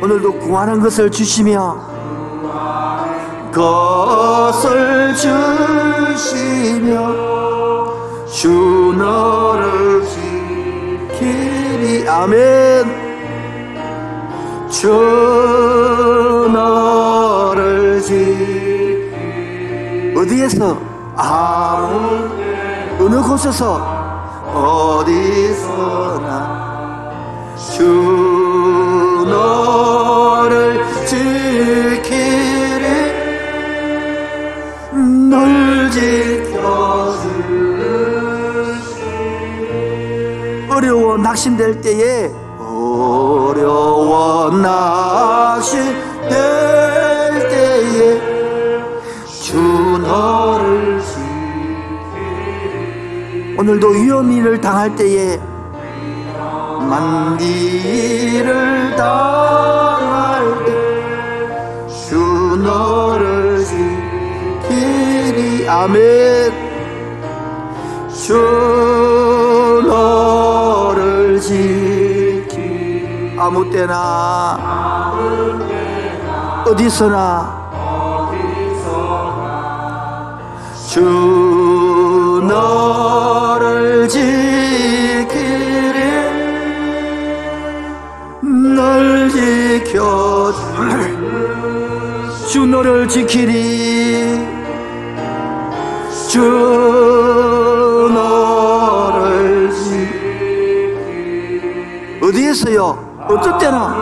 오늘도 0.02 0.34
구하는 0.40 0.80
것을 0.80 1.12
주시며 1.12 1.78
것을 3.52 5.16
주시며 5.16 6.96
주 8.28 8.50
너를 8.98 10.04
지키리. 11.18 12.08
아멘. 12.08 13.10
주 14.70 14.88
너를 16.48 18.02
지키리. 18.02 19.14
어디에서? 20.18 20.78
아무 21.16 22.30
어느 23.00 23.22
곳에서? 23.22 23.82
어디서나. 25.02 26.30
주 27.56 27.84
너를 29.28 30.84
지키리. 31.06 32.40
널 35.30 35.90
지켜주시 35.92 37.30
어려워 40.70 41.18
낙심될 41.18 41.82
때에 41.82 42.32
어려워 42.60 44.50
낙심 44.52 46.09
지키리 50.10 51.22
오늘도 53.58 53.90
위험을 53.90 54.60
당할 54.60 54.96
때에 54.96 55.40
만기를 56.90 58.96
당할 58.96 60.66
때주 61.88 62.60
너를 62.64 63.64
지키리. 64.68 65.70
아멘. 65.70 66.52
주 68.10 68.34
너를 69.86 71.40
지키리. 71.40 73.36
아무 73.38 73.70
때나 73.70 74.58
어디서나 76.66 77.59
주 81.00 82.42
너를 82.46 84.06
지키리. 84.10 84.20
널 88.76 89.30
지켜주 89.30 90.60
주 92.50 92.66
너를 92.66 93.08
지키리. 93.08 94.46
주 96.28 96.42
너를 98.14 99.72
지키리. 99.72 100.90
어디에서요? 102.22 103.26
어떨 103.30 103.58
때나? 103.58 103.96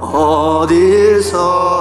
어디서 0.00 1.73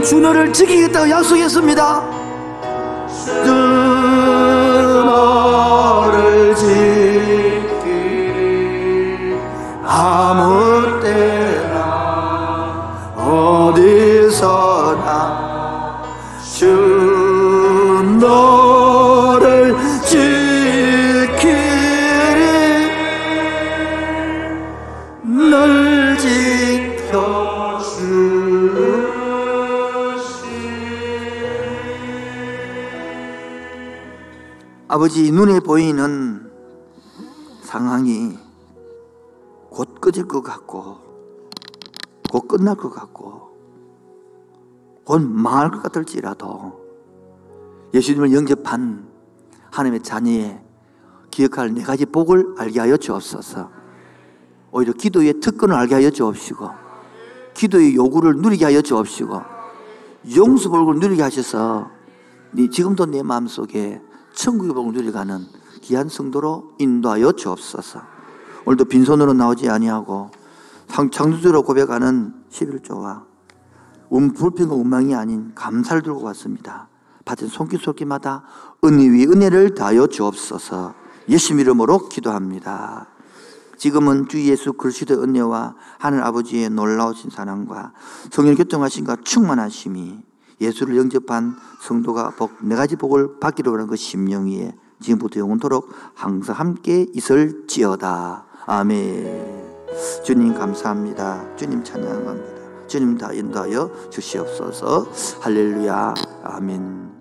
주 0.00 0.20
너를 0.20 0.52
지키겠다고 0.52 1.10
약속했습니다 1.10 2.11
아버지 35.02 35.32
눈에 35.32 35.58
보이는 35.58 36.48
상황이 37.62 38.38
곧 39.68 40.00
꺼질 40.00 40.28
것 40.28 40.42
같고 40.42 40.98
곧 42.30 42.46
끝날 42.46 42.76
것 42.76 42.88
같고 42.88 43.50
곧 45.02 45.22
망할 45.22 45.72
것 45.72 45.82
같을지라도 45.82 46.80
예수님을 47.92 48.32
영접한 48.32 49.08
하나님의 49.72 50.04
자녀의 50.04 50.62
기억할 51.32 51.74
네 51.74 51.82
가지 51.82 52.06
복을 52.06 52.54
알게 52.58 52.78
하여 52.78 52.96
주옵소서. 52.96 53.70
오히려 54.70 54.92
기도의 54.92 55.40
특권을 55.40 55.74
알게 55.74 55.96
하여 55.96 56.10
주옵시고, 56.10 56.70
기도의 57.54 57.96
요구를 57.96 58.36
누리게 58.36 58.66
하여 58.66 58.80
주옵시고, 58.80 59.42
용서복을 60.36 61.00
누리게 61.00 61.22
하셔서, 61.22 61.90
네 62.52 62.70
지금도 62.70 63.06
내 63.06 63.24
마음속에 63.24 64.00
천국의 64.34 64.74
복을 64.74 64.92
누리가는 64.94 65.46
귀한 65.82 66.08
성도로 66.08 66.72
인도하여 66.78 67.32
주옵소서. 67.32 68.00
오늘도 68.64 68.84
빈손으로 68.86 69.32
나오지 69.32 69.68
아니하고 69.68 70.30
창조주로 71.10 71.62
고백하는 71.62 72.34
11조와 72.50 73.24
음, 74.12 74.32
불평과 74.32 74.74
원망이 74.74 75.14
아닌 75.14 75.52
감사를 75.54 76.02
들고 76.02 76.22
왔습니다. 76.22 76.88
받은 77.24 77.48
손길손길마다 77.48 78.44
은혜 78.84 79.08
위 79.08 79.24
은혜를 79.24 79.74
다하여 79.74 80.06
주옵소서 80.06 80.94
예수 81.28 81.54
이름으로 81.54 82.08
기도합니다. 82.08 83.08
지금은 83.76 84.28
주 84.28 84.40
예수 84.44 84.74
그리스도의 84.74 85.20
은혜와 85.20 85.74
하늘 85.98 86.22
아버지의 86.22 86.70
놀라우신 86.70 87.30
사랑과 87.30 87.92
성령 88.30 88.54
교통하심과 88.54 89.18
충만하심이 89.24 90.22
예수를 90.62 90.96
영접한 90.96 91.56
성도가 91.80 92.30
복, 92.36 92.52
네 92.62 92.74
가지 92.74 92.96
복을 92.96 93.40
받기로 93.40 93.72
하는 93.72 93.86
그 93.86 93.96
심령 93.96 94.46
위에 94.46 94.74
지금부터 95.00 95.40
영원토록 95.40 95.88
항상 96.14 96.56
함께 96.56 97.06
있을지어다. 97.12 98.46
아멘. 98.66 99.62
주님 100.24 100.54
감사합니다. 100.54 101.56
주님 101.56 101.82
찬양합니다. 101.82 102.86
주님 102.86 103.18
다 103.18 103.32
인도하여 103.32 104.10
주시옵소서. 104.10 105.08
할렐루야. 105.40 106.14
아멘. 106.44 107.11